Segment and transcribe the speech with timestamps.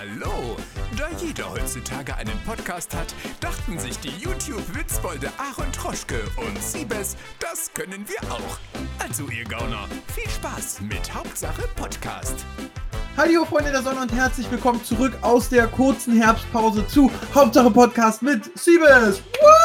[0.00, 0.56] Hallo!
[0.96, 7.70] Da jeder heutzutage einen Podcast hat, dachten sich die YouTube-Witzbolde Aaron Troschke und Siebes, das
[7.74, 8.58] können wir auch.
[8.98, 12.46] Also ihr Gauner, viel Spaß mit Hauptsache Podcast.
[13.18, 18.22] Hallo Freunde der Sonne und herzlich willkommen zurück aus der kurzen Herbstpause zu Hauptsache Podcast
[18.22, 19.20] mit Siebes.
[19.20, 19.59] Woo!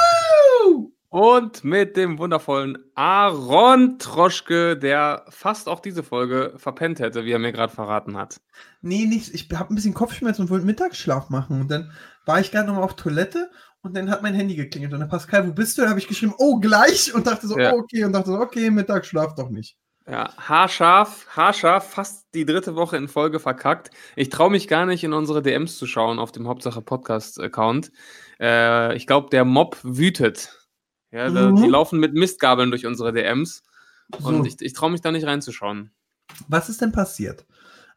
[1.16, 7.40] Und mit dem wundervollen Aaron Troschke, der fast auch diese Folge verpennt hätte, wie er
[7.40, 8.42] mir gerade verraten hat.
[8.82, 9.30] Nee, nichts.
[9.30, 11.62] Ich habe ein bisschen Kopfschmerzen und wollte Mittagsschlaf machen.
[11.62, 11.94] Und dann
[12.26, 13.50] war ich gerade noch mal auf Toilette
[13.82, 14.92] und dann hat mein Handy geklingelt.
[14.92, 15.84] Und dann, Pascal, wo bist du?
[15.84, 17.14] Da habe ich geschrieben, oh, gleich.
[17.14, 17.72] Und dachte so, Ja.
[17.74, 18.04] oh, okay.
[18.04, 19.78] Und dachte so, okay, Mittagsschlaf doch nicht.
[20.10, 23.90] Ja, haarscharf, haarscharf, fast die dritte Woche in Folge verkackt.
[24.18, 27.94] Ich traue mich gar nicht in unsere DMs zu schauen auf dem Hauptsache Podcast-Account.
[28.42, 30.65] Äh, ich glaube, der Mob wütet.
[31.16, 31.62] Ja, da, Mhm.
[31.64, 33.64] Die laufen mit Mistgabeln durch unsere DMs.
[34.20, 35.92] So, Und ich, ich traue mich da nicht reinzuschauen.
[36.48, 37.46] was ist denn passiert?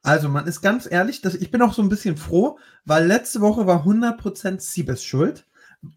[0.03, 3.41] Also, man ist ganz ehrlich, dass ich bin auch so ein bisschen froh, weil letzte
[3.41, 5.45] Woche war 100% Siebes schuld.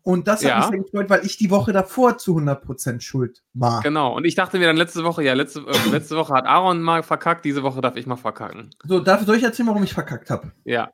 [0.04, 0.58] Und das hat Ja.
[0.58, 3.82] mich sehr gefreut, weil ich die Woche davor zu 100% schuld war.
[3.82, 4.16] Genau.
[4.16, 7.04] Und ich dachte mir dann letzte Woche, ja, letzte, äh, letzte Woche hat Aaron mal
[7.04, 8.70] verkackt, diese Woche darf ich mal verkacken.
[8.86, 10.52] So, darf, soll ich erzählen, warum ich verkackt habe?
[10.66, 10.92] Ja.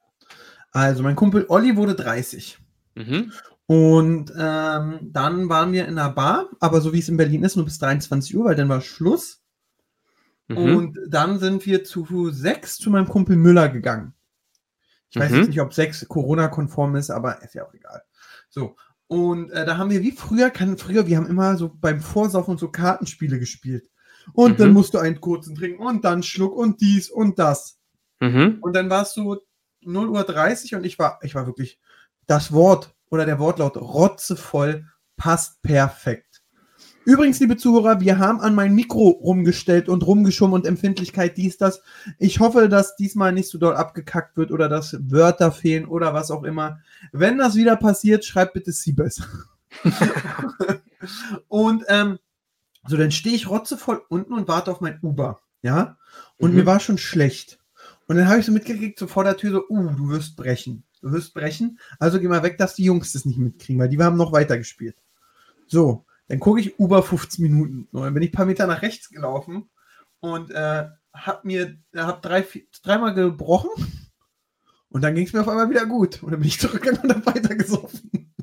[0.72, 2.58] Also, mein Kumpel Olli wurde 30.
[2.96, 3.32] Mhm.
[3.68, 7.58] Und ähm, dann waren wir in einer Bar, aber so wie es in Berlin ist,
[7.58, 9.42] nur bis 23 Uhr, weil dann war Schluss.
[10.48, 10.58] Mhm.
[10.58, 14.14] Und dann sind wir zu sechs zu meinem Kumpel Müller gegangen.
[15.10, 15.38] Ich weiß Mhm.
[15.38, 18.02] jetzt nicht, ob sechs Corona-konform ist, aber ist ja auch egal.
[18.50, 18.76] So.
[19.08, 22.58] Und äh, da haben wir wie früher, kann, früher, wir haben immer so beim Vorsaufen
[22.58, 23.90] so Kartenspiele gespielt.
[24.34, 24.74] Und dann Mhm.
[24.76, 27.80] musst du einen kurzen trinken und dann Schluck und dies und das.
[28.22, 28.58] Mhm.
[28.62, 29.42] Und dann war es so
[29.82, 31.80] 0 Uhr 30 und ich war, ich war wirklich,
[32.28, 36.44] das Wort oder der Wortlaut rotzevoll passt perfekt.
[37.06, 41.82] Übrigens, liebe Zuhörer, wir haben an mein Mikro rumgestellt und rumgeschoben und Empfindlichkeit dies, das.
[42.20, 46.32] Ich hoffe, dass diesmal nicht so doll abgekackt wird oder dass Wörter fehlen oder was
[46.32, 46.80] auch immer.
[47.14, 49.22] Wenn das wieder passiert, schreibt bitte Siebes.
[51.48, 52.20] und ähm,
[52.88, 55.40] so, dann stehe ich rotzevoll unten und warte auf mein Uber.
[55.62, 55.98] Ja?
[56.38, 56.58] Und Mhm.
[56.58, 57.58] mir war schon schlecht.
[58.08, 60.84] Und dann habe ich so mitgekriegt, so vor der Tür, so, uh, du wirst brechen.
[61.02, 61.80] Du wirst brechen.
[62.00, 64.58] Also geh mal weg, dass die Jungs das nicht mitkriegen, weil die haben noch weiter
[64.58, 64.96] gespielt.
[65.68, 67.88] So, dann gucke ich Uber 15 Minuten.
[67.92, 69.70] So, dann bin ich ein paar Meter nach rechts gelaufen
[70.20, 73.72] und äh, hab mir, hab drei, vier, dreimal gebrochen.
[74.90, 76.24] Und dann ging es mir auf einmal wieder gut.
[76.24, 78.34] Und dann bin ich zurückgegangen und hab weiter gesoffen.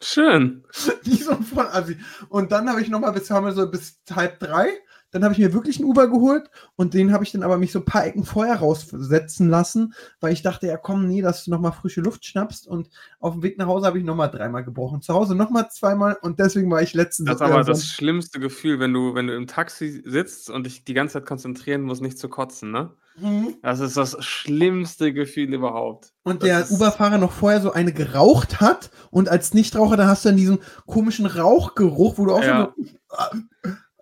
[0.00, 0.64] Schön.
[1.02, 1.98] Wie so ein Vollassi.
[2.28, 4.68] Und dann habe ich nochmal bis, haben wir so bis halb drei.
[5.16, 7.72] Dann habe ich mir wirklich einen Uber geholt und den habe ich dann aber mich
[7.72, 11.50] so ein paar Ecken vorher raussetzen lassen, weil ich dachte, ja komm, nee, dass du
[11.50, 12.66] nochmal frische Luft schnappst.
[12.66, 15.00] Und auf dem Weg nach Hause habe ich nochmal dreimal gebrochen.
[15.00, 17.28] Zu Hause nochmal zweimal und deswegen war ich letztens.
[17.28, 20.84] Das ist aber das schlimmste Gefühl, wenn du, wenn du im Taxi sitzt und dich
[20.84, 22.90] die ganze Zeit konzentrieren musst, nicht zu kotzen, ne?
[23.18, 23.54] Mhm.
[23.62, 26.12] Das ist das schlimmste Gefühl überhaupt.
[26.22, 30.24] Und Das der Uber-Fahrer noch vorher so eine geraucht hat und als Nichtraucher, da hast
[30.24, 32.74] du dann diesen komischen Rauchgeruch, wo du auch Ja.
[32.76, 33.30] so.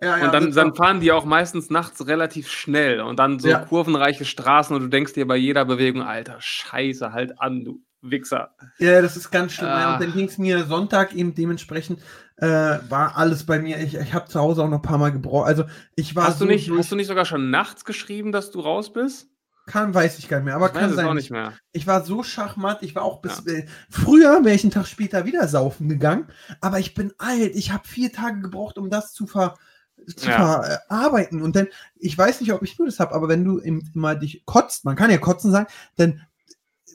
[0.01, 3.47] Ja, ja, und dann, dann fahren die auch meistens nachts relativ schnell und dann so
[3.47, 3.59] Ja.
[3.59, 8.53] kurvenreiche Straßen und du denkst dir bei jeder Bewegung, Alter, scheiße, halt an, du Wichser.
[8.77, 9.69] Ja, das ist ganz schlimm.
[9.69, 9.93] Ja, Ah.
[9.95, 12.01] Und dann ging es mir Sonntag eben dementsprechend,
[12.37, 12.45] äh,
[12.89, 13.79] war alles bei mir.
[13.79, 15.47] Ich, ich habe zu Hause auch noch ein paar Mal gebrochen.
[15.47, 15.63] Also
[15.95, 18.51] ich war Hast du, so nicht, durch- hast du nicht sogar schon nachts geschrieben, dass
[18.51, 19.29] du raus bist?
[19.67, 21.07] kann, weiß ich gar nicht mehr, aber ich kann sein.
[21.07, 21.53] auch nicht mehr.
[21.71, 23.43] Ich war so schachmatt, ich war auch bis.
[23.47, 26.27] Äh, früher wäre ich einen Tag später wieder saufen gegangen,
[26.61, 27.55] aber ich bin alt.
[27.55, 29.55] Ich habe vier Tage gebraucht, um das zu, ver,
[30.15, 30.61] zu Ja.
[30.61, 31.41] verarbeiten.
[31.41, 34.15] Und dann, ich weiß nicht, ob ich nur das habe, aber wenn du im, immer
[34.15, 36.21] dich kotzt, man kann ja kotzen sagen, dann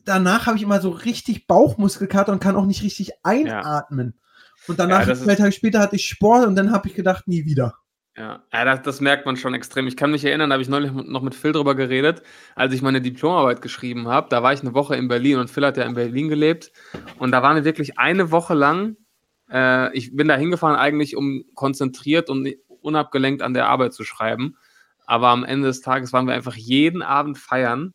[0.04, 4.18] danach habe ich immer so richtig Bauchmuskelkater und kann auch nicht richtig einatmen.
[4.68, 7.44] Und danach, Ja, zwei Tage später, hatte ich Sport und dann habe ich gedacht, nie
[7.44, 7.74] wieder.
[8.16, 9.86] Ja, ja das, das merkt man schon extrem.
[9.86, 12.22] Ich kann mich erinnern, da habe ich neulich noch mit Phil drüber geredet,
[12.54, 14.28] als ich meine Diplomarbeit geschrieben habe.
[14.30, 16.72] Da war ich eine Woche in Berlin und Phil hat ja in Berlin gelebt.
[17.18, 18.96] Und da waren wir wirklich eine Woche lang.
[19.50, 22.48] Äh, ich bin da hingefahren, eigentlich, um konzentriert und
[22.82, 24.56] unabgelenkt an der Arbeit zu schreiben.
[25.06, 27.94] Aber am Ende des Tages waren wir einfach jeden Abend feiern.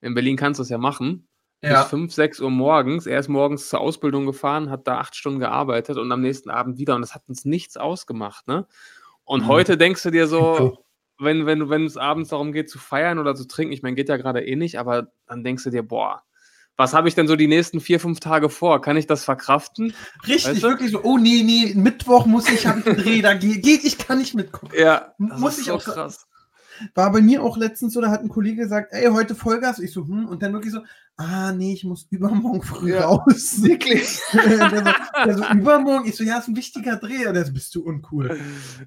[0.00, 1.28] In Berlin kannst du es ja machen.
[1.60, 3.06] Bis 5, 6 Uhr morgens.
[3.06, 6.78] Er ist morgens zur Ausbildung gefahren, hat da acht Stunden gearbeitet und am nächsten Abend
[6.78, 6.94] wieder.
[6.94, 8.46] Und das hat uns nichts ausgemacht.
[8.46, 8.66] Ne?
[9.24, 9.48] Und Mhm.
[9.48, 10.78] heute denkst du dir so,
[11.18, 14.08] wenn, wenn, wenn es abends darum geht zu feiern oder zu trinken, ich meine, geht
[14.08, 16.22] ja gerade eh nicht, aber dann denkst du dir, boah,
[16.76, 18.80] was habe ich denn so die nächsten vier, fünf Tage vor?
[18.82, 19.94] Kann ich das verkraften?
[20.26, 20.68] Richtig, Weißt du?
[20.68, 23.84] wirklich so, oh nee, nee, Mittwoch muss ich, habe ich einen Dreh, da geht, geht,
[23.84, 24.70] ich kann nicht mitgucken.
[24.78, 26.26] Ja, das Muss ist ich so auch krass.
[26.94, 29.78] War bei mir auch letztens so, da hat ein Kollege gesagt, ey, heute Vollgas.
[29.78, 30.80] Ich so, hm, und dann wirklich so,
[31.16, 33.06] ah, nee, ich muss übermorgen früh Ja.
[33.06, 33.54] raus.
[33.62, 34.20] Wirklich?
[34.34, 34.92] der, so,
[35.24, 36.06] der so, übermorgen?
[36.06, 37.26] Ich so, ja, ist ein wichtiger Dreh.
[37.26, 38.28] Und der so, bist du uncool.
[38.28, 38.38] Kann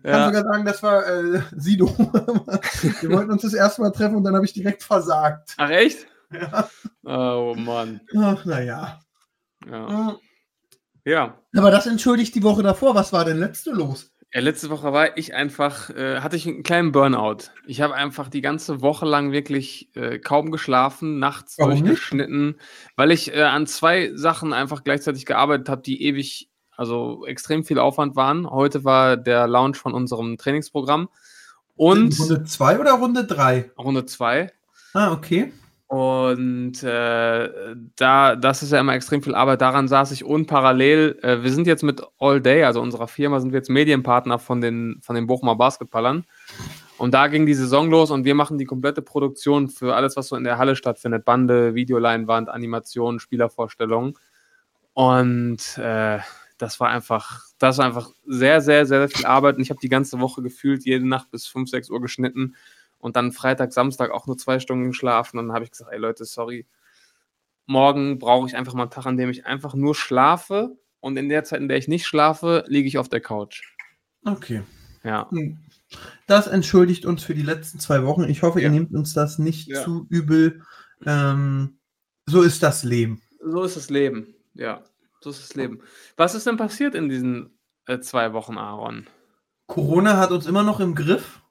[0.04, 1.88] Ja, sogar sagen, das war äh, Sido.
[3.02, 5.56] Wir wollten uns das erste Mal treffen und dann habe ich direkt versagt.
[5.58, 6.06] Ach echt?
[6.32, 6.70] Ja.
[7.04, 8.02] Oh Mann.
[8.16, 9.00] Ach, naja.
[9.68, 10.18] Ja.
[11.06, 11.42] ja.
[11.56, 12.94] Aber das entschuldigt die Woche davor.
[12.94, 14.12] Was war denn letzte los?
[14.32, 17.50] Ja, letzte Woche war ich einfach, äh, hatte ich einen kleinen Burnout.
[17.66, 21.88] Ich habe einfach die ganze Woche lang wirklich äh, kaum geschlafen, nachts Warum nicht?
[21.88, 22.60] durchgeschnitten,
[22.96, 27.80] weil ich äh, an zwei Sachen einfach gleichzeitig gearbeitet habe, die ewig, also extrem viel
[27.80, 28.48] Aufwand waren.
[28.48, 31.10] Heute war der Launch von unserem Trainingsprogramm
[31.76, 33.72] und Runde 2 oder Runde 3?
[33.80, 34.52] Runde zwei.
[34.94, 35.52] Ah, okay.
[35.90, 37.50] Und äh,
[37.96, 39.60] da, das ist ja immer extrem viel Arbeit.
[39.62, 41.18] Daran saß ich und parallel.
[41.24, 44.62] Äh, wir sind jetzt mit All Day, also unserer Firma, sind wir jetzt Medienpartner von
[44.62, 46.26] den, von den Bochumer Basketballern.
[47.00, 50.28] Und da ging die Saison los und wir machen die komplette Produktion für alles, was
[50.28, 51.26] so in der Halle stattfindet.
[51.26, 54.14] Bande, Videoleinwand, Animationen, Spielervorstellungen.
[54.94, 56.20] Und äh,
[56.60, 59.56] das war einfach, das war einfach sehr, sehr, sehr viel Arbeit.
[59.56, 62.54] Und ich habe die ganze Woche gefühlt jede Nacht bis 5, 6 Uhr geschnitten
[63.00, 65.40] und dann Freitag, Samstag auch nur zwei Stunden geschlafen.
[65.40, 66.68] Und dann habe ich gesagt, ey Leute, sorry,
[67.66, 70.78] morgen brauche ich einfach mal einen Tag, an dem ich einfach nur schlafe.
[71.00, 73.62] Und in der Zeit, in der ich nicht schlafe, liege ich auf der Couch.
[74.26, 74.64] Okay.
[75.04, 75.30] Ja.
[75.32, 75.58] Hm.
[76.28, 78.24] Das entschuldigt uns für die letzten zwei Wochen.
[78.26, 78.72] Ich hoffe, ihr Ja.
[78.72, 79.84] nehmt uns das nicht Ja.
[79.84, 80.62] zu übel.
[81.06, 81.80] Ähm,
[82.26, 83.22] so ist das Leben.
[83.42, 84.36] So ist das Leben.
[84.54, 84.84] Ja,
[85.22, 85.82] so ist das Leben.
[86.18, 87.58] Was ist denn passiert in diesen
[87.88, 89.08] äh, zwei Wochen, Aaron?
[89.68, 91.42] Corona hat uns immer noch im Griff.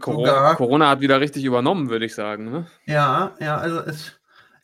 [0.00, 2.50] Corona, Corona hat wieder richtig übernommen, würde ich sagen.
[2.50, 2.66] Ne?
[2.86, 4.12] Ja, ja, also es,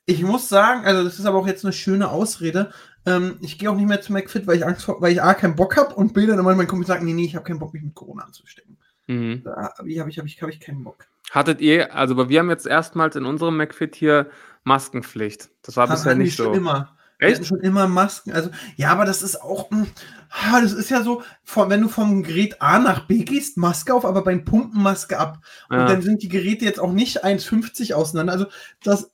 [0.05, 2.73] ich muss sagen, also das ist aber auch jetzt eine schöne Ausrede.
[3.07, 5.35] Ähm, ich gehe auch nicht mehr zu McFit, weil ich Angst vor, weil ich A
[5.35, 7.59] keinen Bock habe und B dann immer mein Kumpel sagt, nee, nee, ich habe keinen
[7.59, 8.79] Bock, mich mit Corona anzustecken.
[9.07, 9.43] Mhm.
[9.45, 11.07] Da habe ich, habe ich, habe ich, hab ich keinen Bock.
[11.31, 14.29] Hattet ihr, also wir haben jetzt erstmals in unserem McFit hier
[14.65, 15.51] Maskenpflicht.
[15.63, 16.53] Das war bisher Hatten die nicht so.
[16.53, 16.97] Immer.
[17.29, 18.33] Wir hatten schon immer Masken.
[18.33, 19.87] Also, ja, aber das ist auch, mh,
[20.31, 23.95] ah, das ist ja so, von, wenn du vom Gerät A nach B gehst, Maske
[23.95, 25.39] auf, aber beim Pumpen Maske ab.
[25.71, 25.87] Und Ja.
[25.87, 28.33] dann sind die Geräte jetzt auch nicht 1,50 auseinander.
[28.33, 28.47] Also,
[28.83, 29.13] das,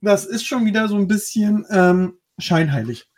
[0.00, 3.08] das ist schon wieder so ein bisschen ähm, scheinheilig.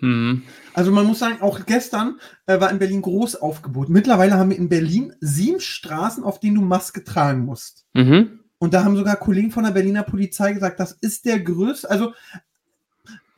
[0.00, 0.42] Mhm.
[0.72, 3.88] Also man muss sagen, auch gestern äh, war in Berlin Großaufgebot.
[3.88, 7.86] Mittlerweile haben wir in Berlin sieben Straßen, auf denen du Maske tragen musst.
[7.94, 8.40] Mhm.
[8.58, 12.12] Und da haben sogar Kollegen von der Berliner Polizei gesagt, das ist der größte, also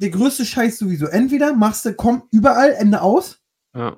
[0.00, 1.06] der größte Scheiß sowieso.
[1.06, 3.40] Entweder machst du, komm überall, Ende aus,
[3.74, 3.96] Ja.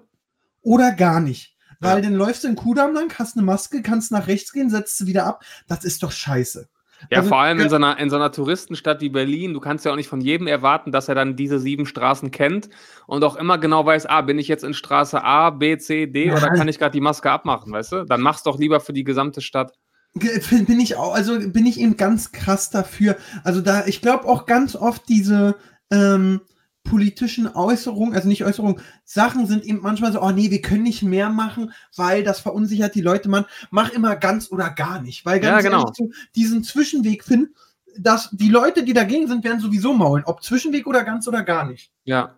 [0.62, 1.56] oder gar nicht.
[1.80, 2.02] Weil Ja.
[2.02, 5.06] dann läufst du in Kudamm lang, hast eine Maske, kannst nach rechts gehen, setzt sie
[5.06, 5.44] wieder ab.
[5.68, 6.68] Das ist doch scheiße.
[7.10, 9.84] Ja, Also, vor allem in so, einer, in so einer Touristenstadt wie Berlin, du kannst
[9.84, 12.70] ja auch nicht von jedem erwarten, dass er dann diese sieben Straßen kennt
[13.06, 16.28] und auch immer genau weiß, ah, bin ich jetzt in Straße A, B, C, D
[16.28, 16.36] Ja.
[16.36, 18.04] oder kann ich gerade die Maske abmachen, weißt du?
[18.04, 19.72] Dann mach's doch lieber für die gesamte Stadt.
[20.14, 23.16] Bin ich auch, also bin ich eben ganz krass dafür.
[23.42, 25.56] Also da, ich glaube auch ganz oft diese
[25.90, 26.40] ähm,
[26.84, 31.02] politischen Äußerungen, also nicht Äußerungen, Sachen sind eben manchmal so, oh nee, wir können nicht
[31.02, 33.28] mehr machen, weil das verunsichert die Leute.
[33.28, 35.80] Man mach immer ganz oder gar nicht, weil ganz Ja, genau.
[35.82, 37.54] ehrlich, so diesen Zwischenweg finden,
[37.98, 41.64] dass die Leute, die dagegen sind, werden sowieso maulen, ob Zwischenweg oder ganz oder gar
[41.64, 41.90] nicht.
[42.04, 42.36] Ja.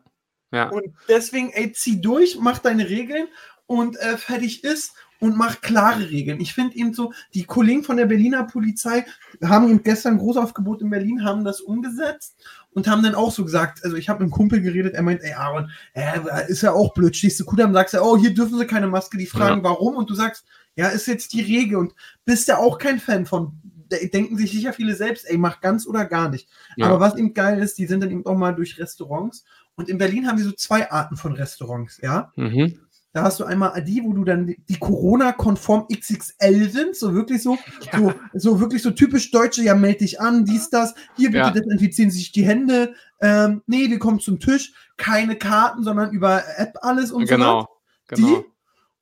[0.52, 0.68] Ja.
[0.68, 3.26] Und deswegen, ey, zieh durch, mach deine Regeln
[3.66, 6.40] und äh, fertig ist und mach klare Regeln.
[6.40, 9.04] Ich finde eben so, die Kollegen von der Berliner Polizei
[9.42, 12.36] haben eben gestern ein Großaufgebot in Berlin, haben das umgesetzt
[12.72, 15.22] und haben dann auch so gesagt, also ich habe mit einem Kumpel geredet, er meint,
[15.22, 16.18] ey Aaron, äh,
[16.48, 19.16] ist ja auch blöd, stehst du Kudamm, sagst ja, oh, hier dürfen sie keine Maske,
[19.16, 19.96] die fragen, warum?
[19.96, 21.94] Und du sagst, ja, ist jetzt die Regel und
[22.26, 23.52] bist ja auch kein Fan von,
[23.90, 26.48] de- denken sich sicher viele selbst, ey, mach ganz oder gar nicht.
[26.76, 26.88] Ja.
[26.88, 29.96] Aber was eben geil ist, die sind dann eben auch mal durch Restaurants und in
[29.96, 32.30] Berlin haben wir so zwei Arten von Restaurants, ja.
[32.36, 32.78] Mhm.
[33.16, 37.56] Da hast du einmal die, wo du dann die- Corona-konform XXL sind, so wirklich so,
[37.96, 41.50] so, so wirklich so typisch Deutsche, ja, meld dich an, dies, das, hier bitte Ja.
[41.50, 42.92] desinfizieren sich die Hände,
[43.22, 47.34] ähm, nee, wir kommen zum Tisch, keine Karten, sondern über App alles und so.
[47.36, 47.60] Genau.
[48.10, 48.18] was.
[48.18, 48.28] Genau.
[48.28, 48.44] Die,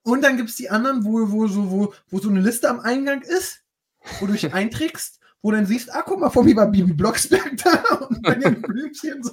[0.05, 2.79] und dann gibt es die anderen, wo, wo, so, wo, wo so eine Liste am
[2.79, 3.65] Eingang ist,
[4.21, 6.93] wo du dich einträgst, wo du dann siehst, ah, guck mal, vor mir war Bibi
[6.93, 9.33] Blocksberg da und bei den Blümchen so,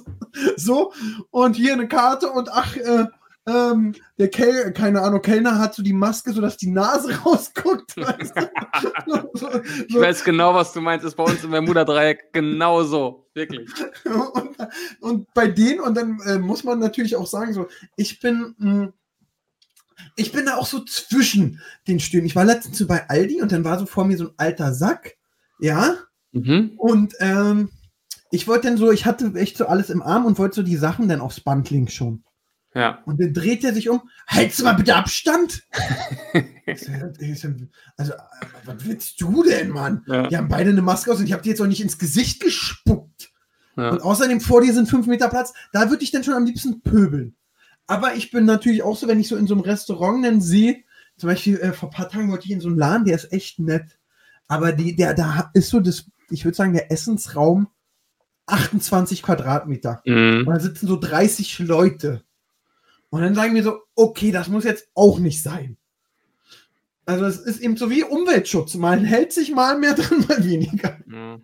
[0.56, 0.92] so
[1.30, 3.06] und hier eine Karte und ach, äh,
[3.46, 7.96] ähm, der Kel keine Ahnung, Kellner hat so die Maske, sodass die Nase rausguckt.
[7.96, 9.30] Weißt du?
[9.34, 9.48] so,
[9.88, 11.04] Ich weiß genau, was du meinst.
[11.04, 13.28] Ist bei uns im Bermuda-Dreieck genauso.
[13.34, 13.68] Wirklich.
[14.04, 14.56] und,
[15.00, 18.92] und bei denen, und dann äh, muss man natürlich auch sagen, so, ich bin, mh,
[20.16, 22.26] ich bin da auch so zwischen den Stühlen.
[22.26, 24.72] Ich war letztens so bei Aldi und dann war so vor mir so ein alter
[24.74, 25.16] Sack,
[25.60, 25.96] ja,
[26.34, 26.72] Mhm.
[26.78, 27.68] und ähm,
[28.30, 30.76] ich wollte dann so, ich hatte echt so alles im Arm und wollte so die
[30.78, 32.24] Sachen dann aufs Band legen schon.
[32.74, 33.02] Ja.
[33.04, 35.62] Und dann dreht er sich um, hältst du mal bitte Abstand?
[37.96, 38.12] Also,
[38.64, 40.04] was willst du denn, Mann?
[40.06, 40.28] Ja.
[40.28, 42.40] Die haben beide eine Maske aus und ich habe dir jetzt auch nicht ins Gesicht
[42.40, 43.32] gespuckt.
[43.76, 43.90] Ja.
[43.90, 45.52] Und außerdem vor dir sind fünf Meter Platz.
[45.72, 47.34] Da würde ich dann schon am liebsten pöbeln.
[47.86, 50.84] Aber ich bin natürlich auch so, wenn ich so in so einem Restaurant dann sehe,
[51.16, 53.32] zum Beispiel äh, vor ein paar Tagen wollte ich in so einen Laden, der ist
[53.32, 53.98] echt nett.
[54.48, 57.68] Aber die, der, da ist so das, ich würde sagen, der Essensraum
[58.46, 60.02] 28 Quadratmeter.
[60.04, 60.44] Mhm.
[60.46, 62.22] Und da sitzen so 30 Leute.
[63.12, 65.76] Und dann sagen wir so, okay, das muss jetzt auch nicht sein.
[67.04, 68.74] Also es ist eben so wie Umweltschutz.
[68.76, 70.98] Mal hält sich mal mehr drin, mal weniger.
[71.12, 71.38] Ja.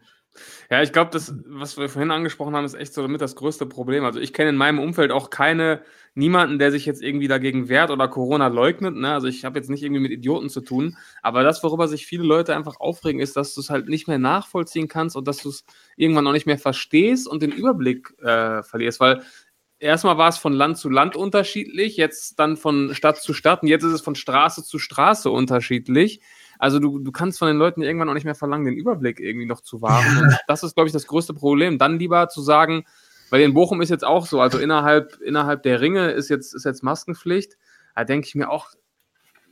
[0.71, 3.67] Ja, ich glaube, das, was wir vorhin angesprochen haben, ist echt so damit das größte
[3.67, 4.05] Problem.
[4.05, 5.83] Also ich kenne in meinem Umfeld auch keine,
[6.15, 8.95] niemanden, der sich jetzt irgendwie dagegen wehrt oder Corona leugnet.
[8.95, 9.13] Ne?
[9.13, 10.97] Also ich habe jetzt nicht irgendwie mit Idioten zu tun.
[11.23, 14.19] Aber das, worüber sich viele Leute einfach aufregen, ist, dass du es halt nicht mehr
[14.19, 15.65] nachvollziehen kannst und dass du es
[15.97, 19.01] irgendwann auch nicht mehr verstehst und den Überblick äh, verlierst.
[19.01, 19.23] Weil
[19.79, 23.69] erstmal war es von Land zu Land unterschiedlich, jetzt dann von Stadt zu Stadt und
[23.69, 26.21] jetzt ist es von Straße zu Straße unterschiedlich.
[26.59, 29.47] Also du, du kannst von den Leuten irgendwann auch nicht mehr verlangen, den Überblick irgendwie
[29.47, 30.19] noch zu wahren.
[30.19, 31.79] Und das ist, glaube ich, das größte Problem.
[31.79, 32.85] Dann lieber zu sagen,
[33.31, 36.65] weil in Bochum ist jetzt auch so, also innerhalb, innerhalb der Ringe ist jetzt, ist
[36.65, 37.57] jetzt Maskenpflicht.
[37.95, 38.69] Da denke ich mir auch,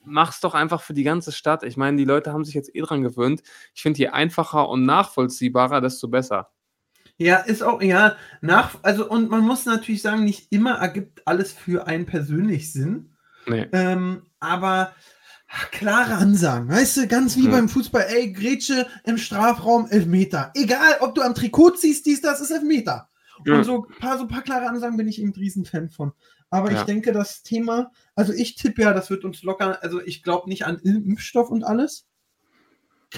[0.04, 1.62] mach's doch einfach für die ganze Stadt.
[1.62, 3.42] Ich meine, die Leute haben sich jetzt eh dran gewöhnt.
[3.74, 6.50] Ich finde, je einfacher und nachvollziehbarer, desto besser.
[7.18, 11.52] Ja, ist auch, ja, nach, also und man muss natürlich sagen, nicht immer ergibt alles
[11.52, 13.16] für einen persönlich Sinn.
[13.46, 13.66] Nee.
[13.72, 14.92] Ähm, aber
[15.70, 17.52] klare Ansagen, weißt du, ganz wie Ja.
[17.52, 20.50] beim Fußball, ey, Grätsche im Strafraum, Elfmeter.
[20.54, 23.08] Egal, ob du am Trikot ziehst, dies, das ist Elfmeter.
[23.46, 23.54] Ja.
[23.58, 26.12] Und so ein paar, so paar klare Ansagen bin ich eben ein Riesenfan von.
[26.50, 26.84] Aber ich Ja.
[26.84, 30.66] denke, das Thema, also ich tippe ja, das wird uns locker, also ich glaube nicht
[30.66, 32.06] an Impfstoff und alles.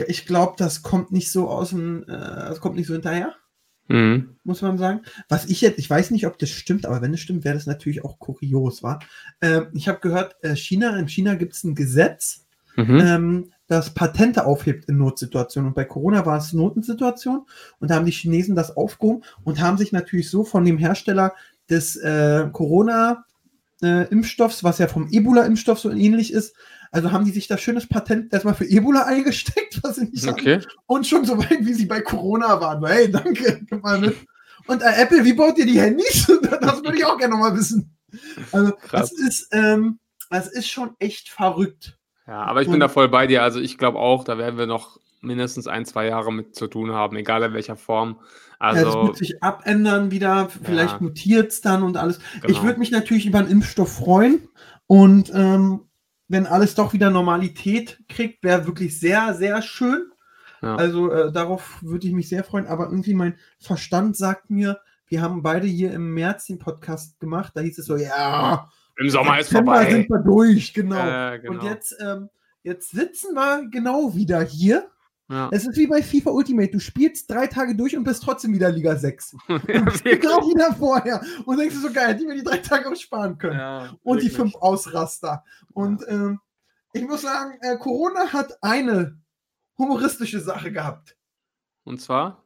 [0.07, 3.35] Ich glaube, das kommt nicht so aus dem, äh, das kommt nicht so hinterher
[3.88, 4.37] Mhm.
[4.45, 5.02] muss man sagen.
[5.28, 7.66] Was ich jetzt, ich weiß nicht, ob das stimmt, aber wenn es stimmt, wäre das
[7.66, 9.00] natürlich auch kurios, war.
[9.40, 12.47] Ähm, ich habe gehört, äh, China, in China gibt es ein Gesetz,
[12.78, 13.00] Mhm.
[13.00, 15.71] ähm, das Patente aufhebt in Notsituationen.
[15.71, 17.45] Und bei Corona war es Notensituation
[17.80, 21.35] und da haben die Chinesen das aufgehoben und haben sich natürlich so von dem Hersteller
[21.68, 26.54] des äh, Corona-Impfstoffs, was ja vom Ebola-Impfstoff so ähnlich ist,
[26.90, 30.40] also haben die sich da schönes Patent erstmal für Ebola eingesteckt, was sie nicht hatten
[30.40, 30.61] Okay.
[30.87, 32.85] und schon so weit, wie sie bei Corona waren.
[32.87, 34.16] Hey, danke, gib mal mit.
[34.66, 36.26] Und äh, Apple, wie baut ihr die Handys?
[36.61, 37.97] das würde ich auch gerne nochmal wissen.
[38.52, 39.11] Also, Krass.
[39.11, 39.99] das ist, ähm,
[40.30, 41.99] das ist schon echt verrückt.
[42.26, 43.42] Ja, aber ich bin da voll bei dir.
[43.42, 46.92] Also ich glaube auch, da werden wir noch mindestens ein, zwei Jahre mit zu tun
[46.92, 48.21] haben, egal in welcher Form.
[48.61, 51.00] Ja, das Also, wird sich abändern wieder, vielleicht Ja.
[51.00, 52.18] mutiert es dann und alles.
[52.37, 52.62] Ich genau.
[52.64, 54.47] würde mich natürlich über einen Impfstoff freuen.
[54.87, 55.88] Und ähm,
[56.28, 60.12] wenn alles doch wieder Normalität kriegt, wäre wirklich sehr, sehr schön.
[60.62, 60.76] Ja.
[60.76, 62.66] Also äh, darauf würde ich mich sehr freuen.
[62.66, 67.52] Aber irgendwie mein Verstand sagt mir, wir haben beide hier im März den Podcast gemacht.
[67.54, 68.68] Da hieß es so, ja,
[68.99, 69.90] Im Sommer ist Dezember vorbei.
[69.90, 71.32] sind wir durch, genau.
[71.32, 71.52] Äh, genau.
[71.52, 72.28] Und jetzt, ähm,
[72.62, 74.88] jetzt sitzen wir genau wieder hier.
[75.30, 75.49] Ja.
[75.52, 76.70] Es ist wie bei FIFA Ultimate.
[76.70, 79.37] Du spielst drei Tage durch und bist trotzdem wieder Liga 6.
[79.49, 81.20] ja, Genau wieder vorher.
[81.44, 83.58] Und denkst du so geil, die wir die drei Tage auch sparen können.
[83.58, 85.44] Ja, und die fünf Ausraster.
[85.75, 86.40] Und ähm,
[86.94, 89.18] ich muss sagen, äh, Corona hat eine
[89.76, 91.16] humoristische Sache gehabt.
[91.85, 92.44] Und zwar?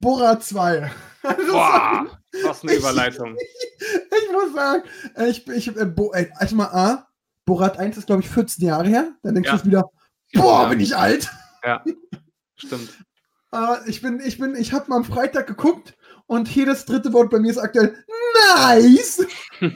[0.00, 0.90] Bora 2.
[1.24, 2.06] Also, Boah,
[2.42, 3.36] was eine Ich- Überleitung.
[3.86, 4.82] ich muss sagen,
[5.14, 7.08] äh, ich, ich, äh, Bo, äh, also mal A,
[7.44, 9.12] Borat 1 ist, glaube ich, 14 Jahre her.
[9.22, 9.56] Dann denkst Ja.
[9.58, 9.90] du wieder,
[10.32, 11.30] boah, bin ich alt.
[11.64, 11.84] Ja,
[12.56, 12.90] stimmt.
[13.50, 15.94] Aber ich bin, ich bin, ich habe mal am Freitag geguckt
[16.26, 17.94] und jedes dritte Wort bei mir ist aktuell
[18.56, 19.26] nice.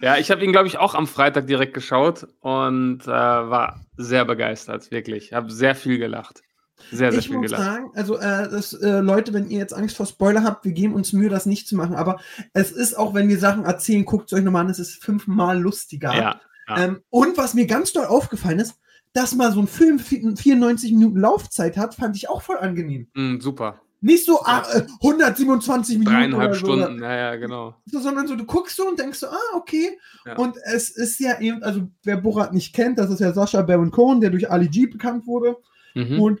[0.00, 4.24] ja, ich habe ihn, glaube ich, auch am Freitag direkt geschaut und äh, war sehr
[4.24, 5.32] begeistert, wirklich.
[5.32, 6.42] Habe sehr viel gelacht.
[6.90, 7.62] Sehr, sehr Ich viel muss gelacht.
[7.62, 10.94] sagen, also äh, das, äh, Leute, wenn ihr jetzt Angst vor Spoiler habt, wir geben
[10.94, 11.94] uns Mühe, das nicht zu machen.
[11.94, 12.20] Aber
[12.54, 15.60] es ist auch, wenn wir Sachen erzählen, guckt es euch nochmal an, es ist fünfmal
[15.60, 16.14] lustiger.
[16.14, 16.78] Ja, ja.
[16.78, 18.76] Ähm, und was mir ganz doll aufgefallen ist,
[19.12, 23.08] dass mal so ein Film vi- 94 Minuten Laufzeit hat, fand ich auch voll angenehm.
[23.14, 23.80] Mm, super.
[24.02, 27.74] Nicht so ah, äh, 127 Minuten Dreieinhalb oder so, Stunden, ja, ja, genau.
[27.84, 29.98] so, sondern so du guckst so und denkst so, ah, okay.
[30.24, 30.36] Ja.
[30.36, 33.90] Und es ist ja eben, also wer Borat nicht kennt, das ist ja Sascha Baron
[33.90, 35.56] Cohen, der durch Ali G bekannt wurde.
[35.94, 36.20] Mhm.
[36.20, 36.40] Und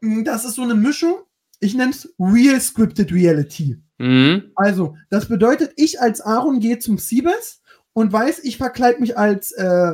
[0.00, 1.20] mh, das ist so eine Mischung,
[1.60, 3.78] ich nenne es Real Scripted Reality.
[3.98, 4.50] Mhm.
[4.56, 9.52] Also, das bedeutet, ich als Aaron gehe zum Siebes und weiß, ich verkleide mich als
[9.52, 9.92] äh,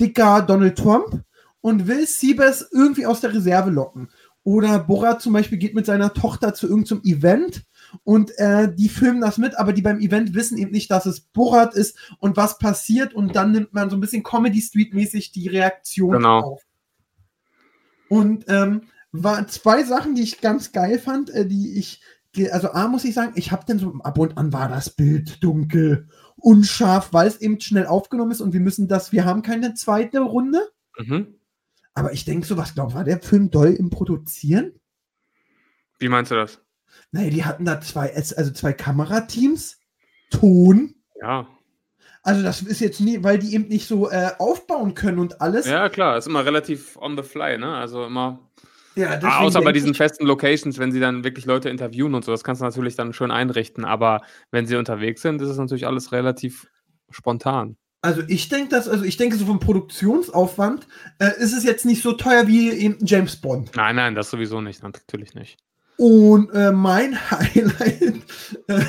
[0.00, 1.22] dicker Donald Trump
[1.62, 4.10] und will Siebes irgendwie aus der Reserve locken.
[4.44, 7.62] Oder Borat zum Beispiel geht mit seiner Tochter zu irgendeinem Event
[8.02, 11.20] und äh, die filmen das mit, aber die beim Event wissen eben nicht, dass es
[11.20, 15.30] Borat ist und was passiert und dann nimmt man so ein bisschen Comedy Street mäßig
[15.30, 16.40] die Reaktion Genau.
[16.40, 16.62] auf.
[18.08, 22.02] Und ähm, war zwei Sachen, die ich ganz geil fand, äh, die ich,
[22.50, 25.42] also A muss ich sagen, ich habe dann so ab und an war das Bild
[25.44, 29.74] dunkel, unscharf, weil es eben schnell aufgenommen ist und wir müssen das, wir haben keine
[29.74, 30.60] zweite Runde.
[30.98, 31.34] Mhm.
[31.94, 34.72] Aber ich denke so, was glaub, war der Film doll im Produzieren?
[35.98, 36.60] Wie meinst du das?
[37.10, 39.78] Naja, die hatten da zwei, also zwei Kamerateams,
[40.30, 40.94] Ton.
[41.20, 41.46] Ja.
[42.22, 45.66] Also das ist jetzt nie, weil die eben nicht so äh, aufbauen können und alles.
[45.66, 47.74] Ja, klar, ist immer relativ on the fly, ne?
[47.76, 48.50] Also immer
[48.94, 52.32] Ja, Ah, Außer bei diesen festen Locations, wenn sie dann wirklich Leute interviewen und so,
[52.32, 53.84] das kannst du natürlich dann schön einrichten.
[53.84, 56.68] Aber wenn sie unterwegs sind, ist es natürlich alles relativ
[57.10, 57.76] spontan.
[58.02, 60.86] Also ich denke das, also ich denke so vom Produktionsaufwand
[61.20, 63.70] äh, ist es jetzt nicht so teuer wie eben James Bond.
[63.76, 65.58] Nein, nein, das sowieso nicht, natürlich nicht.
[65.98, 68.02] Und äh, mein Highlight,
[68.66, 68.80] äh,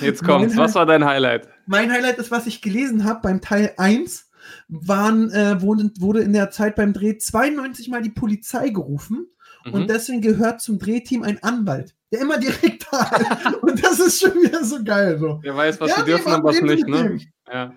[0.00, 0.56] Jetzt kommt's.
[0.56, 1.48] Was war dein Highlight?
[1.66, 4.28] mein Highlight ist, was ich gelesen habe beim Teil 1,
[4.68, 9.26] waren, äh, wurde, wurde in der Zeit beim Dreh 92 Mal die Polizei gerufen
[9.64, 9.72] Mhm.
[9.74, 13.54] und deswegen gehört zum Drehteam ein Anwalt, der immer direkt da ist.
[13.62, 15.18] und das ist schon wieder so geil.
[15.18, 15.40] So.
[15.42, 17.18] Wer weiß, was Ja, sie dürfen und was nicht, ne?
[17.52, 17.72] Ja.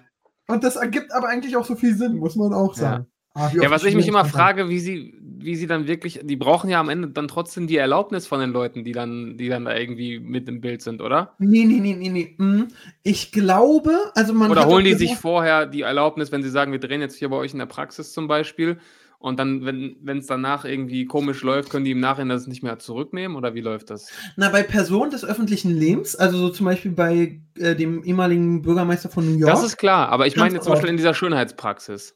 [0.50, 2.82] Und das ergibt aber eigentlich auch so viel Sinn, muss man auch Ja.
[2.82, 3.06] sagen.
[3.36, 6.36] Ah, ja, oft was ich mich immer frage, wie sie, wie sie dann wirklich, die
[6.36, 9.66] brauchen ja am Ende dann trotzdem die Erlaubnis von den Leuten, die dann, die dann
[9.66, 11.36] da irgendwie mit im Bild sind, oder?
[11.38, 12.36] Nee, nee, nee, nee, nee.
[12.38, 12.68] Hm.
[13.04, 14.50] Ich glaube, also man.
[14.52, 17.30] Oder holen die sich gesagt- vorher die Erlaubnis, wenn sie sagen, wir drehen jetzt hier
[17.30, 18.80] bei euch in der Praxis zum Beispiel
[19.20, 22.80] und dann, wenn es danach irgendwie komisch läuft, können die im Nachhinein das nicht mehr
[22.80, 24.10] zurücknehmen oder wie läuft das?
[24.38, 29.10] Na, bei Personen des öffentlichen Lebens, also so zum Beispiel bei äh, dem ehemaligen Bürgermeister
[29.10, 29.52] von New York.
[29.52, 32.16] Das ist klar, aber ich meine jetzt zum Beispiel in dieser Schönheitspraxis.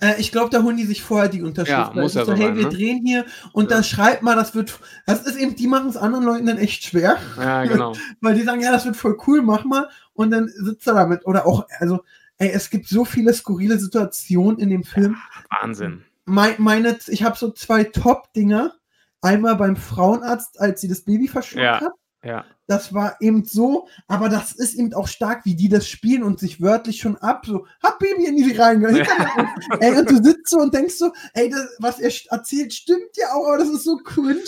[0.00, 1.94] Äh, ich glaube, da holen die sich vorher die Unterschrift.
[1.94, 2.70] Ja, muss ist so Hey, sein, wir ne?
[2.70, 3.76] drehen hier und Ja.
[3.76, 4.78] dann schreibt mal, das wird.
[5.06, 7.92] Das ist eben, die machen es anderen Leuten dann echt schwer, Ja, genau.
[8.20, 9.88] weil die sagen, ja, das wird voll cool, mach mal.
[10.14, 11.26] Und dann sitzt er damit.
[11.26, 12.00] Oder auch, also,
[12.38, 15.16] ey, es gibt so viele skurrile Situationen in dem Film.
[15.60, 16.04] Wahnsinn.
[16.24, 18.74] Mein, meine, ich habe so zwei Top-Dinger.
[19.22, 21.80] Einmal beim Frauenarzt, als sie das Baby verschluckt Ja.
[21.80, 21.92] hat.
[22.22, 22.44] Ja.
[22.66, 26.40] Das war eben so, aber das ist eben auch stark, wie die das spielen und
[26.40, 28.82] sich wörtlich schon ab, so, hab Baby in die rein.
[29.80, 33.32] ey, und du sitzt so und denkst so, ey, das, was er erzählt, stimmt ja
[33.32, 34.42] auch, aber das ist so cringe.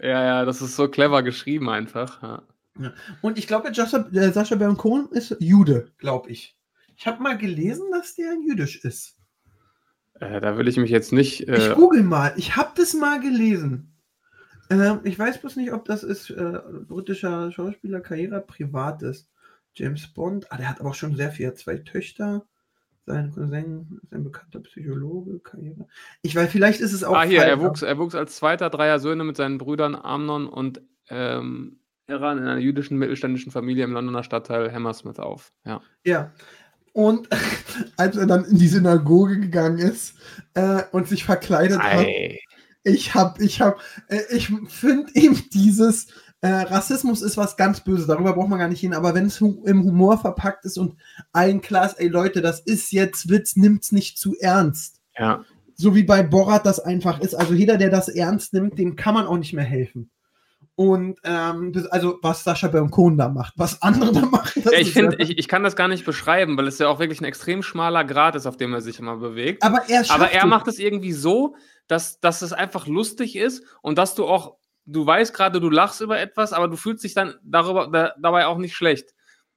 [0.00, 2.22] Ja, ja, das ist so clever geschrieben einfach.
[2.22, 2.92] Ja.
[3.22, 6.56] Und ich glaube, Sascha, äh, Sascha Baron Cohen ist Jude, glaube ich.
[6.96, 9.16] Ich habe mal gelesen, dass der jüdisch ist.
[10.20, 11.48] Äh, da will ich mich jetzt nicht.
[11.48, 12.32] Ich Äh, google mal.
[12.36, 13.94] Ich habe das mal gelesen.
[14.70, 16.58] Ähm, ich weiß bloß nicht, ob das ist äh,
[16.88, 19.28] britischer Schauspieler, Karriere privat ist.
[19.74, 20.50] James Bond.
[20.52, 21.46] Ah, der hat aber auch schon sehr viel.
[21.46, 22.46] Er hat zwei Töchter.
[23.04, 25.40] Sein Cousin ist ein bekannter Psychologe.
[25.40, 25.88] Karriere.
[26.22, 27.16] Ich weiß, vielleicht ist es auch.
[27.16, 30.80] ah, hier, er wuchs, er wuchs als zweiter dreier Söhne mit seinen Brüdern Amnon und
[31.08, 35.52] ähm, Iran in einer jüdischen mittelständischen Familie im Londoner Stadtteil Hammersmith auf.
[35.64, 35.80] Ja.
[36.04, 36.32] Ja.
[36.92, 37.28] Und
[37.96, 40.14] als er dann in die Synagoge gegangen ist
[40.54, 42.38] äh, und sich verkleidet hat, Ei.
[42.84, 46.08] ich hab, ich hab, äh, ich finde eben dieses
[46.42, 49.40] äh, Rassismus ist was ganz Böses, darüber braucht man gar nicht hin, aber wenn es
[49.40, 50.96] hu im Humor verpackt ist und
[51.32, 55.00] allen klar ist, ey Leute, das ist jetzt Witz, nimmt's nicht zu ernst.
[55.16, 55.44] Ja.
[55.76, 57.34] So wie bei Borat das einfach ist.
[57.34, 60.10] Also jeder, der das ernst nimmt, dem kann man auch nicht mehr helfen.
[60.74, 64.72] Und ähm, das, also was Sascha Baron Cohen da macht, was andere da machen, das
[64.72, 67.20] ja ich finde, ich, ich kann das gar nicht beschreiben, weil es ja auch wirklich
[67.20, 69.62] ein extrem schmaler Grad ist, auf dem er sich immer bewegt.
[69.62, 71.56] aber er, Aber er macht es irgendwie so,
[71.88, 74.56] dass, dass es einfach lustig ist und dass du auch,
[74.86, 78.46] du weißt gerade, du lachst über etwas, aber du fühlst dich dann darüber, da, dabei
[78.46, 79.10] auch nicht schlecht.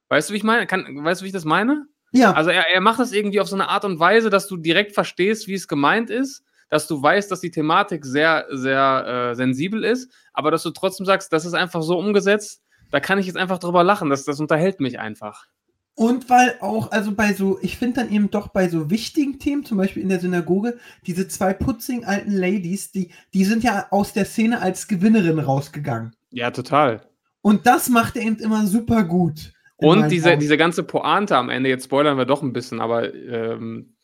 [0.08, 0.66] Weißt du, wie ich meine?
[0.66, 1.86] Kann, weißt du, wie ich das meine?
[2.12, 4.56] ja, Also er, er macht es irgendwie auf so eine Art und Weise, dass du
[4.56, 9.34] direkt verstehst, wie es gemeint ist, dass du weißt, dass die Thematik sehr, sehr äh,
[9.34, 13.26] sensibel ist, aber dass du trotzdem sagst, das ist einfach so umgesetzt, da kann ich
[13.26, 15.46] jetzt einfach drüber lachen, das, das unterhält mich einfach.
[15.94, 19.64] Und weil auch, also bei so, ich finde dann eben doch bei so wichtigen Themen,
[19.64, 24.12] zum Beispiel in der Synagoge, diese zwei putzigen alten Ladies, die, die sind ja aus
[24.12, 26.14] der Szene als Gewinnerin rausgegangen.
[26.30, 27.08] Ja, total.
[27.40, 29.52] Und das macht er eben immer super gut.
[29.76, 30.40] Und diese, Augen.
[30.40, 33.96] diese ganze Pointe am Ende, jetzt spoilern wir doch ein bisschen, aber ähm,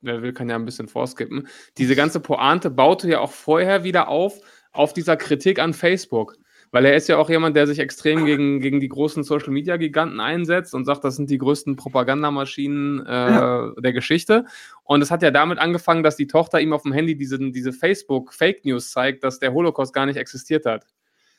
[0.00, 1.46] wer will, kann ja ein bisschen vorskippen.
[1.76, 4.40] Diese ganze Pointe baute ja auch vorher wieder auf,
[4.72, 6.36] auf dieser Kritik an Facebook.
[6.70, 9.78] Weil er ist ja auch jemand, der sich extrem gegen, gegen die großen Social Media
[9.78, 13.72] Giganten einsetzt und sagt, das sind die größten Propagandamaschinen äh, Ja.
[13.78, 14.44] der Geschichte.
[14.84, 17.72] Und es hat ja damit angefangen, dass die Tochter ihm auf dem Handy diese, diese
[17.72, 20.84] Facebook-Fake News zeigt, dass der Holocaust gar nicht existiert hat.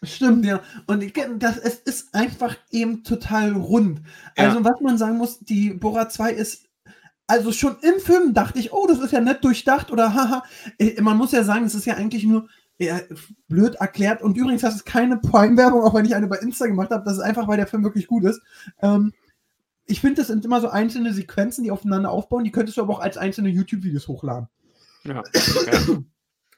[0.02, 0.62] Stimmt, ja.
[0.88, 4.02] Und ich, das, es ist einfach eben total rund.
[4.38, 4.46] Ja.
[4.46, 6.66] Also, was man sagen muss, die Bora 2 ist.
[7.28, 10.44] Also schon im Film dachte ich, oh, das ist ja nett durchdacht oder haha.
[10.80, 12.48] Äh, Man muss ja sagen, es ist ja eigentlich nur
[12.80, 13.00] ja,
[13.48, 14.22] blöd erklärt.
[14.22, 17.04] Und übrigens, das ist keine Prime-Werbung, auch wenn ich eine bei Insta gemacht habe.
[17.04, 18.42] Das ist einfach, weil der Film wirklich gut ist.
[18.82, 19.14] Ähm,
[19.86, 22.44] ich finde, das sind immer so einzelne Sequenzen, die aufeinander aufbauen.
[22.44, 24.48] Die könntest du aber auch als einzelne YouTube-Videos hochladen.
[25.04, 25.24] Ja.
[25.72, 25.98] ja.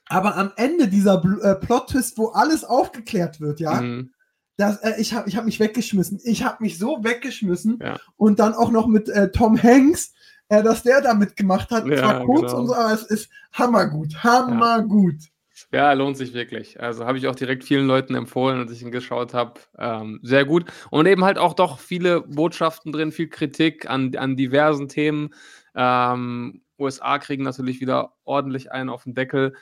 [0.10, 4.12] Aber am Ende dieser äh, Plot-Twist, wo alles aufgeklärt wird, ja, Mhm.
[4.57, 6.19] das, äh, ich habe ich hab mich weggeschmissen.
[6.23, 7.79] Ich habe mich so weggeschmissen.
[7.81, 7.97] Ja.
[8.17, 10.12] Und dann auch noch mit äh, Tom Hanks,
[10.49, 11.88] äh, dass der da mitgemacht hat.
[11.88, 12.60] Ja, Zwar kurz genau.
[12.60, 14.21] und so, aber es ist hammergut.
[14.23, 15.15] Hammergut.
[15.21, 15.29] Ja,
[15.71, 16.80] lohnt sich wirklich.
[16.82, 19.60] Also habe ich auch direkt vielen Leuten empfohlen, als ich ihn geschaut habe.
[19.78, 20.65] Ähm, sehr gut.
[20.89, 25.34] Und eben halt auch doch viele Botschaften drin, viel Kritik an, an diversen Themen.
[25.76, 29.54] Ähm, USA kriegen natürlich wieder ordentlich einen auf den Deckel.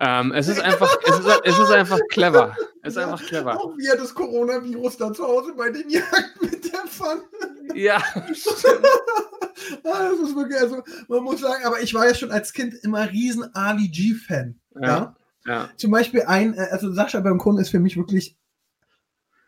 [0.00, 2.56] Ähm, es ist einfach, es ist, es ist einfach clever.
[2.82, 3.60] Es ist einfach clever.
[3.60, 7.22] Auch wie er das Coronavirus da zu Hause bei den Jagd mit der Pfanne.
[7.74, 8.02] Ja.
[9.84, 12.74] Ah, das ist wirklich, also man muss sagen, aber ich war ja schon als Kind
[12.84, 14.58] immer riesen Ali G-Fan.
[14.80, 14.86] Ja.
[14.86, 15.16] Ja.
[15.48, 15.70] Ja.
[15.76, 18.36] Zum Beispiel ein, äh, also Sascha Baron Cohen ist für mich wirklich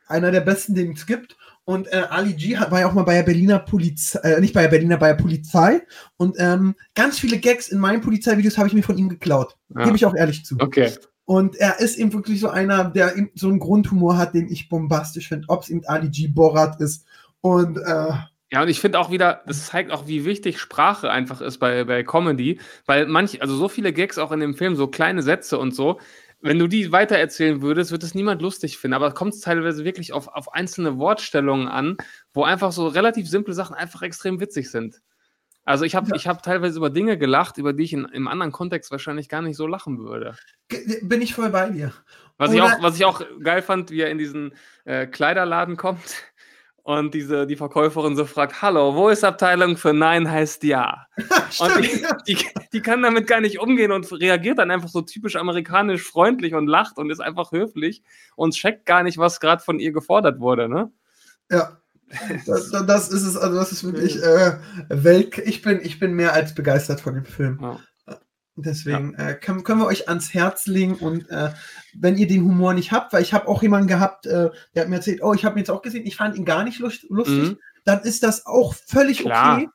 [0.09, 1.37] einer der besten, den es gibt.
[1.65, 4.55] Und äh, Ali G hat, war ja auch mal bei der Berliner Polizei, äh, nicht
[4.55, 5.83] bei der Berliner, bei der Polizei.
[6.17, 9.57] Und ähm, ganz viele Gags in meinen Polizeivideos habe ich mir von ihm geklaut.
[9.69, 9.85] Ja.
[9.85, 10.57] Gebe ich auch ehrlich zu.
[10.59, 10.91] Okay.
[11.27, 14.69] Und er ist eben wirklich so einer, der eben so einen Grundhumor hat, den ich
[14.69, 15.49] bombastisch finde.
[15.49, 17.05] Ob es eben Ali G Borat ist.
[17.41, 18.13] Und äh,
[18.53, 21.85] Ja, und ich finde auch wieder, das zeigt auch, wie wichtig Sprache einfach ist bei,
[21.85, 25.57] bei Comedy, weil manch, also so viele Gags auch in dem Film, so kleine Sätze
[25.59, 26.01] und so,
[26.41, 28.95] wenn du die weitererzählen würdest, wird es niemand lustig finden.
[28.95, 31.97] Aber es kommt teilweise wirklich auf, auf einzelne Wortstellungen an,
[32.33, 35.01] wo einfach so relativ simple Sachen einfach extrem witzig sind.
[35.65, 36.17] Also ich habe Ja.
[36.17, 39.43] ich hab teilweise über Dinge gelacht, über die ich in, im anderen Kontext wahrscheinlich gar
[39.43, 40.35] nicht so lachen würde.
[40.69, 41.93] ge- bin ich voll bei dir.
[42.39, 44.55] Was ich, auch, was ich auch geil fand, wie er in diesen
[44.87, 46.01] äh, Kleiderladen kommt
[46.99, 51.07] und diese, die Verkäuferin so fragt, hallo, wo ist Abteilung für Nein heißt Ja?
[51.61, 55.37] Und die, die, die kann damit gar nicht umgehen und reagiert dann einfach so typisch
[55.37, 58.03] amerikanisch freundlich und lacht und ist einfach höflich
[58.37, 60.69] und checkt gar nicht, was gerade von ihr gefordert wurde.
[60.69, 60.91] Ne?
[61.51, 61.77] Ja.
[62.45, 65.39] Das, das ist es, also das ist wirklich äh, Welt.
[65.39, 67.61] Ich bin, ich bin mehr als begeistert von dem Film.
[67.63, 67.79] Ja.
[68.63, 71.51] Deswegen äh, können, können wir euch ans Herz legen und äh,
[71.95, 74.89] wenn ihr den Humor nicht habt, weil ich habe auch jemanden gehabt, äh, der hat
[74.89, 77.05] mir erzählt, oh, ich habe ihn jetzt auch gesehen, ich fand ihn gar nicht lust,
[77.09, 77.59] lustig, Mhm.
[77.85, 79.57] dann ist das auch völlig Klar.
[79.57, 79.69] okay.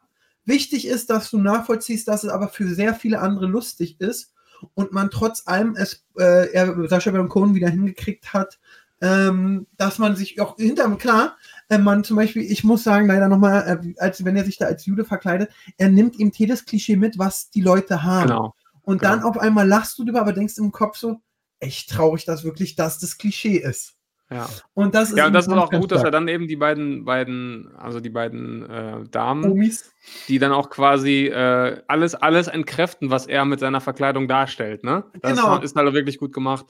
[0.46, 4.34] Wichtig ist, dass du nachvollziehst, dass es aber für sehr viele andere lustig ist
[4.76, 8.60] und man trotz allem es, äh, er, Sascha Baron Cohen wieder hingekriegt hat,
[9.02, 11.36] ähm, dass man sich auch hinterm, klar,
[11.70, 14.68] äh, man zum Beispiel, ich muss sagen, leider nochmal, äh, als wenn er sich da
[14.68, 18.28] als Jude verkleidet, er nimmt ihm jedes Klischee mit, was die Leute haben.
[18.30, 18.56] Genau.
[18.86, 19.12] Und genau.
[19.16, 21.18] dann auf einmal lachst du drüber, aber denkst im Kopf so,
[21.60, 23.94] echt traurig, dass wirklich das das Klischee ist.
[24.32, 26.56] Ja, Und das ist ja und das ist auch gut, dass er dann eben die
[26.56, 29.92] beiden, beiden also die beiden äh, Damen, Omis.
[30.28, 34.84] die dann auch quasi äh, alles, alles entkräften, was er mit seiner Verkleidung darstellt.
[34.84, 35.04] Ne?
[35.22, 35.60] Das Genau.
[35.60, 36.66] ist halt wirklich gut gemacht.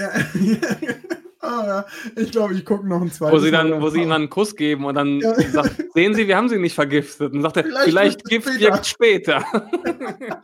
[0.00, 0.08] Ja.
[1.40, 1.86] ah, ja.
[2.16, 4.30] Ich glaube, ich gucke noch ein zweites Wo sie dann, wo sie ihm dann einen
[4.30, 5.34] Kuss geben und dann Ja.
[5.50, 7.34] sagt, sehen Sie, wir haben sie nicht vergiftet.
[7.34, 9.44] Und sagt er, Vielleicht vielleicht, Gift später." wirkt später.
[9.52, 9.68] Ah,
[10.20, 10.42] ja,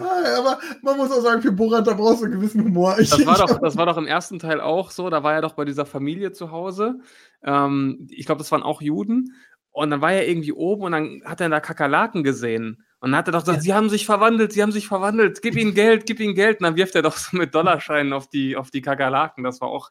[0.00, 2.98] aber man muss auch sagen, für Borat, da brauchst du einen gewissen Humor.
[2.98, 5.10] Ich, Das war, doch, das war doch im ersten Teil auch so.
[5.10, 6.98] Da war er doch bei dieser Familie zu Hause.
[7.42, 9.34] Ähm, ich glaube, das waren auch Juden.
[9.70, 12.84] Und dann war er irgendwie oben und dann hat er da Kakerlaken gesehen.
[13.00, 13.62] Und dann hat er doch gesagt, Ja.
[13.62, 15.40] sie haben sich verwandelt, sie haben sich verwandelt.
[15.42, 16.60] Gib ihnen Geld, gib ihnen Geld.
[16.60, 19.42] Und dann wirft er doch so mit Dollarscheinen auf die, auf die Kakerlaken.
[19.44, 19.90] Das war auch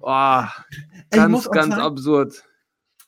[0.00, 0.44] oh,
[1.10, 2.44] ganz, ganz sagen, absurd.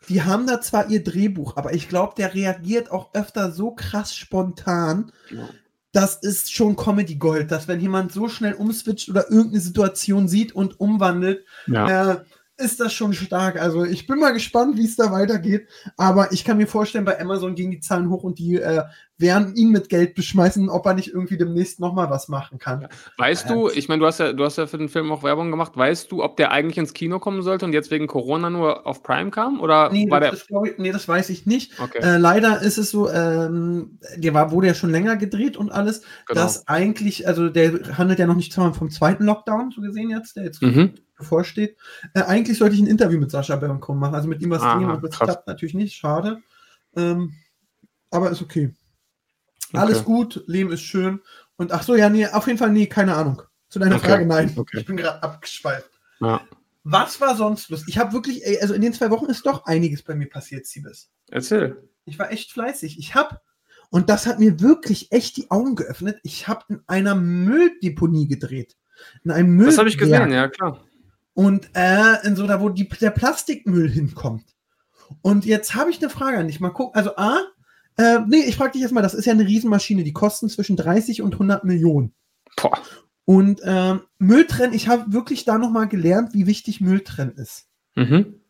[0.09, 4.15] die haben da zwar ihr Drehbuch, aber ich glaube, der reagiert auch öfter so krass
[4.15, 5.13] spontan.
[5.31, 5.49] Ja.
[5.93, 10.55] Das ist schon Comedy Gold, dass wenn jemand so schnell umswitcht oder irgendeine Situation sieht
[10.55, 12.13] und umwandelt, Ja.
[12.13, 12.17] äh,
[12.59, 13.61] ist das schon stark.
[13.61, 15.67] Also ich bin mal gespannt, wie es da weitergeht.
[15.97, 18.83] Aber ich kann mir vorstellen, bei Amazon gehen die Zahlen hoch und die äh,
[19.21, 22.87] werden ihn mit Geld beschmeißen, ob er nicht irgendwie demnächst nochmal was machen kann.
[23.19, 25.51] Weißt du, ich meine, du hast ja, du hast ja für den Film auch Werbung
[25.51, 25.77] gemacht.
[25.77, 29.03] Weißt du, ob der eigentlich ins Kino kommen sollte und jetzt wegen Corona nur auf
[29.03, 29.61] Prime kam?
[29.61, 30.33] Oder Nee, war das, der.
[30.33, 31.79] ist, ich, nee das weiß ich nicht.
[31.79, 35.71] Okay, Äh, leider ist es so, ähm, der war, wurde ja schon länger gedreht und
[35.71, 36.41] alles, genau.
[36.43, 40.45] dass eigentlich, also der handelt ja noch nicht vom zweiten Lockdown, so gesehen jetzt, der
[40.45, 40.95] jetzt Mhm.
[41.17, 41.77] bevorsteht.
[42.15, 44.63] Äh, eigentlich sollte ich ein Interview mit Sascha Baron Cohen machen, also mit ihm was
[44.63, 45.27] drehen, aber das krass.
[45.29, 46.39] klappt natürlich nicht, schade.
[46.97, 47.35] Ähm,
[48.11, 48.73] aber ist okay.
[49.73, 50.07] Alles Okay.
[50.07, 51.21] gut, Leben ist schön.
[51.57, 53.43] Und ach so, ja, nee, auf jeden Fall, nee, keine Ahnung.
[53.69, 54.53] Zu deiner Okay, Frage, nein.
[54.57, 54.79] okay.
[54.81, 55.91] Ich bin gerade abgeschweift.
[56.21, 56.41] Ja.
[56.83, 57.85] Was war sonst los?
[57.87, 60.67] Ich habe wirklich, ey, also in den zwei Wochen ist doch einiges bei mir passiert,
[60.67, 61.11] Siebes.
[61.29, 61.89] Erzähl.
[62.05, 62.99] Ich war echt fleißig.
[62.99, 63.41] Ich habe,
[63.91, 68.77] und das hat mir wirklich echt die Augen geöffnet, ich habe in einer Mülldeponie gedreht.
[69.25, 69.67] In einem Müll.
[69.67, 70.81] Das habe ich gesehen, ja, klar.
[71.35, 74.45] Und äh, in so da, wo die, der Plastikmüll hinkommt.
[75.23, 76.61] Und jetzt habe ich eine Frage an dich.
[76.61, 76.95] Mal gucken.
[76.95, 77.41] Also A,
[78.01, 81.21] äh, nee, ich frage dich erstmal, das ist ja eine Riesenmaschine, die kosten zwischen 30
[81.23, 82.15] und 100 Millionen.
[82.57, 82.79] Boah.
[83.27, 87.67] Und ähm, Mülltrennen, ich habe wirklich da nochmal gelernt, wie wichtig Mülltrennen ist.
[87.95, 88.41] Mhm.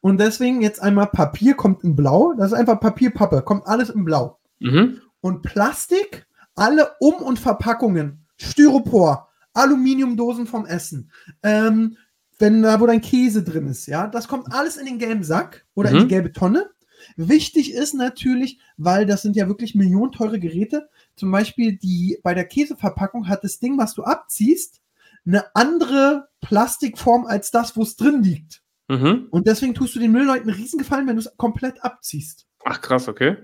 [0.00, 2.32] Und deswegen jetzt einmal Papier kommt in Blau.
[2.36, 4.38] Das ist einfach Papierpappe, kommt alles in Blau.
[4.60, 5.00] Mhm.
[5.20, 11.10] Und Plastik, alle Um- und Verpackungen, Styropor, Aluminiumdosen vom Essen,
[11.42, 11.96] ähm,
[12.38, 15.66] wenn da, wo dein Käse drin ist, ja, das kommt alles in den gelben Sack
[15.74, 16.00] oder in Mhm.
[16.00, 16.70] die gelbe Tonne.
[17.16, 20.88] Wichtig ist natürlich, weil das sind ja wirklich millionenteure Geräte.
[21.14, 24.80] Zum Beispiel die bei der Käseverpackung hat das Ding, was du abziehst,
[25.26, 28.62] eine andere Plastikform als das, wo es drin liegt.
[28.88, 29.26] Mhm.
[29.30, 32.46] Und deswegen tust du den Müllleuten einen Riesengefallen, wenn du es komplett abziehst.
[32.64, 33.36] Ach, krass, okay.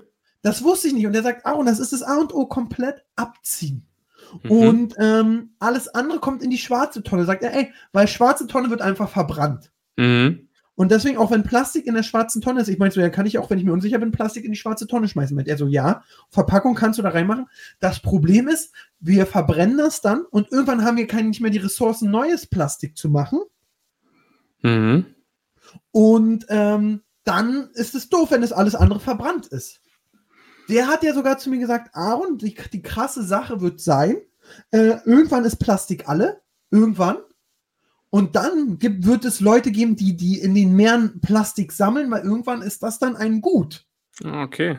[0.43, 1.07] Das wusste ich nicht.
[1.07, 3.87] Und er sagt, ah, und das ist das A und O, komplett abziehen.
[4.43, 4.51] Mhm.
[4.51, 7.25] Und ähm, alles andere kommt in die schwarze Tonne.
[7.25, 9.73] Sagt er, ey, weil schwarze Tonne wird einfach verbrannt.
[9.97, 10.49] Mhm.
[10.75, 13.27] Und deswegen, auch wenn Plastik in der schwarzen Tonne ist, ich meine so, ja, kann
[13.27, 15.37] ich auch, wenn ich mir unsicher bin, Plastik in die schwarze Tonne schmeißen.
[15.37, 17.47] Meint er so, ja, Verpackung kannst du da reinmachen.
[17.79, 21.59] Das Problem ist, wir verbrennen das dann und irgendwann haben wir keine, nicht mehr die
[21.59, 23.41] Ressourcen, neues Plastik zu machen.
[24.63, 25.07] Mhm.
[25.91, 29.81] Und ähm, dann ist es doof, wenn das alles andere verbrannt ist.
[30.69, 34.17] Der hat ja sogar zu mir gesagt, Aaron, die, die krasse Sache wird sein,
[34.71, 37.19] äh, irgendwann ist Plastik alle, irgendwann.
[38.15, 42.25] Und dann gibt, wird es Leute geben, die, die in den Meeren Plastik sammeln, weil
[42.25, 43.87] irgendwann ist das dann ein Gut.
[44.23, 44.79] Okay.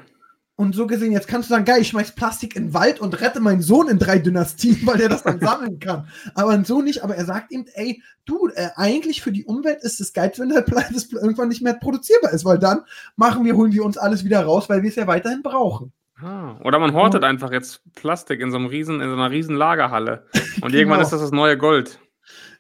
[0.56, 3.19] Und so gesehen, jetzt kannst du sagen, geil, ich schmeiß Plastik in den Wald und
[3.22, 6.08] rette meinen Sohn in drei Dynastien, weil der das dann sammeln kann.
[6.36, 10.00] Aber so nicht, aber er sagt ihm, ey, du, äh, eigentlich für die Umwelt ist
[10.00, 12.82] es geil, wenn der Pla- das irgendwann nicht mehr produzierbar ist, weil dann
[13.15, 15.91] machen wir, holen wir uns alles wieder raus, weil wir es ja weiterhin brauchen.
[16.22, 19.56] Ah, oder man hortet einfach jetzt Plastik in so einem riesen, in so einer riesen
[19.56, 20.28] Lagerhalle.
[20.62, 20.76] Und Genau.
[20.78, 22.00] irgendwann ist das das neue Gold.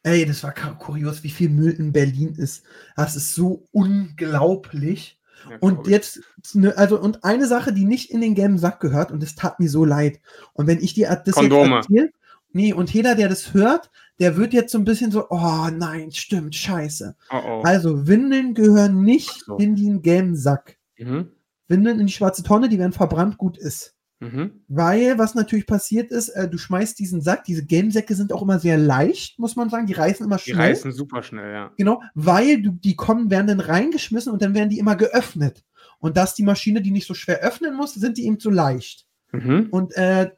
[0.03, 2.63] Ey, das war kurios, wie viel Müll in Berlin ist.
[2.95, 5.19] Das ist so unglaublich.
[5.49, 6.21] Ja, Und jetzt,
[6.53, 9.59] ne, also, und eine Sache, die nicht in den gelben Sack gehört, und das tat
[9.59, 10.19] mir so leid.
[10.53, 11.75] Und wenn ich dir das Kondome.
[11.75, 12.11] jetzt erzähle,
[12.51, 16.11] nee, und jeder, der das hört, der wird jetzt so ein bisschen so, oh nein,
[16.11, 17.15] stimmt, scheiße.
[17.29, 17.61] Oh, oh.
[17.63, 19.57] Also, Windeln gehören nicht so.
[19.57, 20.77] in den gelben Sack.
[20.97, 21.31] Mhm.
[21.67, 23.92] Windeln in die schwarze Tonne, die werden verbrannt, gut ist.
[24.23, 24.63] Mhm.
[24.67, 28.41] Weil, was natürlich passiert ist, äh, du schmeißt diesen Sack, diese gelben Säcke sind auch
[28.41, 30.69] immer sehr leicht, muss man sagen, die reißen immer Die schnell.
[30.69, 31.71] reißen super schnell, ja.
[31.77, 35.63] Genau, weil du, die kommen, werden dann reingeschmissen und dann werden die immer geöffnet.
[35.99, 39.05] Und dass die Maschine die nicht so schwer öffnen muss, sind die eben zu leicht.
[39.31, 39.67] Mhm.
[39.71, 40.31] Und äh,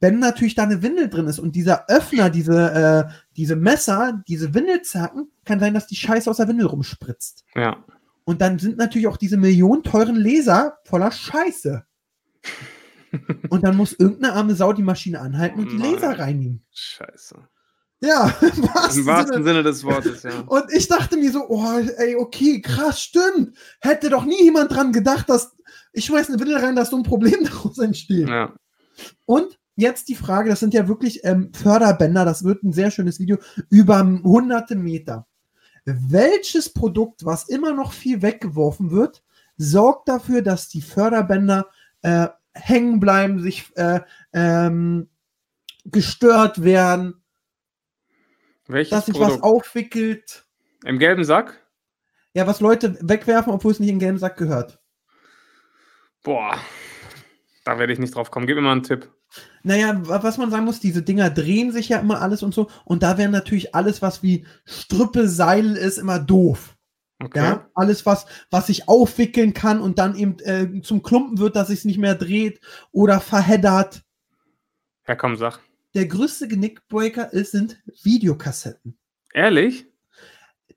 [0.00, 4.52] wenn natürlich da eine Windel drin ist und dieser Öffner, diese, äh, diese Messer, diese
[4.52, 7.44] Windelzacken, kann sein, dass die Scheiße aus der Windel rumspritzt.
[7.54, 7.84] Ja.
[8.24, 11.84] Und dann sind natürlich auch diese millionen teuren Laser voller Scheiße.
[13.50, 15.94] Und dann muss irgendeine arme Sau die Maschine anhalten und die Nein.
[15.94, 16.64] Laser reinnehmen.
[16.72, 17.36] Scheiße.
[18.00, 19.44] Ja, im wahrsten Im wahrsten Sinne.
[19.44, 20.40] Sinne des Wortes, ja.
[20.46, 23.56] Und ich dachte mir so, oh, ey, okay, krass, stimmt.
[23.80, 25.56] Hätte doch nie jemand dran gedacht, dass
[25.92, 28.28] ich schmeiß eine Windel rein, dass so ein Problem daraus entsteht.
[28.28, 28.52] ja.
[29.26, 33.18] Und jetzt die Frage, das sind ja wirklich ähm, Förderbänder, das wird ein sehr schönes
[33.18, 33.38] Video,
[33.70, 35.26] über hunderte Meter.
[35.84, 39.22] Welches Produkt, was immer noch viel weggeworfen wird,
[39.56, 41.66] sorgt dafür, dass die Förderbänder
[42.02, 44.00] äh, hängen bleiben, sich äh,
[44.32, 45.08] ähm,
[45.84, 47.22] gestört werden,
[48.66, 49.44] Welches dass sich was Produkt?
[49.44, 50.46] aufwickelt?
[50.84, 51.60] Im gelben Sack?
[52.32, 54.80] Ja, was Leute wegwerfen, obwohl es nicht in den gelben Sack gehört.
[56.22, 56.58] Boah.
[57.64, 58.46] Da werde ich nicht drauf kommen.
[58.46, 59.10] Gib mir mal einen Tipp.
[59.62, 62.70] Naja, wa- was man sagen muss, diese Dinger drehen sich ja immer alles und so.
[62.84, 66.73] Und da wäre natürlich alles, was wie Strüppe, Seil ist, immer doof.
[67.22, 67.38] Okay.
[67.38, 71.68] Ja, alles, was, was sich aufwickeln kann und dann eben äh, zum Klumpen wird, dass
[71.68, 72.60] sich nicht mehr dreht
[72.92, 74.02] oder verheddert.
[75.06, 75.60] Ja, komm, sag.
[75.94, 78.98] Der größte Genickbreaker ist, sind Videokassetten.
[79.32, 79.86] Ehrlich?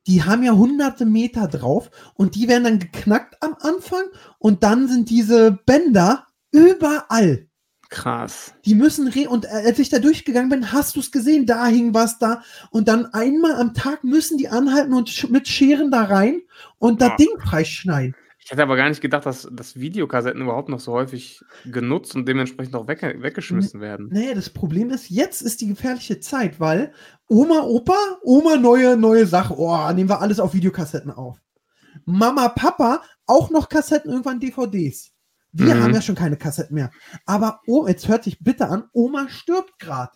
[0.06, 4.04] Die haben ja hunderte Meter drauf und die werden dann geknackt am Anfang
[4.38, 7.48] und dann sind diese Bänder überall.
[7.90, 8.54] Krass.
[8.66, 11.68] Die müssen re und äh, als ich da durchgegangen bin, hast du es gesehen, da
[11.68, 15.90] hing was da und dann einmal am Tag müssen die anhalten und sch mit Scheren
[15.92, 16.42] da rein
[16.80, 17.16] und das Ja.
[17.16, 18.16] Ding freischneiden.
[18.40, 22.26] Ich hätte aber gar nicht gedacht, dass, dass Videokassetten überhaupt noch so häufig genutzt und
[22.30, 24.08] dementsprechend auch wegge weggeschmissen werden.
[24.10, 26.94] Nee, das Problem ist, jetzt ist die gefährliche Zeit, weil
[27.28, 29.54] Oma, Opa, Oma neue, neue Sache.
[29.58, 31.38] Oh, nehmen wir alles auf Videokassetten auf.
[32.06, 35.12] Mama, Papa, auch noch Kassetten, irgendwann DVDs.
[35.58, 35.84] Wir Mhm.
[35.84, 36.92] haben ja schon keine Kassetten mehr.
[37.26, 40.12] Aber oh, jetzt hört sich bitte an, Oma stirbt gerade.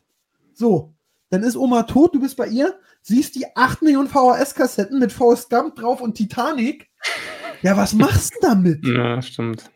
[0.54, 0.94] So,
[1.30, 5.50] dann ist Oma tot, du bist bei ihr, siehst die 8 Millionen VHS-Kassetten mit Forrest
[5.50, 6.90] Gump drauf und Titanic.
[7.62, 8.86] Ja, was machst du damit?
[8.86, 9.72] Ja, stimmt.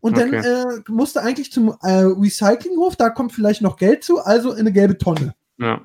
[0.00, 0.46] Und dann Okay.
[0.46, 4.60] äh, musst du eigentlich zum äh, Recyclinghof, da kommt vielleicht noch Geld zu, also in
[4.60, 5.34] eine gelbe Tonne.
[5.58, 5.80] Ja.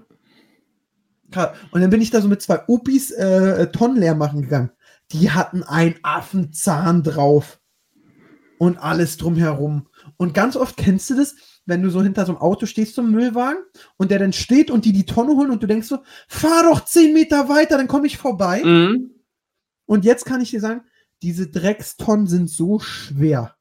[1.71, 4.69] Und dann bin ich da so mit zwei Opis äh, Tonnen leer machen gegangen.
[5.11, 7.59] Die hatten einen Affenzahn drauf.
[8.63, 9.89] Und alles drumherum.
[10.15, 13.11] Und ganz oft kennst du das, wenn du so hinter so einem Auto stehst zum
[13.11, 13.61] Müllwagen
[13.97, 15.99] und der dann steht und die die Tonne holen und du denkst so,
[16.29, 18.61] fahr doch zehn Meter weiter, dann komme ich vorbei.
[18.63, 19.11] Mhm.
[19.85, 20.83] Und jetzt kann ich dir sagen,
[21.21, 23.53] diese Dreckstonnen sind so schwer.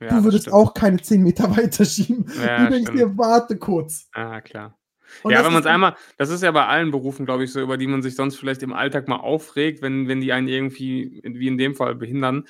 [0.00, 2.26] ja du würdest auch keine zehn Meter weiter schieben.
[2.44, 2.98] Ja, du denkst stimmt.
[2.98, 4.08] dir, warte kurz.
[4.12, 4.76] Ja, klar.
[5.22, 7.60] Und ja, wenn man es einmal, das ist ja bei allen Berufen, glaube ich, so,
[7.60, 11.22] über die man sich sonst vielleicht im Alltag mal aufregt, wenn, wenn die einen irgendwie,
[11.22, 12.48] wie in dem Fall, behindern.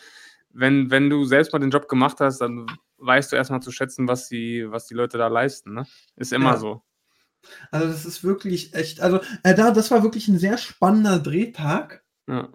[0.58, 2.66] Wenn, wenn du selbst mal den Job gemacht hast, dann
[2.98, 5.74] weißt du erstmal zu schätzen, was die, was die Leute da leisten.
[5.74, 5.86] Ne?
[6.16, 6.56] Ist immer Ja.
[6.56, 6.82] so.
[7.70, 12.02] Also das ist wirklich echt, also äh, da, das war wirklich ein sehr spannender Drehtag.
[12.26, 12.48] Ja.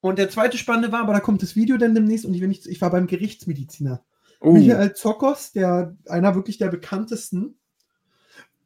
[0.00, 2.66] Und der zweite spannende war, aber da kommt das Video dann demnächst und ich, nicht,
[2.66, 4.04] ich war beim Gerichtsmediziner.
[4.42, 7.58] Uh, Michael Zokos, der, einer wirklich der bekanntesten.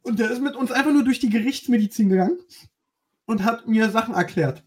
[0.03, 2.39] Und der ist mit uns einfach nur durch die Gerichtsmedizin gegangen
[3.27, 4.65] und hat mir Sachen erklärt.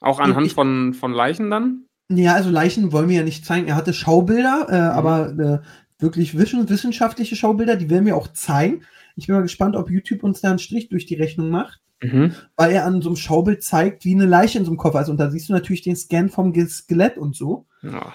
[0.00, 1.87] Auch anhand Ich- von, von Leichen dann?
[2.10, 3.68] Ja, also Leichen wollen wir ja nicht zeigen.
[3.68, 4.90] Er hatte Schaubilder, äh, Mhm.
[4.98, 8.82] aber äh, wirklich wissen- wissenschaftliche Schaubilder, die werden wir auch zeigen.
[9.16, 12.32] Ich bin mal gespannt, ob YouTube uns da einen Strich durch die Rechnung macht, Mhm.
[12.56, 15.08] weil er an so einem Schaubild zeigt, wie eine Leiche in so einem Koffer ist.
[15.08, 17.66] Und da siehst du natürlich den Scan vom Skelett und so.
[17.82, 18.12] Ja.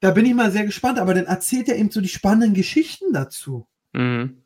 [0.00, 3.12] Da bin ich mal sehr gespannt, aber dann erzählt er eben so die spannenden Geschichten
[3.12, 3.66] dazu.
[3.92, 4.38] Mhm.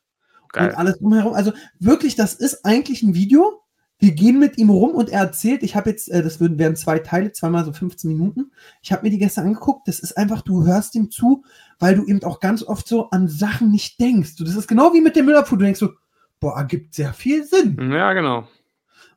[0.57, 1.35] Und alles drumherum.
[1.35, 3.61] Also wirklich, das ist eigentlich ein Video.
[4.01, 7.01] Wir gehen mit ihm rum und er erzählt, ich habe jetzt, äh, das wären zwei
[7.01, 8.53] Teile, zweimal so 15 Minuten.
[8.81, 9.89] Ich habe mir die gestern angeguckt.
[9.89, 11.45] Das ist einfach, du hörst ihm zu,
[11.81, 14.37] weil du eben auch ganz oft so an Sachen nicht denkst.
[14.37, 15.59] Du, das ist genau wie mit dem Müllabfuhr.
[15.59, 15.91] Du denkst so,
[16.39, 17.77] boah, ergibt sehr viel Sinn.
[17.91, 18.47] Ja, genau.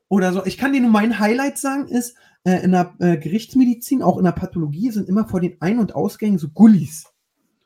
[0.10, 0.46] Oder so.
[0.46, 4.26] Ich kann dir nur mein Highlight sagen, ist, äh, in der äh, Gerichtsmedizin, auch in
[4.26, 7.06] der Pathologie, sind immer vor den Ein- und Ausgängen so Gullis.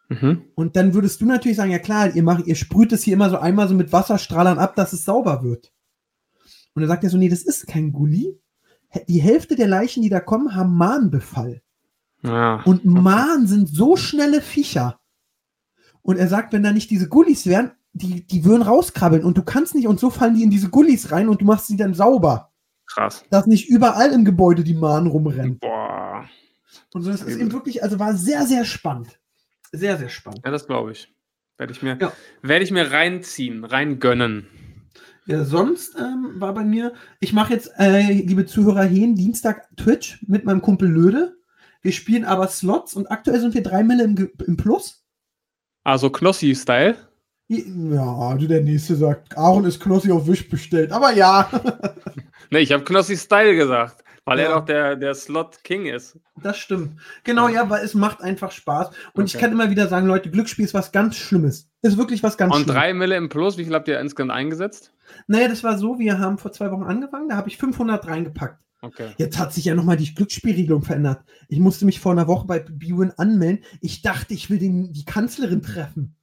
[0.10, 0.44] Mhm.
[0.54, 3.30] Und dann würdest du natürlich sagen, ja klar, ihr macht, ihr sprüht es hier immer
[3.30, 5.72] so einmal so mit Wasserstrahlern ab, dass es sauber wird.
[6.76, 8.38] Und dann sagt er so, nee, das ist kein Gulli.
[8.90, 11.62] Hä- Die Hälfte der Leichen, die da kommen, haben Mahnbefall.
[12.22, 12.62] Ja.
[12.66, 15.00] Und Mahn sind so schnelle Viecher.
[16.04, 19.44] Und er sagt, wenn da nicht diese Gullis wären, die, die würden rauskrabbeln und du
[19.44, 21.94] kannst nicht, und so fallen die in diese Gullis rein und du machst sie dann
[21.94, 22.52] sauber.
[22.88, 23.24] Krass.
[23.32, 25.58] Dass nicht überall im Gebäude die Mahnen rumrennen.
[25.60, 26.28] Boah.
[26.94, 29.20] Und so, das ist eben wirklich, also war sehr, sehr spannend.
[29.72, 30.42] Sehr, sehr spannend.
[30.46, 31.12] Ja, das glaube ich.
[31.58, 32.12] Werde ich mir, Ja.
[32.42, 34.48] werde ich mir reinziehen, reingönnen.
[35.28, 40.24] Ja, sonst ähm, war bei mir, ich mache jetzt, äh, liebe Zuhörer, Hehn, Dienstag Twitch
[40.28, 41.36] mit meinem Kumpel Löde.
[41.82, 45.04] Wir spielen aber Slots und aktuell sind wir drei Mille im, im Plus.
[45.84, 46.96] Also Knossi-Style.
[47.48, 50.92] Ja, du der Nächste sagt, Aaron ist Knossi auf Wisch bestellt.
[50.92, 51.50] Aber ja,
[52.52, 54.46] Ne, ich habe Knossi-Style gesagt, weil Ja.
[54.46, 56.20] er doch der, der Slot-King ist.
[56.42, 57.00] das stimmt.
[57.24, 58.90] Genau, ja, weil es macht einfach Spaß.
[59.14, 59.44] Und ich Okay.
[59.46, 61.70] kann immer wieder sagen, Leute, Glücksspiel ist was ganz Schlimmes.
[61.86, 64.92] Ist wirklich was ganz Und drei Mille im Plus, wie viel habt ihr insgesamt eingesetzt?
[65.28, 68.60] Naja, das war so, wir haben vor zwei Wochen angefangen, da habe ich 500 reingepackt.
[68.82, 69.10] Okay.
[69.18, 71.24] Jetzt hat sich ja nochmal die Glücksspielregelung verändert.
[71.48, 73.64] Ich musste mich vor einer Woche bei Bwin anmelden.
[73.82, 76.16] Ich dachte, ich will den, die Kanzlerin treffen.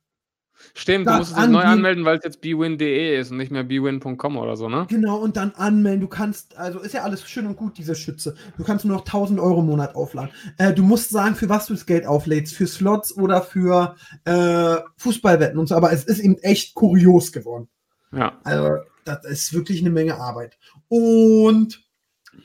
[0.75, 4.37] Stimmt, du musst dich neu anmelden, weil es jetzt bwin.de ist und nicht mehr bwin.com
[4.37, 4.87] oder so, ne?
[4.89, 6.01] Genau, und dann anmelden.
[6.01, 8.35] Du kannst, also ist ja alles schön und gut, diese Schütze.
[8.57, 10.31] Du kannst nur noch 1000 Euro im Monat aufladen.
[10.59, 12.55] Äh, du musst sagen, für was du das Geld auflädst.
[12.55, 15.75] Für Slots oder für äh, Fußballwetten und so.
[15.75, 17.69] Aber es ist eben echt kurios geworden.
[18.13, 18.39] Ja.
[18.45, 20.59] Also, das ist wirklich eine Menge Arbeit.
[20.89, 21.83] Und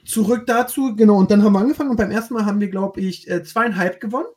[0.06, 3.00] zurück dazu, genau, und dann haben wir angefangen und beim ersten Mal haben wir, glaube
[3.02, 4.28] ich, äh, zweieinhalb gewonnen.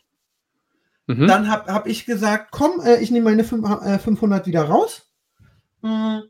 [1.18, 1.26] Mhm.
[1.26, 5.10] Dann habe hab ich gesagt, komm, äh, ich nehme meine fünf, äh, 500 wieder raus.
[5.82, 6.22] Hm.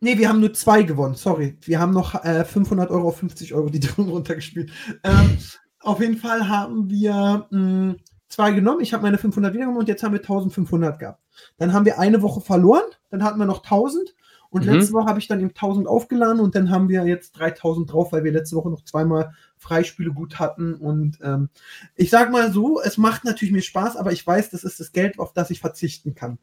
[0.00, 1.56] Nee, wir haben nur zwei gewonnen, sorry.
[1.62, 4.70] Wir haben noch äh, 500 Euro auf 50 Euro die drin runtergespielt.
[5.02, 5.38] Ähm,
[5.80, 7.94] auf jeden Fall haben wir mh,
[8.28, 8.80] zwei genommen.
[8.80, 11.22] Ich habe meine 500 wieder genommen und jetzt haben wir 1500 gehabt.
[11.56, 14.14] Dann haben wir eine Woche verloren, dann hatten wir noch 1000
[14.50, 14.72] und Mhm.
[14.74, 18.12] letzte Woche habe ich dann eben 1000 aufgeladen und dann haben wir jetzt 3000 drauf,
[18.12, 19.32] weil wir letzte Woche noch zweimal
[19.64, 21.48] Freispiele gut hatten und ähm,
[21.96, 24.92] ich sag mal so, es macht natürlich mir Spaß, aber ich weiß, das ist das
[24.92, 26.38] Geld, auf das ich verzichten kann.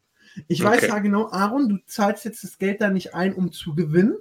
[0.47, 0.87] Ich weiß Okay.
[0.87, 4.15] ja genau, Aaron, du zahlst jetzt das Geld da nicht ein, um zu gewinnen,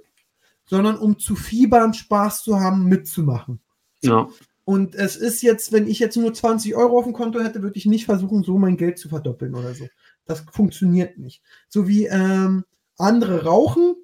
[0.65, 3.59] sondern um zu fiebern, Spaß zu haben, mitzumachen.
[4.03, 4.27] ja.
[4.63, 7.77] Und es ist jetzt, wenn ich jetzt nur 20 Euro auf dem Konto hätte, würde
[7.77, 9.87] ich nicht versuchen, so mein Geld zu verdoppeln oder so.
[10.25, 11.41] Das funktioniert nicht.
[11.67, 12.63] So wie ähm,
[12.97, 13.95] andere rauchen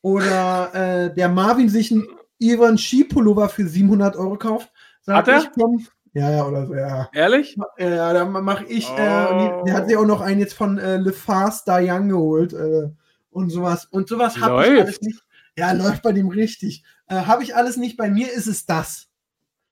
[0.00, 2.06] oder äh, der Marvin sich einen
[2.38, 4.70] Ivan Skipullover für 700 Euro kauft.
[5.02, 5.38] Sag Hat er?
[5.42, 7.08] Ich, komm, ja, ja, oder so, ja.
[7.12, 7.56] Ehrlich?
[7.78, 9.60] Ja, da mache ich, äh, Oh.
[9.60, 12.52] die- der hat sich auch noch einen jetzt von äh, Le Fast da Young geholt
[12.54, 12.88] äh,
[13.30, 13.84] und sowas.
[13.86, 15.22] Und sowas habe ich alles nicht.
[15.58, 16.84] Ja, läuft bei dem richtig.
[17.08, 17.96] Äh, habe ich alles nicht.
[17.96, 19.08] Bei mir ist es das.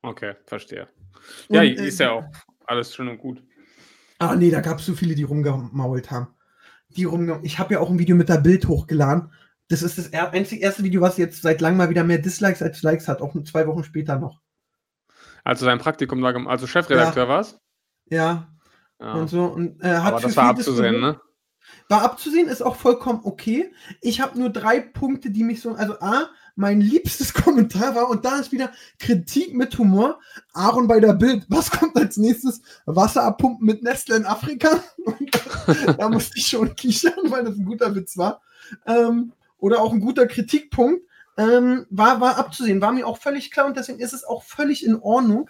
[0.02, 0.88] Okay, verstehe.
[1.48, 2.24] Und, Ja, äh, ist ja auch
[2.66, 3.42] alles schön und gut.
[4.18, 6.28] Ah, nee, da gab es so viele, die rumgemault haben.
[6.90, 9.32] Die rumge ich habe ja auch ein Video mit der Bild hochgeladen.
[9.68, 12.82] Das ist das einzige erste Video, was jetzt seit langem mal wieder mehr Dislikes als
[12.82, 14.40] Likes hat, auch zwei Wochen später noch.
[15.42, 17.58] Als du dein Praktikum da gemacht also Chefredakteur warst?
[18.06, 18.48] Ja,
[19.00, 19.12] Ja.
[19.14, 19.44] und so.
[19.44, 21.20] Und, äh, hat Aber das war abzusehen, ne?
[21.88, 23.72] War abzusehen, ist auch vollkommen okay.
[24.00, 25.74] Ich habe nur drei Punkte, die mich so.
[25.74, 30.20] Also, A, mein liebstes Kommentar war, und da ist wieder Kritik mit Humor.
[30.52, 31.46] Aaron bei der Bild.
[31.48, 32.60] Was kommt als nächstes?
[32.86, 34.82] Wasser abpumpen mit Nestle in Afrika?
[35.06, 38.40] Und da musste ich schon kichern, weil das ein guter Witz war.
[38.86, 39.32] Ähm,
[39.64, 41.02] oder auch ein guter Kritikpunkt.
[41.38, 44.86] Ähm, war, war abzusehen, war mir auch völlig klar und deswegen ist es auch völlig
[44.86, 45.48] in Ordnung.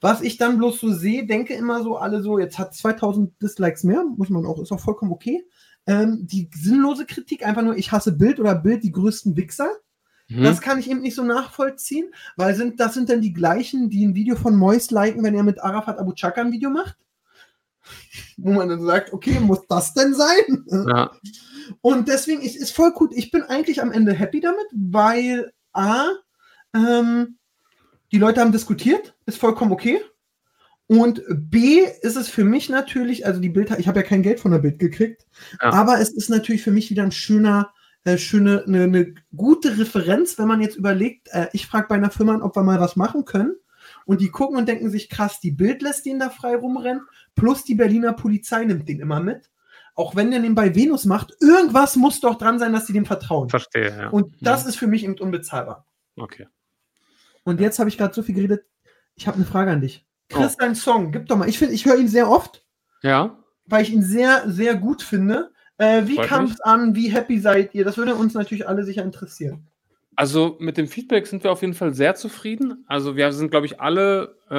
[0.00, 3.84] Was ich dann bloß so sehe, denke immer so, alle so, jetzt hat 2000 Dislikes
[3.84, 5.44] mehr, muss man auch, ist auch vollkommen okay.
[5.86, 9.68] Ähm, die sinnlose Kritik, einfach nur, ich hasse Bild oder Bild, die größten Wichser.
[10.28, 10.44] Mhm.
[10.44, 14.04] Das kann ich eben nicht so nachvollziehen, weil sind, das sind dann die gleichen, die
[14.04, 16.96] ein Video von Mois liken, wenn er mit Arafat Abu Chaka ein Video macht.
[18.36, 20.64] Wo man dann sagt, okay, muss das denn sein?
[20.88, 21.12] Ja.
[21.80, 23.12] Und deswegen ist es voll gut.
[23.14, 26.08] Ich bin eigentlich am Ende happy damit, weil A,
[26.74, 27.38] ähm,
[28.12, 30.00] die Leute haben diskutiert, ist vollkommen okay.
[30.86, 34.40] Und B ist es für mich natürlich, also die Bild, ich habe ja kein Geld
[34.40, 35.26] von der Bild gekriegt,
[35.62, 35.72] Ja.
[35.72, 37.72] aber es ist natürlich für mich wieder ein schöner,
[38.04, 42.10] äh, schöne, eine, eine gute Referenz, wenn man jetzt überlegt, äh, ich frage bei einer
[42.10, 43.56] Firma an, ob wir mal was machen können.
[44.06, 47.02] Und die gucken und denken sich, krass, die Bild lässt den da frei rumrennen,
[47.34, 49.50] plus die Berliner Polizei nimmt den immer mit.
[49.94, 53.04] Auch wenn der den bei Venus macht, irgendwas muss doch dran sein, dass sie dem
[53.04, 53.50] vertrauen.
[53.50, 54.08] Verstehe, ja.
[54.08, 55.86] Und das ist für mich eben unbezahlbar.
[56.16, 56.48] Okay.
[57.44, 58.64] Und jetzt habe ich gerade so viel geredet.
[59.16, 60.06] Ich habe eine Frage an dich.
[60.28, 60.56] Chris, Oh.
[60.60, 61.48] dein Song, gib doch mal.
[61.48, 62.64] Ich finde, ich höre ihn sehr oft,
[63.02, 65.52] Ja, weil ich ihn sehr, sehr gut finde.
[65.76, 66.94] Äh, wie kam es an?
[66.94, 67.84] Wie happy seid ihr?
[67.84, 69.66] Das würde uns natürlich alle sicher interessieren.
[70.14, 72.84] Also mit dem Feedback sind wir auf jeden Fall sehr zufrieden.
[72.86, 74.54] Also wir sind, glaube ich, alle äh,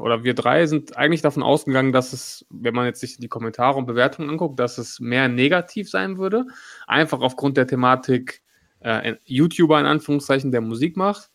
[0.00, 3.78] oder wir drei sind eigentlich davon ausgegangen, dass es, wenn man jetzt sich die Kommentare
[3.78, 6.44] und Bewertungen anguckt, dass es mehr negativ sein würde.
[6.86, 8.42] Einfach aufgrund der Thematik
[8.80, 11.30] äh, ein YouTuber in Anführungszeichen, der Musik macht.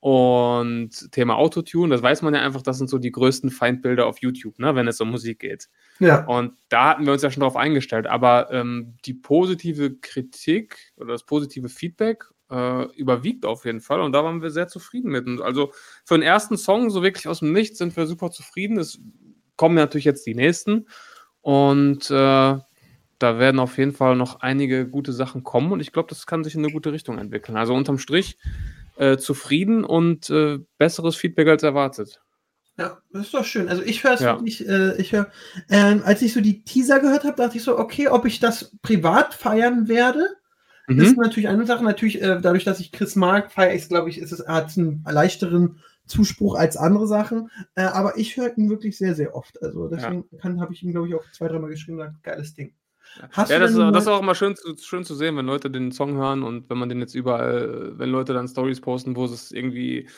[0.00, 4.18] Und Thema Autotune, das weiß man ja einfach, das sind so die größten Feindbilder auf
[4.18, 5.68] YouTube, ne, wenn es um Musik geht.
[5.98, 6.24] Ja.
[6.24, 8.06] Und da hatten wir uns ja schon darauf eingestellt.
[8.06, 14.00] Aber ähm, die positive Kritik oder das positive Feedback äh, überwiegt auf jeden Fall.
[14.00, 15.26] Und da waren wir sehr zufrieden mit.
[15.26, 15.72] Und also
[16.04, 18.78] für den ersten Song, so wirklich aus dem Nichts, sind wir super zufrieden.
[18.78, 18.98] Es
[19.56, 20.86] kommen natürlich jetzt die nächsten.
[21.40, 22.58] Und äh,
[23.20, 25.72] da werden auf jeden Fall noch einige gute Sachen kommen.
[25.72, 27.56] Und ich glaube, das kann sich in eine gute Richtung entwickeln.
[27.56, 28.38] Also unterm Strich
[28.96, 32.20] äh, zufrieden und äh, besseres Feedback als erwartet.
[32.76, 33.68] Ja, das ist doch schön.
[33.68, 34.34] Also ich höre es Ja.
[34.36, 35.30] wirklich, äh, ich höre,
[35.68, 38.76] ähm, als ich so die Teaser gehört habe, dachte ich so, okay, ob ich das
[38.82, 40.28] privat feiern werde,
[40.96, 41.02] Mhm.
[41.02, 41.84] ist natürlich eine Sache.
[41.84, 44.76] Natürlich, äh, dadurch, dass ich Chris mag, feiere ich es, glaube ich, ist es, hat
[44.76, 47.50] einen leichteren Zuspruch als andere Sachen.
[47.74, 49.62] Äh, aber ich höre ihn wirklich sehr, sehr oft.
[49.62, 52.54] Also deswegen kann habe ich ihm, glaube ich, auch zwei, dreimal geschrieben und gesagt, geiles
[52.54, 52.72] Ding.
[53.32, 55.36] Hast ja, du das ist, das ist mal- auch immer schön zu, schön zu sehen,
[55.36, 58.80] wenn Leute den Song hören und wenn man den jetzt überall, wenn Leute dann Stories
[58.80, 60.08] posten, wo sie es irgendwie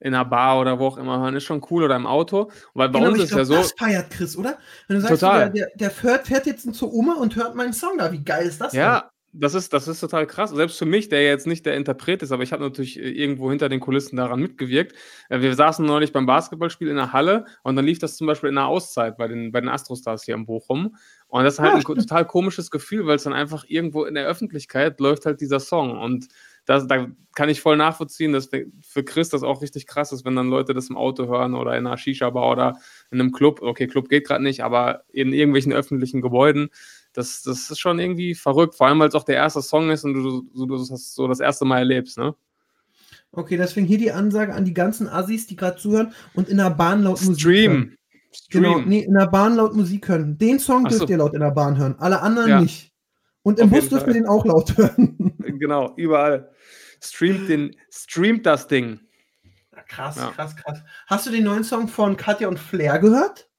[0.00, 2.50] in einer Bar oder wo auch immer hören, ist schon cool oder im Auto.
[2.72, 4.56] Weil bei Genau, uns ist glaub, ja so, Das feiert Chris, oder?
[4.88, 5.50] Wenn du sagst, Total.
[5.50, 8.10] der, der, der fährt, fährt jetzt zur Oma und hört meinen Song da.
[8.10, 10.50] Wie geil ist das ja, das ist, das ist total krass.
[10.50, 13.48] Selbst für mich, der jetzt nicht der Interpret ist, aber ich habe natürlich äh, irgendwo
[13.50, 14.94] hinter den Kulissen daran mitgewirkt.
[15.28, 18.48] Äh, Wir saßen neulich beim Basketballspiel in der Halle und dann lief das zum Beispiel
[18.48, 20.96] in der Auszeit bei den, bei den Astrostars hier in Bochum.
[21.28, 24.04] Und das ist halt Ja, ein ko- total komisches Gefühl, weil es dann einfach irgendwo
[24.04, 25.96] in der Öffentlichkeit läuft halt dieser Song.
[25.98, 26.26] Und
[26.66, 28.50] das, da kann ich voll nachvollziehen, dass
[28.82, 31.76] für Chris das auch richtig krass ist, wenn dann Leute das im Auto hören oder
[31.78, 32.76] in einer Shisha-Bar oder
[33.10, 33.62] in einem Club.
[33.62, 36.70] Okay, Club geht gerade nicht, aber in irgendwelchen öffentlichen Gebäuden.
[37.12, 40.04] Das, das ist schon irgendwie verrückt, vor allem weil es auch der erste Song ist
[40.04, 42.34] und du, du, du das so das erste Mal erlebst, ne?
[43.32, 46.70] Okay, deswegen hier die Ansage an die ganzen Assis, die gerade zuhören und in der
[46.70, 47.62] Bahn laut Musik hören.
[47.68, 47.96] Stream.
[48.32, 48.62] Stream.
[48.62, 50.38] Genau, nee, in der Bahn laut Musik hören.
[50.38, 50.98] Den Song Ach so.
[50.98, 52.60] dürft ihr laut in der Bahn hören, alle anderen Ja.
[52.60, 52.92] nicht.
[53.42, 55.34] Und im Auf Bus dürft ihr den auch laut hören.
[55.58, 56.50] Genau, überall.
[57.02, 59.00] Streamt, den, streamt das Ding.
[59.88, 60.30] krass, Ja.
[60.30, 60.78] krass, krass.
[61.06, 63.49] Hast du den neuen Song von Katja und Flair gehört?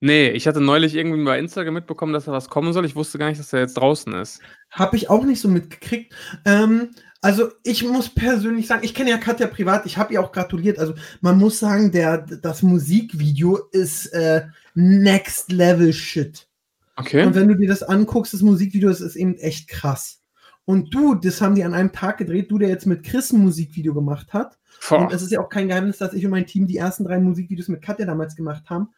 [0.00, 2.84] Nee, ich hatte neulich irgendwie bei Instagram mitbekommen, dass da was kommen soll.
[2.84, 4.40] Ich wusste gar nicht, dass er jetzt draußen ist.
[4.70, 6.14] Habe ich auch nicht so mitgekriegt.
[6.44, 6.90] Ähm,
[7.20, 10.78] also ich muss persönlich sagen, ich kenne ja Katja privat, ich habe ihr auch gratuliert.
[10.78, 16.46] Also man muss sagen, der, das Musikvideo ist äh, Next Level Shit.
[16.94, 17.24] Okay.
[17.24, 20.20] Und wenn du dir das anguckst, das Musikvideo, das ist eben echt krass.
[20.64, 23.40] Und du, das haben die an einem Tag gedreht, du, der jetzt mit Chris ein
[23.40, 24.58] Musikvideo gemacht hat.
[24.88, 25.00] Boah.
[25.00, 27.18] Und es ist ja auch kein Geheimnis, dass ich und mein Team die ersten drei
[27.18, 28.90] Musikvideos mit Katja damals gemacht haben.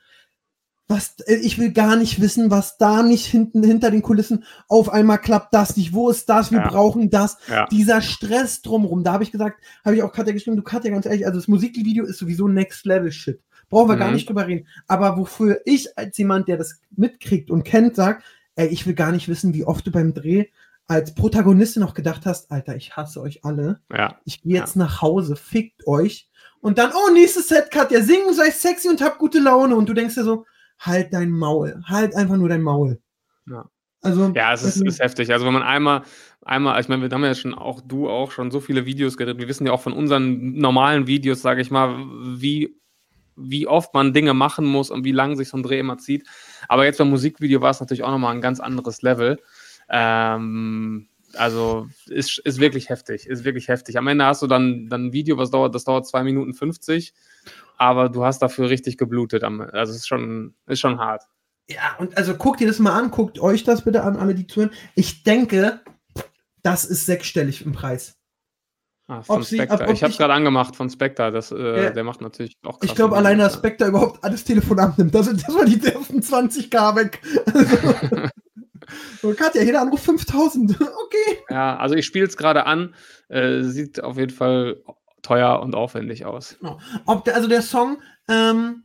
[0.90, 4.88] Was, äh, ich will gar nicht wissen, was da nicht hinten hinter den Kulissen auf
[4.90, 5.92] einmal klappt das nicht.
[5.94, 6.50] Wo ist das?
[6.50, 6.68] Wir Ja.
[6.68, 7.38] brauchen das.
[7.48, 7.66] Ja.
[7.68, 9.04] Dieser Stress drumrum.
[9.04, 11.48] Da habe ich gesagt, habe ich auch Katja geschrieben, du Katja, ganz ehrlich, also das
[11.48, 13.40] Musikvideo ist sowieso Next Level Shit.
[13.68, 14.14] Brauchen wir gar Mhm.
[14.14, 14.66] nicht drüber reden.
[14.88, 18.24] Aber wofür ich als jemand, der das mitkriegt und kennt, sagt,
[18.56, 20.46] ey, ich will gar nicht wissen, wie oft du beim Dreh
[20.88, 23.78] als Protagonistin noch gedacht hast, Alter, ich hasse euch alle.
[23.92, 24.18] Ja.
[24.24, 26.28] Ich gehe jetzt nach Hause, fickt euch.
[26.60, 29.76] Und dann, oh, nächstes Set, Katja, singen, sei sexy und hab gute Laune.
[29.76, 30.46] Und du denkst dir so,
[30.80, 31.82] halt dein Maul.
[31.84, 33.00] Halt einfach nur dein Maul.
[33.46, 33.68] Ja.
[34.02, 35.30] Also, Ja, es ist, ist heftig.
[35.32, 36.02] Also wenn man einmal,
[36.42, 39.38] einmal, ich meine, wir haben ja schon auch, du auch schon so viele Videos gedreht.
[39.38, 41.98] Wir wissen ja auch von unseren normalen Videos, sage ich mal,
[42.38, 42.74] wie,
[43.36, 46.26] wie oft man Dinge machen muss und wie lange sich so ein Dreh immer zieht.
[46.66, 49.38] Aber jetzt beim Musikvideo war es natürlich auch nochmal ein ganz anderes Level.
[49.90, 53.96] Ähm, also ist, ist wirklich heftig, ist wirklich heftig.
[53.98, 57.12] Am Ende hast du dann, dann ein Video, was dauert, das dauert 2 Minuten 50,
[57.78, 59.42] aber du hast dafür richtig geblutet.
[59.44, 61.22] Also es ist schon, ist schon hart.
[61.68, 64.46] Ja, und also guckt ihr das mal an, guckt euch das bitte an, alle, die
[64.46, 64.72] zuhören.
[64.96, 65.80] Ich denke,
[66.62, 68.16] das ist sechsstellig im Preis.
[69.06, 69.74] Ah, von sie- Spectre.
[69.82, 71.32] ob- ob ich habe ich- gerade angemacht von Spectre.
[71.32, 71.90] Das, äh, Ja.
[71.90, 75.12] Der macht natürlich auch Ich glaube, allein, Musik, dass Spectre überhaupt alles Telefon abnimmt.
[75.14, 77.20] Das, das war die ersten 20k weg.
[77.52, 78.28] Also,
[79.22, 80.76] so, Katja, jeder Anruf 5000.
[80.80, 81.38] Okay.
[81.50, 82.94] Ja, also ich spiele es gerade an.
[83.28, 84.82] Äh, sieht auf jeden Fall
[85.22, 86.56] teuer und aufwendig aus.
[87.06, 88.84] Ob der, also der Song ähm,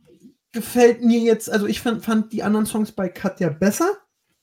[0.52, 3.88] gefällt mir jetzt, also ich fand, fand die anderen Songs bei Katja besser.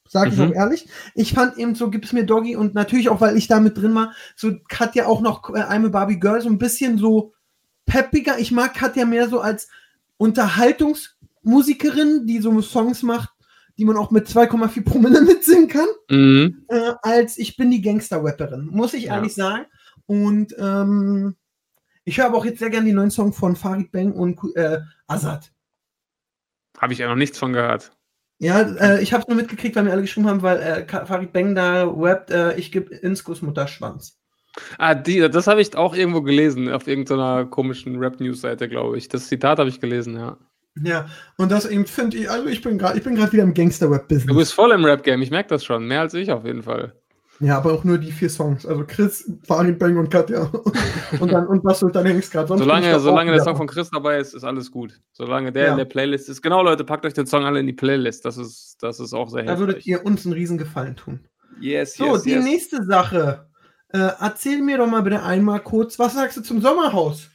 [0.07, 0.51] Sage ich Mhm.
[0.51, 0.87] auch ehrlich.
[1.15, 3.77] Ich fand eben so, gibt es mir Doggy und natürlich auch, weil ich da mit
[3.77, 7.33] drin war, so Katja auch noch äh, I'm a Barbie Girl, so ein bisschen so
[7.85, 8.37] peppiger.
[8.39, 9.67] Ich mag Katja mehr so als
[10.17, 13.29] Unterhaltungsmusikerin, die so Songs macht,
[13.77, 16.65] die man auch mit 2,4 Promille mitsingen kann Mhm.
[16.69, 19.15] äh, als ich bin die Gangster-Rapperin, muss ich Ja.
[19.15, 19.65] ehrlich sagen.
[20.05, 21.35] Und ähm,
[22.05, 24.79] ich höre aber auch jetzt sehr gerne die neuen Songs von Farid Bang und äh,
[25.07, 25.51] Azad.
[26.77, 27.91] Habe ich ja noch nichts von gehört.
[28.39, 31.31] Ja, äh, ich habe es nur mitgekriegt, weil mir alle geschrieben haben, weil äh, Farid
[31.31, 34.19] Bang da rappt, äh, ich gebe Inskos Mutter Schwanz.
[34.77, 39.07] Ah, die, das habe ich auch irgendwo gelesen, auf irgendeiner komischen Rap-News-Seite, glaube ich.
[39.07, 40.37] Das Zitat habe ich gelesen, ja.
[40.81, 41.05] Ja,
[41.37, 43.61] und das eben finde ich, also ich bin gerade, ich bin gerade wieder im Du
[43.61, 44.35] Gangster-Rap-Business.
[44.35, 45.87] bist voll im Rap-Game, ich merke das schon.
[45.87, 46.93] Mehr als ich auf jeden Fall.
[47.39, 48.65] Ja, aber auch nur die vier Songs.
[48.65, 50.49] Also Chris, Farid Bang und Katja.
[51.19, 52.47] und dann und was dann hängst gerade.
[52.47, 54.99] Solange, solange der Song von Chris dabei ist, ist alles gut.
[55.11, 55.71] Solange der Ja.
[55.71, 56.41] in der Playlist ist.
[56.41, 58.23] Genau, Leute, packt euch den Song alle in die Playlist.
[58.25, 59.87] Das ist, das ist auch sehr Da würdet hilfreich.
[59.87, 61.27] ihr uns einen riesen Gefallen tun.
[61.59, 62.43] Yes, So, yes, die yes.
[62.43, 63.47] nächste Sache.
[63.89, 67.29] Äh, erzähl mir doch mal bitte einmal kurz, was sagst du zum Sommerhaus?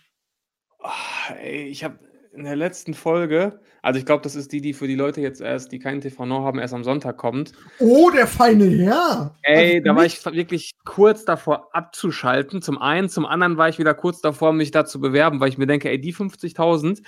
[0.82, 1.98] Ah, ey, ich habe
[2.38, 5.40] in der letzten Folge, also ich glaube, das ist die, die für die Leute jetzt
[5.40, 7.52] erst, die keinen TV Now haben, erst am Sonntag kommt.
[7.78, 9.36] Oh, der feine Herr.
[9.42, 12.62] Ey, Also da war ich wirklich kurz davor abzuschalten.
[12.62, 15.58] Zum einen, zum anderen war ich wieder kurz davor, mich da zu bewerben, weil ich
[15.58, 17.02] mir denke, ey, die 50.000,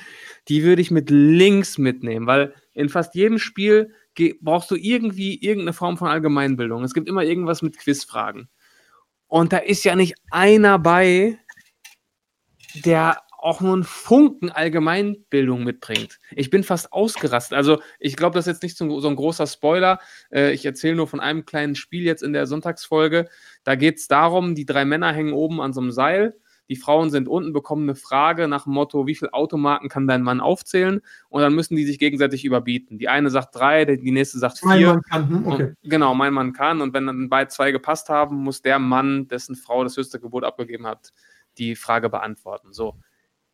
[0.48, 3.92] die würde ich mit links mitnehmen, weil in fast jedem Spiel
[4.40, 6.84] brauchst du irgendwie irgendeine Form von Allgemeinbildung.
[6.84, 8.48] Es gibt immer irgendwas mit Quizfragen.
[9.26, 11.38] Und da ist ja nicht einer bei,
[12.84, 16.18] der auch nur einen Funken Allgemeinbildung mitbringt.
[16.32, 17.56] Ich bin fast ausgerastet.
[17.56, 19.98] Also ich glaube, das ist jetzt nicht so, so ein großer Spoiler.
[20.30, 23.28] Äh, ich erzähle nur von einem kleinen Spiel jetzt in der Sonntagsfolge.
[23.64, 26.36] Da geht es darum, die drei Männer hängen oben an so einem Seil.
[26.70, 30.22] Die Frauen sind unten, bekommen eine Frage nach dem Motto, wie viele Automarken kann dein
[30.22, 31.00] Mann aufzählen?
[31.28, 32.96] Und dann müssen die sich gegenseitig überbieten.
[32.96, 34.86] Die eine sagt drei, die nächste sagt Mein vier.
[34.86, 35.64] Mann kann, hm, okay.
[35.64, 36.80] Und, genau, mein Mann kann.
[36.80, 40.44] Und wenn dann beide zwei gepasst haben, muss der Mann, dessen Frau das höchste Gebot
[40.44, 41.12] abgegeben hat,
[41.58, 42.72] die Frage beantworten.
[42.72, 42.94] So.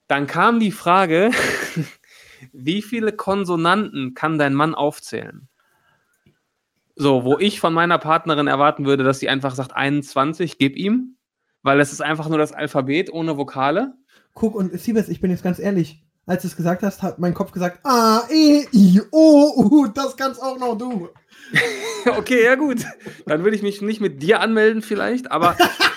[0.06, 1.30] Dann kam die Frage,
[2.52, 5.48] wie viele Konsonanten kann dein Mann aufzählen?
[6.94, 11.16] So, wo ich von meiner Partnerin erwarten würde, dass sie einfach sagt 21, gib ihm,
[11.62, 13.94] weil es ist einfach nur das Alphabet ohne Vokale.
[14.32, 16.02] Guck, und Siebes, ich bin jetzt ganz ehrlich.
[16.28, 20.16] Als du es gesagt hast, hat mein Kopf gesagt, A, E, I, O, U, das
[20.16, 21.08] kannst auch noch du.
[22.06, 22.84] Okay, ja gut.
[23.26, 25.56] Dann würde ich mich nicht mit dir anmelden vielleicht, aber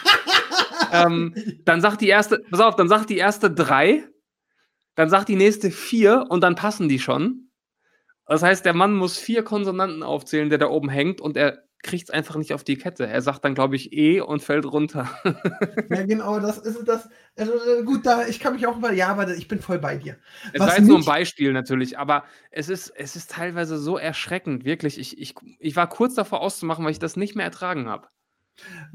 [0.91, 1.33] ähm,
[1.65, 4.03] dann sagt die erste, pass auf, dann sagt die erste drei,
[4.95, 7.49] dann sagt die nächste vier und dann passen die schon.
[8.25, 12.03] Das heißt, der Mann muss vier Konsonanten aufzählen, der da oben hängt und er kriegt
[12.03, 13.07] es einfach nicht auf die Kette.
[13.07, 15.09] Er sagt dann, glaube ich, E und fällt runter.
[15.89, 17.09] Ja, genau, das ist das.
[17.35, 19.97] Also äh, gut, da, ich kann mich auch über, ja, aber ich bin voll bei
[19.97, 20.17] dir.
[20.53, 24.65] Es war jetzt nur ein Beispiel natürlich, aber es ist, es ist teilweise so erschreckend,
[24.65, 24.99] wirklich.
[24.99, 28.07] Ich, ich, ich war kurz davor auszumachen, weil ich das nicht mehr ertragen habe.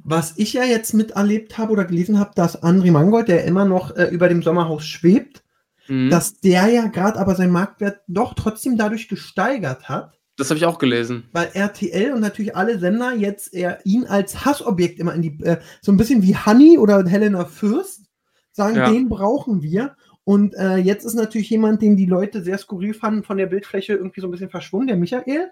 [0.02, 3.96] Was ich ja jetzt miterlebt habe oder gelesen habe, dass André Mangold, der immer noch
[3.96, 5.42] äh, über dem Sommerhaus schwebt,
[5.86, 6.08] Mhm.
[6.08, 10.64] dass der ja gerade aber seinen Marktwert doch trotzdem dadurch gesteigert hat, das habe ich
[10.64, 11.24] auch gelesen.
[11.32, 15.58] weil RTL und natürlich alle Sender jetzt eher ihn als Hassobjekt immer in die, äh,
[15.82, 18.06] so ein bisschen wie Honey oder Helena Fürst,
[18.50, 18.90] sagen, Ja.
[18.90, 19.94] den brauchen wir.
[20.24, 23.92] Und äh, jetzt ist natürlich jemand, den die Leute sehr skurril fanden, von der Bildfläche
[23.92, 25.50] irgendwie so ein bisschen verschwunden, der Michael.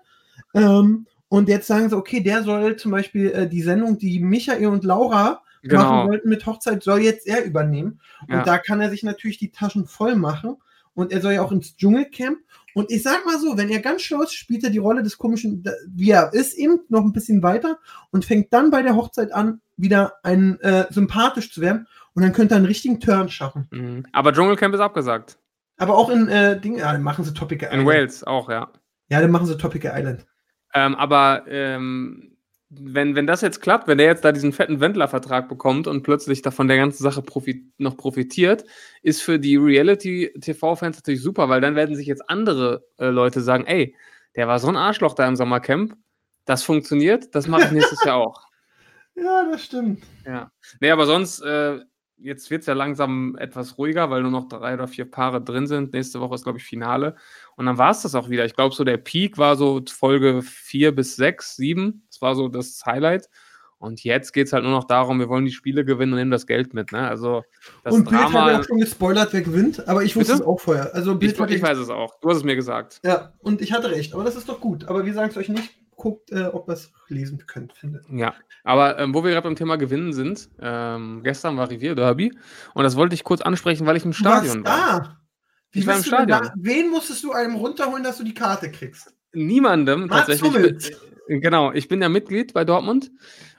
[0.54, 4.66] Ähm, und jetzt sagen sie, okay, der soll zum Beispiel äh, die Sendung, die Michael
[4.66, 6.08] und Laura machen Genau.
[6.08, 8.00] wollten mit Hochzeit, soll jetzt er übernehmen.
[8.28, 8.42] Und Ja.
[8.42, 10.56] da kann er sich natürlich die Taschen voll machen.
[10.92, 12.36] Und er soll ja auch ins Dschungelcamp.
[12.74, 15.16] Und ich sag mal so, wenn er ganz schlau ist, spielt er die Rolle des
[15.16, 17.78] komischen, wie er ist, eben noch ein bisschen weiter
[18.10, 21.86] und fängt dann bei der Hochzeit an, wieder ein äh, sympathisch zu werden.
[22.12, 23.68] Und dann könnte er einen richtigen Turn schaffen.
[23.70, 24.04] Mhm.
[24.12, 25.38] Aber Dschungelcamp ist abgesagt.
[25.78, 27.88] Aber auch in äh, Dingen, ja, dann machen sie Topic In Island.
[27.88, 28.70] Wales auch, ja.
[29.08, 30.26] Ja, dann machen sie Topic Island.
[30.74, 32.36] Ähm, aber ähm,
[32.70, 36.40] wenn, wenn das jetzt klappt, wenn der jetzt da diesen fetten Wendler-Vertrag bekommt und plötzlich
[36.40, 38.64] davon der ganzen Sache profi noch profitiert,
[39.02, 43.66] ist für die Reality-TV-Fans natürlich super, weil dann werden sich jetzt andere äh, Leute sagen,
[43.66, 43.94] ey,
[44.36, 45.96] der war so ein Arschloch da im Sommercamp,
[46.46, 48.46] das funktioniert, das mache ich nächstes Jahr auch.
[49.14, 50.02] Ja, das stimmt.
[50.24, 50.50] Ja.
[50.80, 51.80] Nee, aber sonst, äh,
[52.22, 55.66] jetzt wird es ja langsam etwas ruhiger, weil nur noch drei oder vier Paare drin
[55.66, 55.92] sind.
[55.92, 57.16] Nächste Woche ist, glaube ich, Finale.
[57.56, 58.44] Und dann war es das auch wieder.
[58.44, 62.04] Ich glaube, so der Peak war so Folge vier bis sechs, sieben.
[62.08, 63.28] Das war so das Highlight.
[63.78, 66.30] Und jetzt geht es halt nur noch darum, wir wollen die Spiele gewinnen und nehmen
[66.30, 66.92] das Geld mit.
[66.92, 67.08] Ne?
[67.08, 67.42] Also
[67.82, 68.44] das und Bild Drama.
[68.44, 70.44] hat ja schon gespoilert, wer gewinnt, aber ich wusste Bitte?
[70.44, 70.94] es auch vorher.
[70.94, 72.20] Also Bild ich, ich weiß es auch.
[72.20, 73.00] Du hast es mir gesagt.
[73.04, 74.84] Ja, und ich hatte recht, aber das ist doch gut.
[74.84, 75.81] Aber wir sagen es euch nicht.
[75.96, 78.04] Guckt, äh, ob ihr es lesen könnt, findet.
[78.10, 78.34] Ja,
[78.64, 82.32] aber ähm, wo wir gerade beim Thema Gewinnen sind, ähm, gestern war Revier Derby
[82.74, 84.70] und das wollte ich kurz ansprechen, weil ich im Stadion Was?
[84.72, 85.00] war.
[85.02, 85.16] Ah,
[85.70, 86.42] wie Ich war im Stadion.
[86.42, 86.52] Da?
[86.56, 89.14] Wen musstest du einem runterholen, dass du die Karte kriegst?
[89.32, 90.90] Niemandem Mats tatsächlich.
[90.90, 90.96] Äh,
[91.28, 93.10] Genau, ich bin ja Mitglied bei Dortmund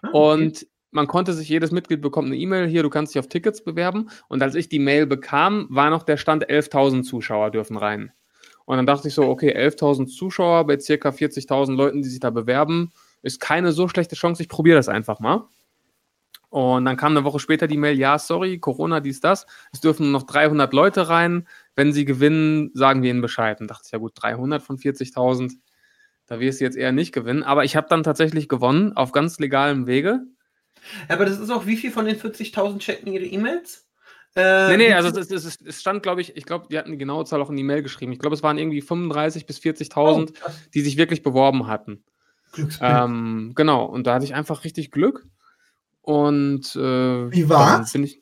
[0.02, 0.18] Ah, okay.
[0.44, 3.64] und man konnte sich, jedes Mitglied bekommt eine E-Mail, hier, du kannst dich auf Tickets
[3.64, 4.10] bewerben.
[4.28, 8.12] Und als ich die Mail bekam, war noch der Stand, 11.000 Zuschauer dürfen rein.
[8.66, 12.30] Und dann dachte ich so, okay, 11.000 Zuschauer bei circa 40.000 Leuten, die sich da
[12.30, 12.92] bewerben,
[13.22, 15.48] ist keine so schlechte Chance, ich probiere das einfach mal.
[16.54, 19.48] Und dann kam eine Woche später die Mail, ja, sorry, Corona, dies, das.
[19.72, 21.48] Es dürfen noch 300 Leute rein.
[21.76, 23.60] Wenn sie gewinnen, sagen wir ihnen Bescheid.
[23.60, 25.54] Und dachte ich, ja gut, 300 von 40.000,
[26.28, 27.42] da wirst du jetzt eher nicht gewinnen.
[27.42, 30.28] Aber ich habe dann tatsächlich gewonnen, auf ganz legalem Wege.
[31.08, 33.88] Aber das ist auch, wie viel von den 40.000 checken ihre E-Mails?
[34.36, 36.98] Äh, Nee, nee, also es, es, es, stand, glaube ich, ich glaube, die hatten die
[36.98, 38.12] genaue Zahl auch in die Mail geschrieben.
[38.12, 42.04] Ich glaube, es waren irgendwie 35.000 bis 40.000, Oh, die sich wirklich beworben hatten.
[42.82, 45.26] Ähm, genau, und da hatte ich einfach richtig Glück.
[46.02, 47.96] Und äh, Wie war's?
[47.96, 48.22] ich.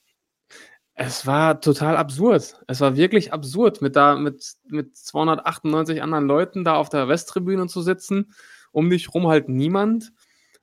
[0.94, 2.62] Es war total absurd.
[2.68, 7.68] Es war wirklich absurd, mit da mit, mit 298 anderen Leuten da auf der Westtribüne
[7.68, 8.34] zu sitzen.
[8.72, 10.14] Um dich rum halt niemand.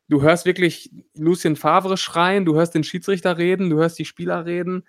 [0.08, 4.46] Du hörst wirklich Lucien Favre schreien, du hörst den Schiedsrichter reden, du hörst die Spieler
[4.46, 4.84] reden.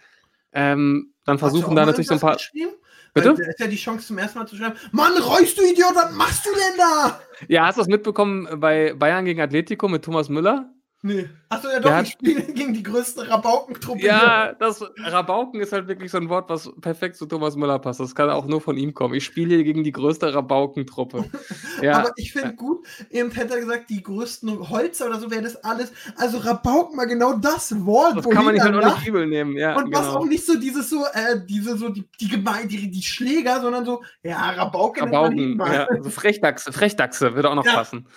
[0.53, 2.35] Ähm, dann versuchen da natürlich so ein paar.
[2.35, 2.71] geschrieben?
[3.13, 3.33] Bitte?
[3.33, 6.11] Da ist ja die Chance zum ersten Mal zu schreiben: Mann, Reus, du Idiot, was
[6.13, 7.19] machst du denn da?
[7.47, 10.71] Ja, hast du das mitbekommen bei Bayern gegen Atletico mit Thomas Müller?
[11.01, 11.29] Nee.
[11.47, 14.01] Achso, ja doch, ich spiele gegen die größte Rabaukentruppe.
[14.05, 18.01] Ja, das Rabauken ist halt wirklich so ein Wort, was perfekt zu Thomas Müller passt.
[18.01, 19.13] Das kann auch nur von ihm kommen.
[19.13, 21.25] Ich spiele hier gegen die größte Rabaukentruppe.
[21.81, 25.43] Ja, Aber ich finde gut, eben hätte er gesagt, die größten Holzer oder so wäre
[25.43, 25.93] das alles.
[26.17, 29.55] Also Rabauken mal genau das Wort, das kann man nicht, halt auch nicht übel nehmen.
[29.55, 30.25] Ja, Und was auch genau.
[30.25, 34.01] nicht so dieses so, äh, diese so, die, die gemein, die, die Schläger, sondern so,
[34.23, 35.09] ja, Rabauken,
[35.55, 35.73] mal.
[35.73, 35.87] ja.
[35.89, 37.75] Also Frechdachse, Frechdachse würde auch noch Ja.
[37.75, 38.07] passen.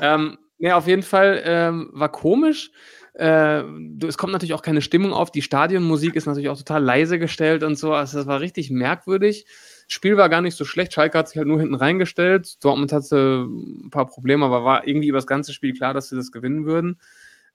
[0.00, 2.70] ähm, nee, auf jeden Fall ähm, war komisch.
[3.14, 3.62] Äh,
[4.06, 5.32] es kommt natürlich auch keine Stimmung auf.
[5.32, 7.92] Die Stadionmusik ist natürlich auch total leise gestellt und so.
[7.92, 9.44] Also das war richtig merkwürdig.
[9.88, 10.94] Spiel war gar nicht so schlecht.
[10.94, 12.64] Schalke hat sich halt nur hinten reingestellt.
[12.64, 16.16] Dortmund hatte ein paar Probleme, aber war irgendwie über das ganze Spiel klar, dass sie
[16.16, 17.00] das gewinnen würden.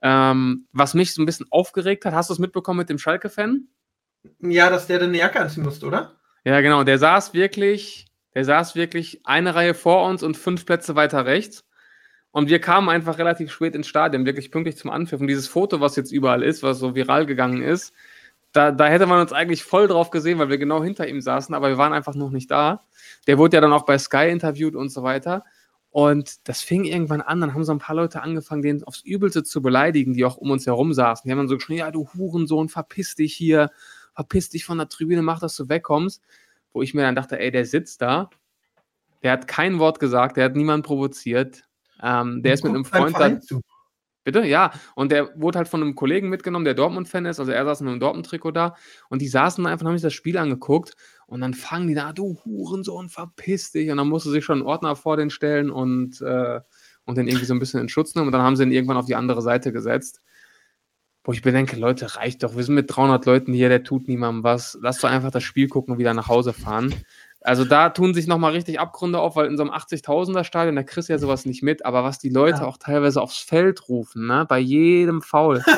[0.04, 3.68] Ähm, was mich so ein bisschen aufgeregt hat, hast du es mitbekommen mit dem Schalke-Fan?
[4.42, 6.18] Ja, dass der dann eine Jacke anziehen musste, oder?
[6.44, 6.84] Ja, genau.
[6.84, 8.06] Der saß wirklich,
[8.36, 11.64] der saß wirklich eine Reihe vor uns und fünf Plätze weiter rechts.
[12.38, 15.20] Und wir kamen einfach relativ spät ins Stadion, wirklich pünktlich zum Anpfiff.
[15.20, 17.96] Und dieses Foto, was jetzt überall ist, was so viral gegangen ist,
[18.52, 21.56] da, da hätte man uns eigentlich voll drauf gesehen, weil wir genau hinter ihm saßen,
[21.56, 22.86] aber wir waren einfach noch nicht da.
[23.26, 25.46] Der wurde ja dann auch bei Sky interviewt und so weiter.
[25.90, 29.42] Und das fing irgendwann an, dann haben so ein paar Leute angefangen, den aufs Übelste
[29.42, 31.28] zu beleidigen, die auch um uns herum saßen.
[31.28, 33.72] Die haben dann so geschrien, ja, du Hurensohn, verpiss dich hier,
[34.14, 36.22] verpiss dich von der Tribüne, mach, dass du wegkommst.
[36.72, 38.30] Wo ich mir dann dachte, ey, der sitzt da,
[39.24, 41.67] der hat kein Wort gesagt, der hat niemanden provoziert.
[42.02, 43.40] Ähm, der ist mit einem Freund da.
[44.28, 44.46] Bitte?
[44.46, 44.74] Ja.
[44.94, 47.40] Und der wurde halt von einem Kollegen mitgenommen, der Dortmund-Fan ist.
[47.40, 48.76] Also er saß mit einem Dortmund-Trikot da.
[49.10, 50.98] Und die saßen da einfach und haben sich das Spiel angeguckt.
[51.28, 53.90] Und dann fangen die da, du Hurensohn, verpiss dich.
[53.90, 56.60] Und dann musste sich schon ein Ordner vor den stellen und, äh,
[57.06, 58.28] und den irgendwie so ein bisschen in Schutz nehmen.
[58.28, 60.22] Und dann haben sie ihn irgendwann auf die andere Seite gesetzt.
[61.24, 62.58] Wo ich bedenke, Leute, reicht doch.
[62.58, 64.78] Wir sind mit 300 Leuten hier, der tut niemandem was.
[64.82, 66.94] Lass doch einfach das Spiel gucken und wieder nach Hause fahren.
[67.48, 70.84] Also da tun sich nochmal richtig Abgründe auf, weil in so einem 80.000er Stadion, da
[70.84, 71.86] kriegst du ja sowas nicht mit.
[71.86, 72.66] Aber was die Leute Ja.
[72.66, 74.46] auch teilweise aufs Feld rufen, ne?
[74.48, 75.64] bei jedem Foul.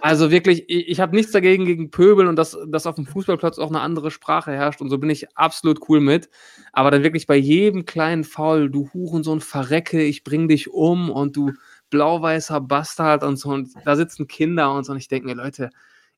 [0.00, 3.58] Also wirklich, ich, ich habe nichts dagegen gegen Pöbeln und dass, dass auf dem Fußballplatz
[3.58, 6.30] auch eine andere Sprache herrscht und so bin ich absolut cool mit.
[6.72, 11.36] Aber dann wirklich bei jedem kleinen Foul, du Hurensohn, verrecke, ich bring dich um und
[11.36, 11.52] du
[11.90, 15.68] blau-weißer Bastard und so und da sitzen Kinder und so und ich denke mir, Leute,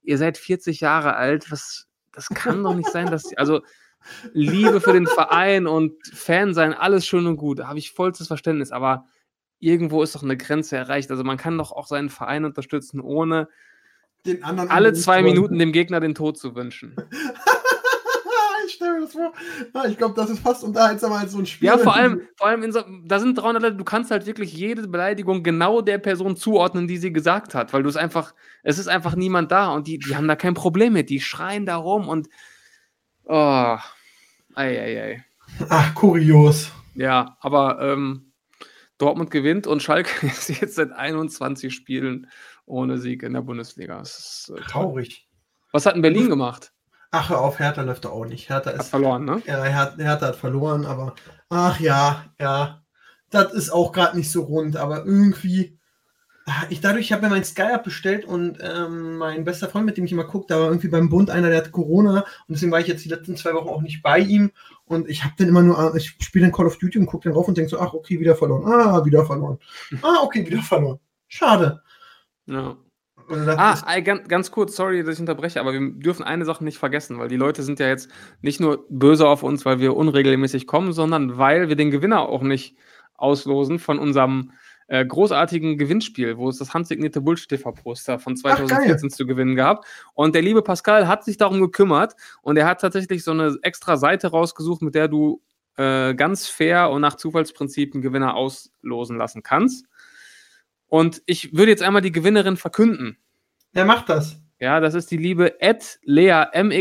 [0.02, 3.60] ihr seid 40 Jahre alt, was, das kann doch nicht sein, dass, also
[4.32, 8.28] Liebe für den Verein und Fan sein, alles schön und gut, da habe ich vollstes
[8.28, 9.06] Verständnis, aber
[9.60, 11.10] irgendwo ist doch eine Grenze erreicht.
[11.10, 13.48] Also man kann doch auch seinen Verein unterstützen, ohne
[14.26, 15.22] Den anderen alle zwei.
[15.22, 16.96] Minuten dem Gegner den Tod zu wünschen.
[18.66, 19.32] ich stelle mir das vor.
[19.74, 21.68] Ah, ich glaube, das ist fast unterhaltsamer als so ein Spiel.
[21.68, 24.52] Ja, vor allem, vor allem in so, da sind 300 Leute, du kannst halt wirklich
[24.52, 28.78] jede Beleidigung genau der Person zuordnen, die sie gesagt hat, weil du es einfach, es
[28.78, 31.76] ist einfach niemand da und die, die haben da kein Problem mit, die schreien da
[31.76, 32.28] rum und
[33.24, 33.78] oh,
[34.54, 35.24] ei, ei, ei.
[35.68, 36.70] Ach, kurios.
[36.94, 38.32] Ja, aber ähm,
[38.98, 42.28] Dortmund gewinnt und Schalke ist jetzt seit 21 Spielen
[42.66, 43.98] ohne Sieg in der Bundesliga.
[43.98, 44.60] Das ist, äh.
[44.62, 45.28] Traurig.
[45.72, 46.72] Was hat denn Berlin gemacht?
[47.12, 48.48] Ach, hör auf, Hertha läuft auch nicht.
[48.48, 48.88] Hertha Hat ist.
[48.88, 49.42] verloren, ne?
[49.46, 51.14] Ja, Her Hertha hat verloren, aber.
[51.48, 52.84] Ach ja, ja.
[53.30, 55.79] Das ist auch gerade nicht so rund, aber irgendwie.
[56.52, 59.96] Ah, Ich dadurch, ich habe mir mein Sky-Up bestellt und ähm, mein bester Freund, mit
[59.96, 62.72] dem ich immer gucke, da war irgendwie beim Bund einer, der hat Corona und deswegen
[62.72, 64.50] war ich jetzt die letzten zwei Wochen auch nicht bei ihm
[64.84, 67.34] und ich habe dann immer nur, ich spiele dann Call of Duty und gucke dann
[67.34, 69.58] rauf und denke so, ach okay, wieder verloren, ah, wieder verloren,
[70.02, 70.98] ah, okay, wieder verloren.
[71.28, 71.82] Schade.
[72.46, 72.76] Ja.
[73.28, 77.20] Ah, ganz, ganz kurz, sorry, dass ich unterbreche, aber wir dürfen eine Sache nicht vergessen,
[77.20, 78.10] weil die Leute sind ja jetzt
[78.42, 82.42] nicht nur böse auf uns, weil wir unregelmäßig kommen, sondern weil wir den Gewinner auch
[82.42, 82.76] nicht
[83.14, 84.50] auslosen von unserem
[84.90, 89.86] äh, großartigen Gewinnspiel, wo es das handsignierte Bullshit-TV-Poster von 2014 zu gewinnen gab.
[90.14, 93.96] Und der liebe Pascal hat sich darum gekümmert und er hat tatsächlich so eine extra
[93.96, 95.40] Seite rausgesucht, mit der du
[95.76, 99.86] äh, ganz fair und nach Zufallsprinzip einen Gewinner auslosen lassen kannst.
[100.88, 103.16] Und ich würde jetzt einmal die Gewinnerin verkünden.
[103.72, 104.42] er macht das.
[104.58, 105.54] Ja, das ist die liebe
[106.02, 106.76] leamx.cgn.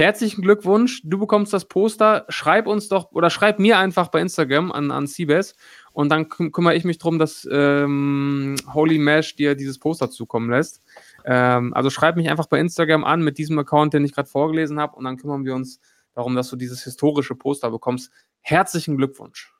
[0.00, 2.24] Herzlichen Glückwunsch, du bekommst das Poster.
[2.30, 5.54] Schreib uns doch oder schreib mir einfach bei Instagram an, an Siebes
[5.92, 10.50] und dann küm kümmere ich mich darum, dass ähm, Holy Mesh dir dieses Poster zukommen
[10.50, 10.82] lässt.
[11.24, 14.78] Ähm, also schreib mich einfach bei Instagram an mit diesem Account, den ich gerade vorgelesen
[14.80, 15.80] habe und dann kümmern wir uns
[16.14, 18.10] darum, dass du dieses historische Poster bekommst.
[18.40, 19.52] Herzlichen Glückwunsch.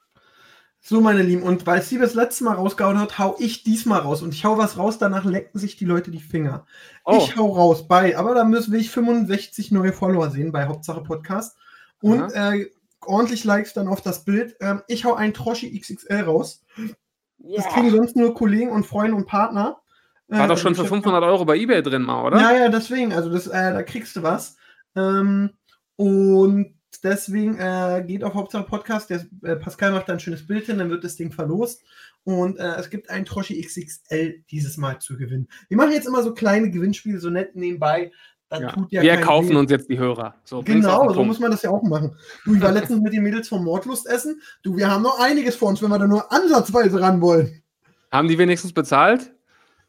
[0.82, 4.22] So, meine Lieben, und weil sie das letzte Mal rausgehauen hat, hau ich diesmal raus.
[4.22, 6.64] Und ich hau was raus, danach lecken sich die Leute die Finger.
[7.04, 11.02] Oh, Ich hau raus bei, aber da müssen wir 65 neue Follower sehen bei Hauptsache
[11.02, 11.58] Podcast.
[12.00, 12.70] Und äh,
[13.04, 14.56] ordentlich Likes dann auf das Bild.
[14.60, 16.64] Ähm, ich hau einen Troschi XXL raus.
[17.38, 19.80] Das kriegen sonst nur Kollegen und Freunde und Partner.
[20.28, 22.38] war Äh, doch schon für hab- 500 Euro bei eBay drin mal, oder?
[22.40, 23.12] Ja, ja, deswegen.
[23.12, 24.56] Also das, äh, da kriegst du was.
[24.94, 25.50] Ähm,
[25.96, 29.10] und deswegen äh, geht auf Hauptsache Podcast.
[29.10, 31.82] Der äh, Pascal macht da ein schönes Bild hin, dann wird das Ding verlost.
[32.24, 35.48] Und äh, es gibt einen Troschi XXL dieses Mal zu gewinnen.
[35.68, 38.12] Wir machen jetzt immer so kleine Gewinnspiele, so nett nebenbei.
[38.50, 38.72] Das Ja.
[38.72, 39.56] tut ja wir kaufen weh.
[39.56, 40.34] uns jetzt die Hörer.
[40.44, 42.16] So, Genau, so muss man das ja auch machen.
[42.44, 44.42] Du, ich war letztens mit den Mädels vom Mordlust essen.
[44.62, 47.62] Du, wir haben noch einiges vor uns, wenn wir da nur ansatzweise ran wollen.
[48.12, 49.32] Haben die wenigstens bezahlt?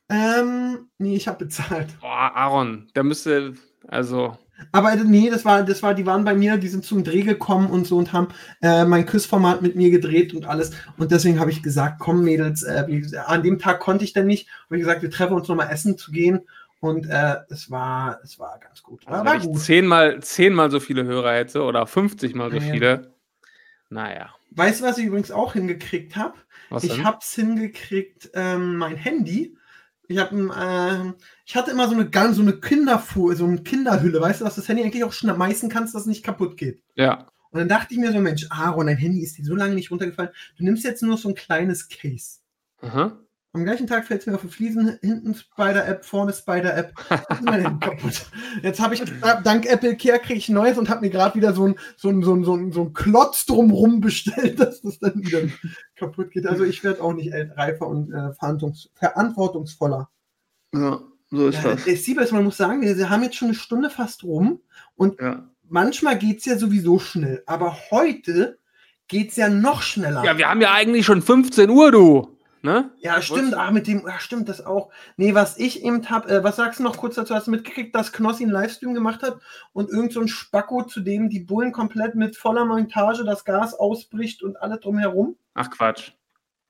[0.09, 1.87] Ähm, nee, ich habe bezahlt.
[2.01, 3.53] Boah, Aaron, der müsste,
[3.87, 4.37] also,
[4.73, 7.71] Aber nee, das war, das war, die waren bei mir, die sind zum Dreh gekommen
[7.71, 8.27] und so und haben
[8.61, 10.71] äh, mein Küssformat mit mir gedreht und alles.
[10.97, 12.83] Und deswegen habe ich gesagt, komm Mädels, äh,
[13.25, 14.47] an dem Tag konnte ich dann nicht.
[14.65, 16.41] Habe ich gesagt, wir treffen uns nochmal essen zu gehen.
[16.81, 19.07] Und äh, es war, es war ganz gut.
[19.07, 19.59] also War, wenn war ich gut.
[19.61, 22.71] zehnmal, zehnmal so viele Hörer hätte oder 50 mal so Ja, ja.
[22.73, 23.15] viele.
[23.89, 26.37] Naja, Weißt du, was ich übrigens auch hingekriegt habe?
[26.81, 27.03] Ich denn?
[27.05, 29.57] hab's hingekriegt, ähm, mein Handy.
[30.07, 31.15] Ich hab, ähm,
[31.45, 34.55] ich hatte immer so eine ganz so eine Kinderfu so eine Kinderhülle, weißt du, dass
[34.55, 36.83] das Handy eigentlich auch schmeißen kannst, dass es nicht kaputt geht.
[36.95, 39.75] ja, Und dann dachte ich mir so, Mensch, Aaron, dein Handy ist dir so lange
[39.75, 40.31] nicht runtergefallen.
[40.57, 42.39] Du nimmst jetzt nur so ein kleines Case.
[42.81, 43.19] aha.
[43.53, 46.93] Am gleichen Tag fällt es mir auf die Fliesen, hinten Spider-App, vorne Spider-App.
[48.63, 49.03] Jetzt ist habe ich,
[49.43, 52.07] dank Apple Care kriege ich ein neues und habe mir gerade wieder so ein, so,
[52.09, 55.41] ein, so, ein, so, ein, so ein Klotz drumrum bestellt, dass das dann wieder
[55.97, 56.47] kaputt geht.
[56.47, 60.09] Also ich werde auch nicht reifer und äh, verantwortungs verantwortungsvoller.
[60.73, 63.89] ja, so ist Äh, der Siebes, man muss sagen, wir haben jetzt schon eine Stunde
[63.89, 64.61] fast rum
[64.95, 65.49] und Ja.
[65.67, 68.59] manchmal geht es ja sowieso schnell, aber heute
[69.09, 70.23] geht es ja noch schneller.
[70.23, 72.30] ja, wir haben ja eigentlich schon 15 Uhr, du.
[72.63, 72.91] Ne?
[72.99, 73.55] Ja, stimmt.
[73.55, 74.91] Ach, mit dem, ja, stimmt das auch.
[75.17, 77.33] Nee, was ich eben hab, äh, was sagst du noch kurz dazu?
[77.33, 79.39] Hast du mitgekriegt, dass Knossi einen Livestream gemacht hat
[79.73, 83.73] und irgend so ein Spacko, zu dem die Bullen komplett mit voller Montage das Gas
[83.73, 85.37] ausbricht und alles drumherum?
[85.55, 86.11] Ach Quatsch.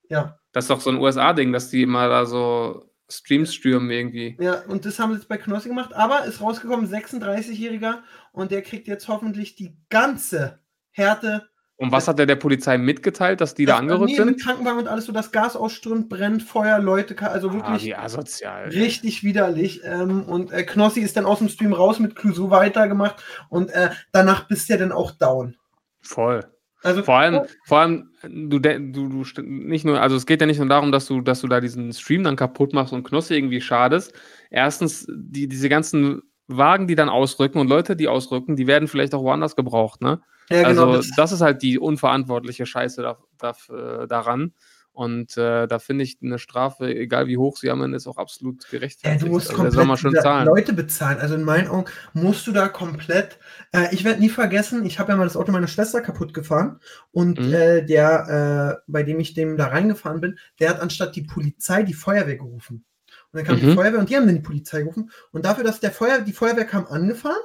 [0.07, 0.39] Ja.
[0.53, 4.37] Das ist doch so ein USA-Ding, dass die immer da so Streams stürmen irgendwie.
[4.39, 7.99] Ja, und das haben sie jetzt bei Knossi gemacht, aber ist rausgekommen, 36-Jähriger
[8.31, 10.59] und der kriegt jetzt hoffentlich die ganze
[10.91, 11.49] Härte.
[11.81, 14.25] Und was hat der der Polizei mitgeteilt, dass die da Das- angerückt nee, sind?
[14.27, 17.85] Mit Krankenwagen und alles so, das Gas ausströmt, brennt, Feuer, Leute, also Ah, wirklich.
[17.85, 18.69] wie asozial.
[18.69, 19.81] Richtig widerlich.
[19.83, 23.89] Ähm, und äh, Knossi ist dann aus dem Stream raus mit Clouseau weitergemacht und äh,
[24.11, 25.55] danach bist du ja dann auch down.
[26.01, 26.45] Voll.
[26.83, 30.57] Also Vor allem, vor allem, du, du, du nicht nur, also es geht ja nicht
[30.59, 33.61] nur darum, dass du, dass du da diesen Stream dann kaputt machst und Knossi irgendwie
[33.61, 34.13] schadest.
[34.49, 39.13] Erstens, die, diese ganzen Wagen, die dann ausrücken und Leute, die ausrücken, die werden vielleicht
[39.13, 40.21] auch woanders gebraucht, ne?
[40.51, 44.53] Ja, also genau, das, das, ist halt die unverantwortliche Scheiße da, da, äh, daran.
[44.93, 48.17] Und äh, da finde ich eine Strafe, egal wie hoch sie am Ende ist, auch
[48.17, 49.23] absolut ja, gerechtfertigt.
[49.23, 50.45] du musst also, der soll komplett schön diese zahlen.
[50.45, 51.19] Leute bezahlen.
[51.19, 53.39] Also in meinen Augen musst du da komplett.
[53.71, 56.81] Äh, ich werde nie vergessen, ich habe ja mal das Auto meiner Schwester kaputt gefahren
[57.11, 57.53] und Mhm.
[57.53, 61.83] äh, der, äh, bei dem ich dem da reingefahren bin, der hat anstatt die Polizei
[61.83, 62.83] die Feuerwehr gerufen.
[63.31, 63.75] Und dann kam die Mhm.
[63.75, 65.09] Feuerwehr und die haben dann die Polizei gerufen.
[65.31, 67.39] Und dafür, dass der Feuer, die Feuerwehr kam angefahren,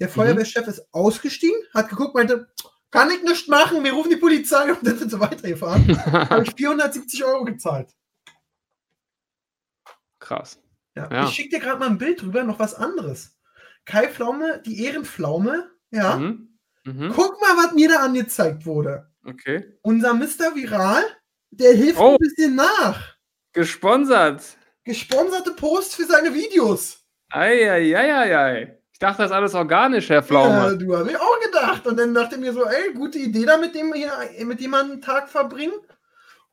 [0.00, 0.12] der Mhm.
[0.12, 2.48] Feuerwehrchef ist ausgestiegen, hat geguckt, meinte,
[2.90, 5.86] kann ich nichts machen, wir rufen die Polizei und dann sind sie weitergefahren.
[6.30, 7.90] habe ich 470 Euro gezahlt.
[10.18, 10.60] Krass.
[10.96, 11.08] Ja.
[11.10, 11.24] Ja.
[11.24, 13.36] Ich schicke dir gerade mal ein Bild drüber, noch was anderes.
[13.84, 16.16] Kai Pflaume, die Ehrenpflaume, ja.
[16.16, 16.58] Mhm.
[16.84, 17.12] Mhm.
[17.14, 19.10] Guck mal, was mir da angezeigt wurde.
[19.24, 19.78] Okay.
[19.82, 20.54] Unser Mr.
[20.54, 21.04] Viral,
[21.50, 22.12] der hilft Oh.
[22.12, 23.16] ein bisschen nach.
[23.52, 24.42] Gesponsert.
[24.84, 27.04] Gesponserte Posts für seine Videos.
[27.30, 28.62] Eieieiei.
[28.62, 30.78] Ich dachte, das ist alles organisch, Herr Ja, Pflaume.
[30.78, 31.86] du hast ich auch gedacht.
[31.86, 34.12] Und dann dachte ich mir so, ey, gute Idee da mit dem hier,
[34.44, 35.72] mit dem man einen Tag verbringen.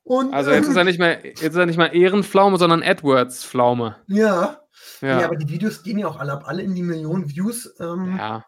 [0.03, 2.81] Und, Also jetzt ähm, ist er nicht mehr, jetzt ist er nicht mehr Ehrenpflaume, sondern
[2.81, 3.97] Edwards-Pflaume.
[4.07, 4.61] ja.
[5.01, 5.19] ja.
[5.19, 5.25] Ja.
[5.25, 7.75] aber die Videos gehen ja auch alle ab, alle in die Millionen Views.
[7.79, 8.45] Ähm, ja.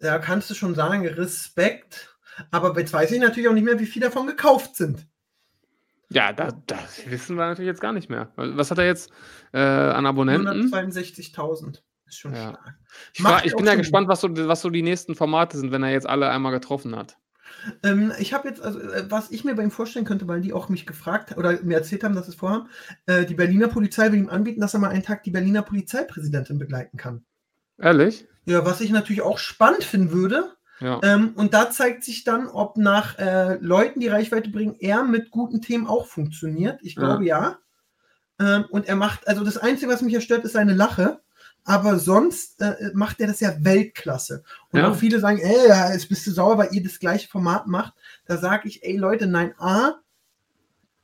[0.00, 2.16] Da kannst du schon sagen, Respekt.
[2.50, 5.06] Aber jetzt weiß ich natürlich auch nicht mehr, wie viel davon gekauft sind.
[6.10, 8.30] Ja, da, das wissen wir natürlich jetzt gar nicht mehr.
[8.36, 9.10] Was hat er jetzt
[9.52, 10.72] äh, an Abonnenten?
[10.72, 11.80] 162.000.
[12.16, 12.50] Ist schon Ja.
[12.50, 12.74] stark.
[13.12, 15.70] Ich, fra- ich ja bin ja gespannt, was so, was so die nächsten Formate sind,
[15.70, 17.18] wenn er jetzt alle einmal getroffen hat.
[17.82, 20.52] Ähm, ich habe jetzt, also, äh, was ich mir bei ihm vorstellen könnte, weil die
[20.52, 22.68] auch mich gefragt oder mir erzählt haben, dass sie es vorhaben,
[23.06, 26.58] äh, die Berliner Polizei will ihm anbieten, dass er mal einen Tag die Berliner Polizeipräsidentin
[26.58, 27.24] begleiten kann.
[27.78, 28.26] Ehrlich?
[28.46, 30.52] Ja, was ich natürlich auch spannend finden würde.
[30.80, 31.00] Ja.
[31.02, 35.30] Ähm, und da zeigt sich dann, ob nach äh, Leuten, die Reichweite bringen, er mit
[35.30, 36.80] guten Themen auch funktioniert.
[36.82, 37.58] Ich glaube ja.
[38.38, 41.20] Ähm, und er macht, also das Einzige, was mich ja stört, ist seine Lache.
[41.66, 44.44] Aber sonst äh, macht er das ja Weltklasse.
[44.70, 44.90] Und Ja.
[44.90, 47.92] auch viele sagen, ey, ja, jetzt bist du sauer, weil ihr das gleiche Format macht.
[48.24, 49.96] Da sage ich, ey Leute, nein, A,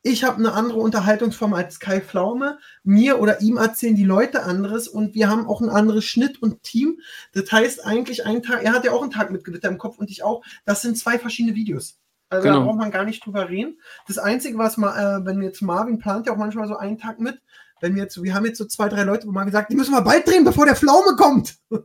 [0.04, 2.58] ich habe eine andere Unterhaltungsform als Kai Pflaume.
[2.82, 6.62] Mir oder ihm erzählen die Leute anderes und wir haben auch ein anderes Schnitt und
[6.64, 7.00] Team.
[7.32, 9.98] Das heißt eigentlich einen Tag, er hat ja auch einen Tag mit Gewitter im Kopf
[9.98, 10.42] und ich auch.
[10.64, 11.98] Das sind zwei verschiedene Videos.
[12.30, 12.64] Also da Genau.
[12.66, 13.78] braucht man gar nicht drüber reden.
[14.08, 17.20] Das Einzige, was mal, äh, wenn jetzt Marvin plant ja auch manchmal so einen Tag
[17.20, 17.40] mit,
[17.82, 19.92] wenn wir jetzt, wir haben jetzt so zwei, drei Leute, wo Marvin sagt, die müssen
[19.92, 21.56] wir bald drehen, bevor der Pflaume kommt.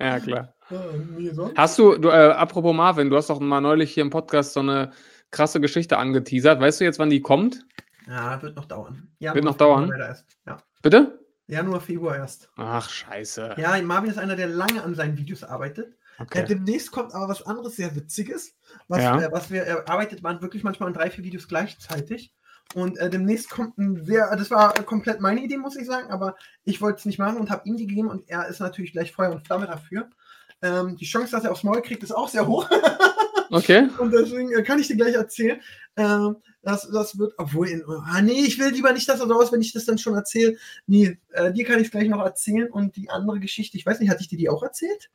[0.00, 0.54] ja, klar.
[0.70, 1.50] Ja.
[1.56, 4.60] Hast du, du äh, apropos Marvin, du hast doch mal neulich hier im Podcast so
[4.60, 4.92] eine
[5.30, 6.60] krasse Geschichte angeteasert.
[6.60, 7.66] Weißt du jetzt, wann die kommt?
[8.06, 9.08] Ja, wird noch dauern.
[9.18, 10.22] Januar, Wird noch Februar dauern?
[10.46, 10.58] Ja.
[10.80, 11.18] Bitte?
[11.46, 12.48] Januar, Februar erst.
[12.56, 13.56] Ach, scheiße.
[13.58, 15.94] Ja, Marvin ist einer, der lange an seinen Videos arbeitet.
[16.18, 16.44] Äh, Okay.
[16.46, 18.54] demnächst kommt aber was anderes sehr Witziges.
[18.88, 19.20] Was, Ja.
[19.20, 22.32] äh, was wir, er arbeitet man wirklich manchmal an drei, vier Videos gleichzeitig.
[22.74, 26.10] Und äh, demnächst kommt ein sehr, das war äh, komplett meine Idee, muss ich sagen,
[26.10, 28.92] aber ich wollte es nicht machen und habe ihm die gegeben und er ist natürlich
[28.92, 30.08] gleich Feuer und Flamme dafür.
[30.62, 32.68] Ähm, die Chance, dass er aufs Maul kriegt, ist auch sehr hoch.
[33.52, 33.86] Okay.
[33.98, 35.60] Und deswegen äh, kann ich dir gleich erzählen.
[35.96, 39.34] Ähm, das, das wird, obwohl, in, ah, nee, ich will lieber nicht, dass er so
[39.34, 40.56] aus, wenn ich das dann schon erzähle.
[40.86, 42.70] Nee, äh, dir kann ich es gleich noch erzählen.
[42.70, 45.10] Und die andere Geschichte, ich weiß nicht, hatte ich dir die auch erzählt?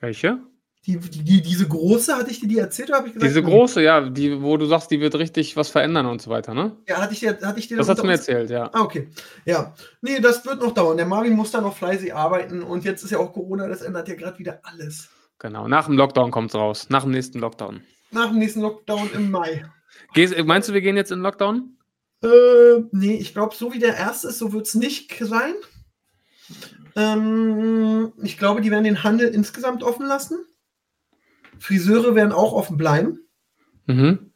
[0.00, 0.40] Welche?
[0.86, 3.30] Die, die, die, diese große, hatte ich dir die erzählt oder habe ich gesagt?
[3.30, 6.52] Diese große, ja, die, wo du sagst, die wird richtig was verändern und so weiter,
[6.52, 6.76] ne?
[6.86, 8.68] Ja, hatte ich dir, hatte ich dir Das hast du mir erzählt, ja.
[8.72, 9.08] Ah, okay.
[9.46, 9.74] Ja.
[10.02, 10.98] Nee, das wird noch dauern.
[10.98, 14.08] Der Marvin muss da noch fleißig arbeiten und jetzt ist ja auch Corona, das ändert
[14.08, 15.08] ja gerade wieder alles.
[15.38, 15.68] Genau.
[15.68, 16.88] Nach dem Lockdown kommt's raus.
[16.90, 17.80] Nach dem nächsten Lockdown.
[18.10, 19.64] Nach dem nächsten Lockdown im Mai.
[20.12, 21.78] Gehst, meinst du, wir gehen jetzt in Lockdown?
[22.22, 25.54] Äh, nee, ich glaube, so wie der erste ist, so wird es nicht sein.
[26.96, 30.44] Ähm, ich glaube, die werden den Handel insgesamt offen lassen.
[31.58, 33.20] Friseure werden auch offen bleiben.
[33.86, 34.30] Mhm.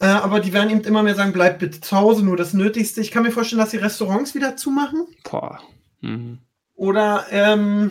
[0.00, 3.00] Äh, aber die werden eben immer mehr sagen, bleibt bitte zu Hause, nur das Nötigste.
[3.00, 5.06] Ich kann mir vorstellen, dass die Restaurants wieder zumachen.
[5.28, 5.60] Boah.
[6.00, 6.38] Mhm.
[6.74, 7.90] Oder, ähm,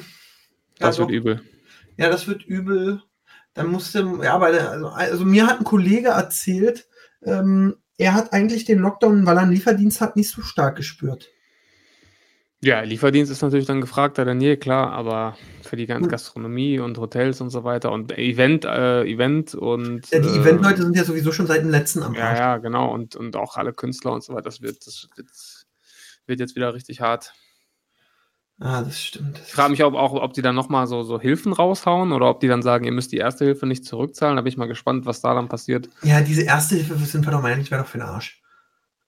[0.80, 1.15] Das ja, wird doch.
[1.15, 1.41] übel.
[1.97, 3.01] Ja, das wird übel.
[3.53, 6.88] Dann musste, ja, aber also, also mir hat ein Kollege erzählt,
[7.24, 11.30] ähm, er hat eigentlich den Lockdown, weil er einen Lieferdienst hat, nicht so stark gespürt.
[12.61, 16.11] Ja, Lieferdienst ist natürlich dann gefragter denn je, klar, aber für die ganze Hm.
[16.11, 20.09] Gastronomie und Hotels und so weiter und Event, äh, Event und.
[20.09, 22.91] Ja, die äh, Eventleute sind ja sowieso schon seit dem letzten am Ja, ja, genau.
[22.91, 24.43] Und, und auch alle Künstler und so weiter.
[24.43, 25.29] Das wird, das wird,
[26.25, 27.33] wird jetzt wieder richtig hart.
[28.59, 29.39] Ah, das stimmt.
[29.45, 32.39] Ich frage mich auch, auch, ob die dann nochmal so, so Hilfen raushauen oder ob
[32.39, 34.35] die dann sagen, ihr müsst die erste Hilfe nicht zurückzahlen.
[34.35, 35.89] Da bin ich mal gespannt, was da dann passiert.
[36.01, 38.41] Ja, diese erste Hilfe sind wir doch mal ehrlich, wäre doch für den Arsch.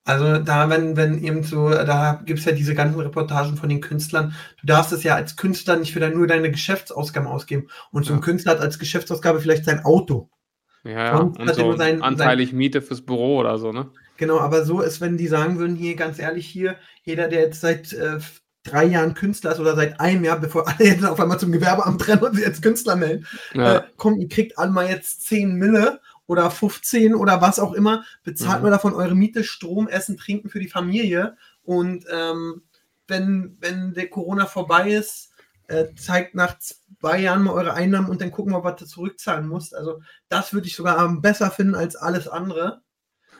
[0.06, 3.82] Also da, wenn, wenn eben so, da gibt es ja diese ganzen Reportagen von den
[3.82, 4.34] Künstlern.
[4.60, 7.68] Du darfst es ja als Künstler nicht für dein, nur deine Geschäftsausgaben ausgeben.
[7.92, 8.26] Und so ein Ja.
[8.26, 10.30] Künstler hat als Geschäftsausgabe vielleicht sein Auto.
[10.84, 11.18] Ja, ja.
[11.18, 13.90] Sonst Und so sein- anteilig Miete fürs Büro oder so, ne?
[14.18, 17.62] Genau, aber so ist, wenn die sagen würden, hier ganz ehrlich, hier, jeder, der jetzt
[17.62, 18.18] seit äh,
[18.64, 22.08] drei Jahren Künstler ist oder seit einem Jahr, bevor alle jetzt auf einmal zum Gewerbeamt
[22.08, 26.00] rennen und sich als Künstler melden, Ja, äh, komm, ihr kriegt einmal jetzt 10 Mille
[26.30, 28.64] oder 15 oder was auch immer, bezahlt Mhm.
[28.66, 32.62] mal davon eure Miete, Strom, Essen, Trinken für die Familie und ähm,
[33.08, 35.32] wenn, wenn der Corona vorbei ist,
[35.68, 39.48] äh, zeigt nach zwei Jahren mal eure Einnahmen und dann gucken wir, was du zurückzahlen
[39.48, 39.76] musst.
[39.76, 42.82] Also das würde ich sogar besser finden als alles andere.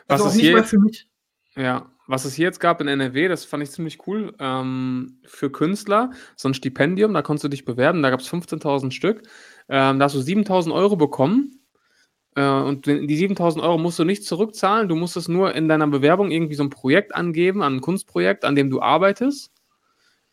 [0.08, 1.08] Was Also auch ist nicht hier mal für mich.
[1.56, 1.92] ja.
[2.12, 4.34] Was es hier jetzt gab in NRW, das fand ich ziemlich cool.
[4.40, 8.02] Ähm, für Künstler so ein Stipendium, da konntest du dich bewerben.
[8.02, 9.28] Da gab es 15.000 Stück.
[9.68, 11.59] Ähm, da hast du 7.000 Euro bekommen.
[12.40, 14.88] Äh, und die 7.000 Euro musst du nicht zurückzahlen.
[14.88, 18.46] Du musst es nur in deiner Bewerbung irgendwie so ein Projekt angeben, an ein Kunstprojekt,
[18.46, 19.52] an dem du arbeitest.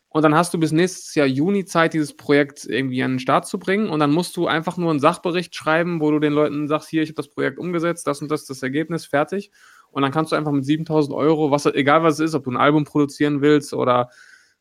[0.07, 3.45] Und dann hast du bis nächstes Jahr Juni Zeit, dieses Projekt irgendwie an den Start
[3.45, 3.89] zu bringen.
[3.89, 7.03] Und dann musst du einfach nur einen Sachbericht schreiben, wo du den Leuten sagst, hier,
[7.03, 9.51] ich habe das Projekt umgesetzt, das und das das Ergebnis, fertig.
[9.91, 12.51] und dann kannst du einfach mit 7000 Euro, was, egal was es ist, ob du
[12.51, 14.09] ein Album produzieren willst oder,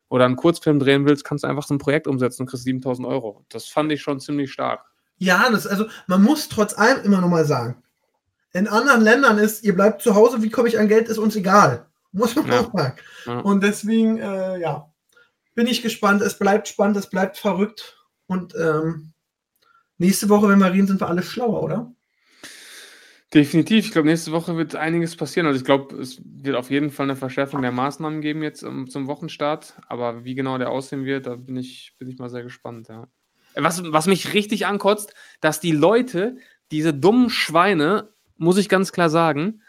[0.09, 3.07] oder einen Kurzfilm drehen willst, kannst du einfach so ein Projekt umsetzen und kriegst 7000
[3.07, 3.45] Euro.
[3.51, 4.85] Das fand ich schon ziemlich stark.
[5.19, 7.83] Ja, das, also man muss trotz allem immer noch mal sagen,
[8.53, 11.37] in anderen Ländern ist, ihr bleibt zu Hause, wie komme ich an Geld, ist uns
[11.37, 11.87] egal.
[12.13, 12.61] Muss man Ja.
[12.61, 12.97] auch sagen.
[13.27, 13.39] Ja.
[13.41, 14.91] Und deswegen, äh, ja,
[15.55, 16.23] bin ich gespannt.
[16.23, 17.99] Es bleibt spannend, es bleibt verrückt.
[18.27, 19.13] Und ähm,
[19.99, 21.93] nächste Woche, wenn wir reden, sind wir alle schlauer, oder?
[23.35, 23.85] Definitiv.
[23.87, 25.47] Ich glaube, nächste Woche wird einiges passieren.
[25.47, 28.89] Also ich glaube, es wird auf jeden Fall eine Verschärfung der Maßnahmen geben jetzt ähm,
[28.89, 29.75] zum Wochenstart.
[29.89, 33.09] Aber wie genau der aussehen wird, da bin ich, bin ich mal sehr gespannt, ja.
[33.57, 36.37] Was, was mich richtig ankotzt, dass die Leute,
[36.71, 39.63] diese dummen Schweine, muss ich ganz klar sagen,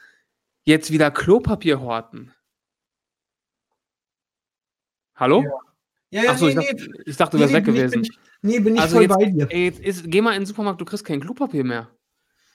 [0.65, 2.33] jetzt wieder Klopapier horten.
[5.15, 5.43] Hallo?
[6.09, 8.01] Ja, ja, Achso, ich, dachte, ich dachte, du wärst weg bin ich- gewesen.
[8.01, 9.47] Bin ich, nee, bin ich Also voll jetzt- bei dir.
[9.49, 11.89] Ey, jetzt ist, geh mal in den Supermarkt, du kriegst kein Klopapier mehr.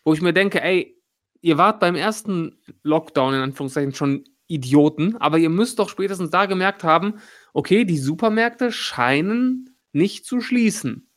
[0.05, 0.99] Wo ich mir denke, ey,
[1.41, 6.47] ihr wart beim ersten Lockdown in Anführungszeichen schon Idioten, aber ihr müsst doch spätestens da
[6.47, 7.21] gemerkt haben,
[7.53, 11.09] okay, die Supermärkte scheinen nicht zu schließen.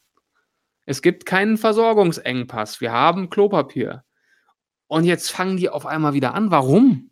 [0.86, 2.82] Es gibt keinen Versorgungsengpass.
[2.82, 4.04] Wir haben Klopapier.
[4.88, 6.52] Und jetzt fangen die auf einmal wieder an.
[6.52, 7.10] Warum?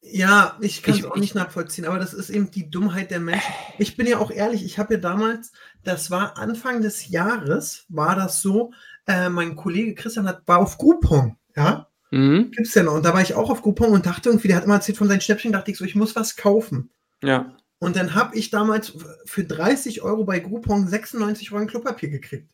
[0.00, 3.52] Ja, ich kann es auch nicht nachvollziehen, aber das ist eben die Dummheit der Menschen.
[3.78, 8.16] Ich bin ja auch ehrlich, ich habe ja damals, das war Anfang des Jahres, war
[8.16, 8.72] das so,
[9.06, 12.52] äh, mein Kollege Christian hat, war auf Groupon, ja, Mhm.
[12.52, 12.94] gibt's ja noch.
[12.94, 15.08] Und da war ich auch auf Groupon und dachte irgendwie, der hat immer erzählt von
[15.08, 16.90] seinen Schnäppchen, dachte ich so, ich muss was kaufen.
[17.22, 17.54] Ja.
[17.78, 18.94] Und dann habe ich damals
[19.26, 22.50] für 30 Euro bei Groupon 96 Rollen Klopapier gekriegt.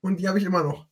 [0.00, 0.86] Und die habe ich immer noch.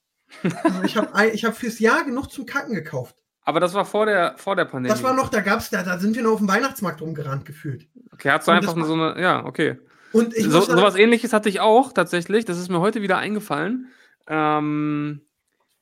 [0.62, 3.16] Also ich habe hab fürs Jahr genug zum Kacken gekauft.
[3.42, 4.92] Aber das war vor der, vor der Pandemie.
[4.92, 7.88] Das war noch, da gab's, da, da sind wir noch auf dem Weihnachtsmarkt rumgerannt gefühlt.
[8.12, 9.20] Okay, hast du Und einfach so eine.
[9.20, 9.78] Ja, okay.
[10.12, 12.44] Und ich so, sowas ähnliches hatte ich auch tatsächlich.
[12.44, 13.88] Das ist mir heute wieder eingefallen.
[14.28, 15.22] Ähm,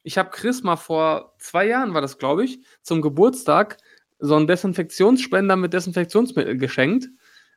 [0.02, 3.78] ich habe Chris mal vor zwei Jahren, war das glaube ich, zum Geburtstag
[4.18, 7.08] so einen Desinfektionsspender mit Desinfektionsmittel geschenkt.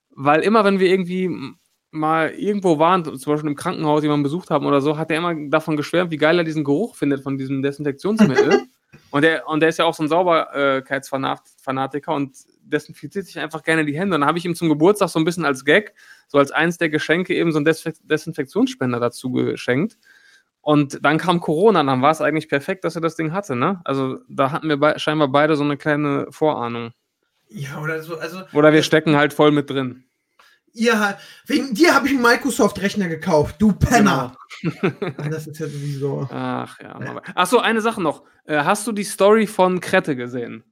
[0.10, 1.30] Weil immer, wenn wir irgendwie
[1.92, 5.36] mal irgendwo waren, zum Beispiel im Krankenhaus jemanden besucht haben oder so, hat er immer
[5.50, 8.64] davon geschwärmt, wie geil er diesen Geruch findet von diesem Desinfektionsmittel.
[9.12, 13.86] und, der, und der ist ja auch so ein Sauberkeitsfanatiker und desinfiziert sich einfach gerne
[13.86, 14.16] die Hände.
[14.16, 15.94] Und dann habe ich ihm zum Geburtstag so ein bisschen als Gag
[16.28, 19.98] so als eins der Geschenke eben so einen Desinfek Desinfektionsspender dazu geschenkt.
[20.62, 23.56] Und dann kam Corona, und dann war es eigentlich perfekt, dass er das Ding hatte,
[23.56, 23.82] ne?
[23.84, 26.92] Also da hatten wir bei, scheinbar beide so eine kleine Vorahnung.
[27.50, 30.06] ja, oder so, also, Oder wir stecken halt voll mit drin.
[30.74, 31.18] Ihr,
[31.48, 34.36] wegen dir habe ich einen Microsoft-Rechner gekauft, du Penner.
[34.62, 35.30] Genau.
[35.30, 36.28] Das ist ja sowieso.
[36.32, 37.00] Ach ja.
[37.02, 37.10] Ja.
[37.12, 38.24] aber- Ach so, eine Sache noch.
[38.46, 40.64] Äh, hast du die Story von Krette gesehen?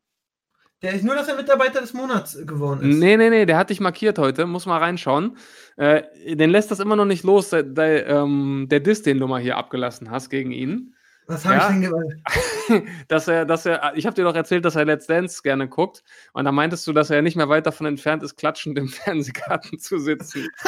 [0.81, 2.97] Der ist nur, dass er Mitarbeiter des Monats geworden ist.
[2.97, 4.45] Nee, nee, nee, der hat dich markiert heute.
[4.45, 5.37] Muss mal reinschauen.
[5.75, 6.03] Äh,
[6.35, 9.41] den lässt das immer noch nicht los, der, der, ähm, der Diss, den du mal
[9.41, 10.95] hier abgelassen hast gegen ihn.
[11.30, 11.61] Was habe Ja.
[11.61, 12.88] ich denn gemacht?
[13.07, 16.03] dass er, dass er, ich habe dir doch erzählt, dass er Let's Dance gerne guckt.
[16.34, 19.80] Und da meintest du, dass er nicht mehr weit davon entfernt ist, klatschend im Fernsehgarten
[19.80, 20.47] zu sitzen.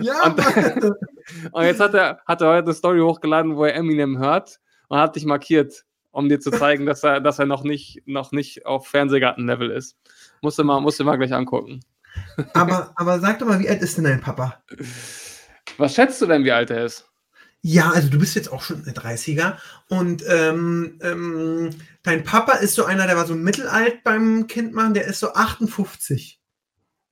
[0.00, 0.96] Ja, Und-.
[1.52, 4.58] Und jetzt hat er, hat er heute eine Story hochgeladen, wo er Eminem hört
[4.88, 8.32] und hat dich markiert, um dir zu zeigen, dass er, dass er noch nicht, noch
[8.32, 9.96] nicht auf Fernsehgarten-Level ist.
[10.42, 11.78] Musst du mal, musst du mal gleich angucken.
[12.52, 14.60] aber, aber sag doch mal, wie alt ist denn dein Papa?
[15.78, 17.08] Was schätzt du denn, wie alt er ist?
[17.62, 19.58] Ja, also du bist jetzt auch schon ein 30er
[19.88, 21.70] und ähm, ähm,
[22.02, 25.34] dein Papa ist so einer, der war so mittelalt beim Kind machen, der ist so
[25.34, 26.40] 58.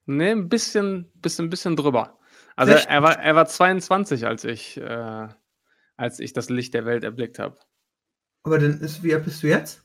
[0.07, 2.19] Nee, ein bisschen, bisschen, bisschen drüber.
[2.57, 2.89] Also Echt?
[2.89, 5.29] er war, er war 22, als ich, äh,
[5.99, 7.59] als ich das Licht der Welt erblickt habe.
[8.43, 9.85] Aber dann ist, wie alt bist du jetzt?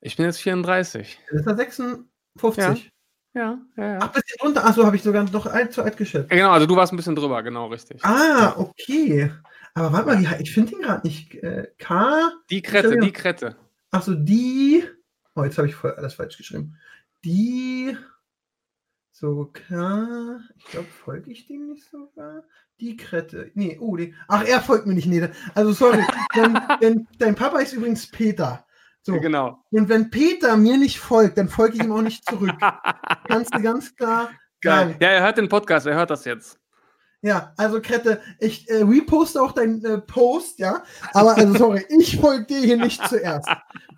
[0.00, 1.18] Ich bin jetzt 34.
[1.28, 2.92] Dann ist er 56.
[3.34, 3.98] Ja, ja, ja.
[4.00, 4.64] Ach, bisschen drunter.
[4.64, 6.30] Achso, habe ich sogar noch alt, zu alt geschätzt.
[6.30, 8.04] Ja, Genau, also du warst ein bisschen drüber, genau, richtig.
[8.04, 9.30] Ah, okay.
[9.78, 11.34] Aber warte mal, ich finde ihn gerade nicht.
[11.36, 12.32] Äh, K.
[12.50, 13.56] Die Krette, die Krette.
[13.92, 14.82] Achso, die.
[15.36, 16.76] Oh, jetzt habe ich voll alles falsch geschrieben.
[17.24, 17.96] Die.
[19.12, 20.40] So, K.
[20.56, 22.42] Ich glaube, folge ich dem nicht sogar?
[22.80, 23.52] Die Krette.
[23.54, 24.14] Nee, oh, die.
[24.26, 25.06] Ach, er folgt mir nicht.
[25.06, 26.04] Nee, also sorry.
[26.34, 28.66] dein, dein, dein Papa ist übrigens Peter.
[29.02, 29.20] So.
[29.20, 29.62] Genau.
[29.70, 32.52] Und wenn Peter mir nicht folgt, dann folge ich ihm auch nicht zurück.
[33.28, 34.88] Kannst du ganz klar Geil.
[34.88, 34.96] sagen.
[35.00, 36.58] Ja, er hört den Podcast, er hört das jetzt.
[37.20, 40.84] Ja, also Krette, ich äh, reposte auch deinen äh, Post, ja.
[41.12, 43.48] Aber also sorry, ich folge dir hier nicht zuerst.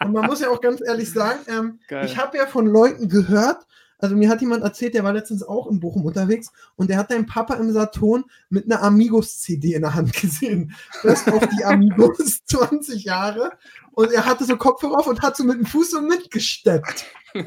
[0.02, 3.66] Und man muss ja auch ganz ehrlich sagen, ähm, ich habe ja von Leuten gehört,
[4.00, 7.10] also mir hat jemand erzählt, der war letztens auch in Bochum unterwegs und der hat
[7.10, 10.74] deinen Papa im Saturn mit einer Amigos-CD in der Hand gesehen.
[11.02, 13.50] Best auf die Amigos, 20 Jahre.
[13.92, 17.04] Und er hatte so Kopfhörer auf und hat so mit dem Fuß so mitgesteppt.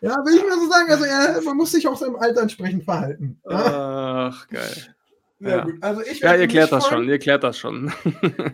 [0.00, 0.90] Ja, will ich mal so sagen.
[0.90, 3.40] Also er, man muss sich auch seinem Alter entsprechend verhalten.
[3.48, 4.94] Ja, Ach, geil.
[5.38, 5.64] sehr ja.
[5.64, 5.74] gut.
[5.82, 7.04] Also ich Ja, ihr klärt das folgen.
[7.04, 7.92] schon, ihr klärt das schon.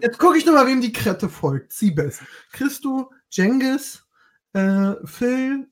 [0.00, 1.72] Jetzt gucke ich nochmal, wem die Krette folgt.
[1.72, 2.20] Siebes.
[2.52, 4.02] Christo, Jengis,
[4.52, 5.68] Äh, Phil,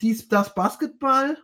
[0.00, 1.38] dies, das Basketball.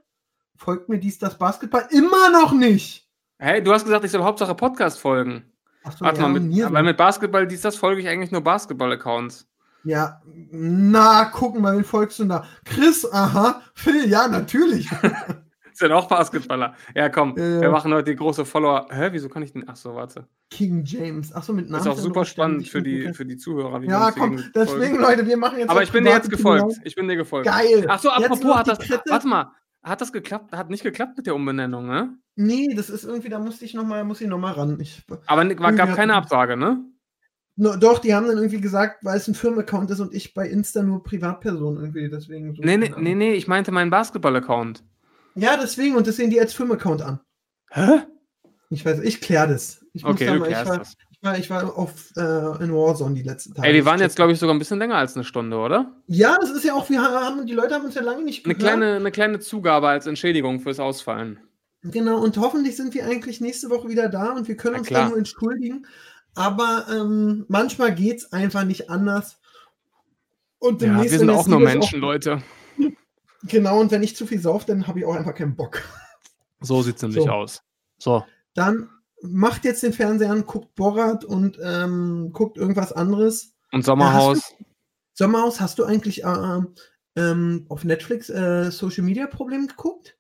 [0.57, 1.87] Folgt mir dies, das Basketball.
[1.91, 3.09] Immer noch nicht.
[3.39, 5.45] Hey, du hast gesagt, ich soll Hauptsache Podcast folgen.
[5.85, 9.47] Achso, Warte ja, mal, mit, weil mit Basketball, dies, das folge ich eigentlich nur Basketball-Accounts.
[9.85, 12.45] Ja, na, gucken mal, wen folgst du da?
[12.64, 13.62] Chris, aha.
[13.75, 14.91] Phil, ja, natürlich.
[15.81, 16.74] Ist ja auch Basketballer.
[16.95, 17.61] Ja, komm, ja.
[17.61, 18.89] wir machen heute die große Follower.
[18.91, 19.68] Hä, wieso kann ich den?
[19.68, 20.26] Achso, warte.
[20.51, 21.33] King James.
[21.33, 21.83] Achso, mit Namen.
[21.83, 23.81] ist auch super spannend für die, für die Zuhörer.
[23.85, 25.01] Ja, komm, deswegen, folgen.
[25.01, 25.70] Leute, wir machen jetzt.
[25.70, 26.72] Aber ich bin dir jetzt gefolgt.
[26.72, 26.81] Dinge.
[26.85, 27.47] Ich bin dir gefolgt.
[27.47, 27.89] Geil.
[27.89, 29.53] Achso, Jetzt apropos, hat das, dritte- warte mal,
[29.85, 30.53] hat das geklappt?
[30.53, 32.18] Hat nicht geklappt mit der Umbenennung, ne?
[32.35, 34.79] Nee, das ist irgendwie, da musste ich nochmal, muss ich ran.
[34.81, 36.85] Ich, Aber war, gab keine Absage, ne?
[37.57, 40.49] no, doch, die haben dann irgendwie gesagt, weil es ein Firmenaccount ist und ich bei
[40.49, 42.55] Insta nur Privatperson irgendwie, deswegen.
[42.55, 44.83] so- Nee, nee, nee, nee, ich meinte meinen Basketball-Account.
[45.35, 47.20] Ja, deswegen, und das sehen die als Firmenaccount an.
[47.70, 48.01] Hä?
[48.70, 49.85] Ich weiß, ich kläre das.
[49.93, 50.95] Ich muss Okay, da du mal, ich klärst war, das.
[51.11, 52.20] ich war, ich war auf, äh,
[52.64, 53.66] in Warzone die letzten Tage.
[53.68, 55.93] Ey, wir waren Ich jetzt, glaube ich, sogar ein bisschen länger als eine Stunde, oder?
[56.07, 58.55] Ja, das ist ja auch, wir haben, die Leute haben uns ja lange nicht Eine
[58.55, 58.74] gehört.
[58.79, 61.41] kleine, eine kleine Zugabe als Entschädigung fürs Ausfallen.
[61.83, 65.05] Genau, und hoffentlich sind wir eigentlich nächste Woche wieder da und wir können uns klar.
[65.05, 65.87] da nur entschuldigen.
[66.35, 69.41] Aber ähm, manchmal geht es einfach nicht anders.
[70.59, 72.43] Und Ja, wir sind auch nur Menschen, Leute.
[73.45, 75.82] Genau, und wenn ich zu viel sauf, dann habe ich auch einfach keinen Bock.
[76.61, 77.30] So sieht's nämlich So.
[77.30, 77.62] aus.
[77.99, 78.24] So.
[78.55, 78.91] Dann
[79.22, 83.55] macht jetzt den Fernseher an, guckt Borat und ähm, guckt irgendwas anderes.
[83.72, 84.55] Und Sommerhaus.
[85.14, 86.61] Sommerhaus, hast du eigentlich äh,
[87.16, 90.16] ähm, auf Netflix äh, Social Media Problem geguckt?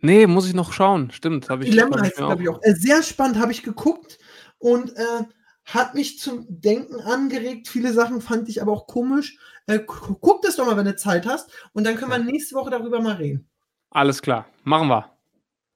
[0.00, 1.10] Nee, muss ich noch schauen.
[1.10, 2.60] Stimmt, habe ich, Dilemma heißt, glaube ich, auch.
[2.62, 4.18] Äh, sehr spannend, habe ich geguckt
[4.58, 5.24] und äh,
[5.64, 7.68] hat mich zum Denken angeregt.
[7.68, 9.38] Viele Sachen fand ich aber auch komisch.
[9.66, 11.50] Äh, gu- guck das doch mal, wenn du Zeit hast.
[11.72, 13.48] Und dann können wir nächste Woche darüber mal reden.
[13.90, 15.10] Alles klar, machen wir.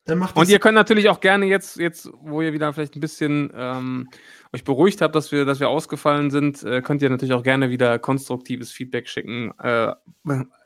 [0.05, 3.01] Dann macht Und ihr könnt natürlich auch gerne jetzt, jetzt, wo ihr wieder vielleicht ein
[3.01, 4.09] bisschen ähm,
[4.55, 7.69] euch beruhigt habt, dass wir, dass wir ausgefallen sind, äh, könnt ihr natürlich auch gerne
[7.69, 9.53] wieder konstruktives Feedback schicken.
[9.59, 9.89] Äh,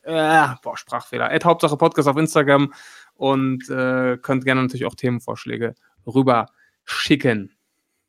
[0.05, 1.31] äh, boah, Sprachfehler.
[1.33, 2.73] At Hauptsache Podcast auf Instagram
[3.15, 5.75] und äh, könnt gerne natürlich auch Themenvorschläge
[6.07, 6.47] rüber
[6.85, 7.53] schicken.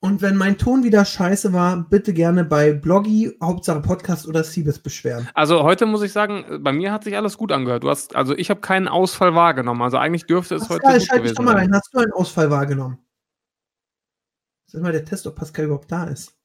[0.03, 4.79] Und wenn mein Ton wieder scheiße war, bitte gerne bei Bloggy, Hauptsache Podcast oder Siebes
[4.79, 5.29] beschweren.
[5.33, 7.85] Also heute muss ich sagen, bei mir hat sich alles gut angehört.
[7.85, 9.81] Du hast, also ich habe keinen Ausfall wahrgenommen.
[9.81, 11.73] Also eigentlich dürfte es heute Pascal, gut schalte gewesen doch mal rein.
[11.73, 12.97] Hast du einen Ausfall wahrgenommen?
[14.65, 16.37] Das ist mal der Test, ob Pascal überhaupt da ist.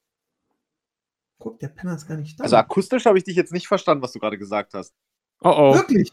[1.41, 2.45] Guck, der Penner ist gar nicht da.
[2.45, 4.95] Also akustisch habe ich dich jetzt nicht verstanden, was du gerade gesagt hast.
[5.41, 5.75] Oh oh.
[5.75, 6.13] Wirklich?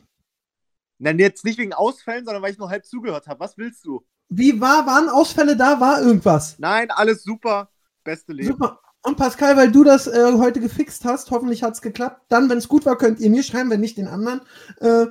[0.98, 3.39] Nein, jetzt nicht wegen Ausfällen, sondern weil ich nur halb zugehört habe.
[3.39, 4.04] Was willst du?
[4.30, 5.80] Wie war, waren Ausfälle da?
[5.80, 6.58] War irgendwas?
[6.60, 7.70] Nein, alles super.
[8.04, 8.50] Beste Leben.
[8.50, 8.80] Super.
[9.04, 12.24] Und Pascal, weil du das äh, heute gefixt hast, hoffentlich hat es geklappt.
[12.30, 14.42] Dann, wenn es gut war, könnt ihr mir schreiben, wenn nicht den anderen.
[14.80, 15.08] Äh,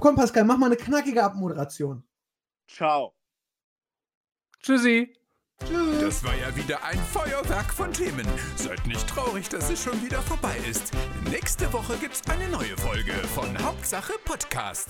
[0.00, 2.02] komm, Pascal, mach mal eine knackige Abmoderation.
[2.66, 3.14] Ciao.
[4.60, 5.14] Tschüssi.
[5.64, 6.00] Tschüss.
[6.00, 8.26] Das war ja wieder ein Feuerwerk von Themen.
[8.56, 10.90] Seid nicht traurig, dass es schon wieder vorbei ist.
[11.30, 14.88] Nächste Woche gibt's eine neue Folge von Hauptsache Podcast.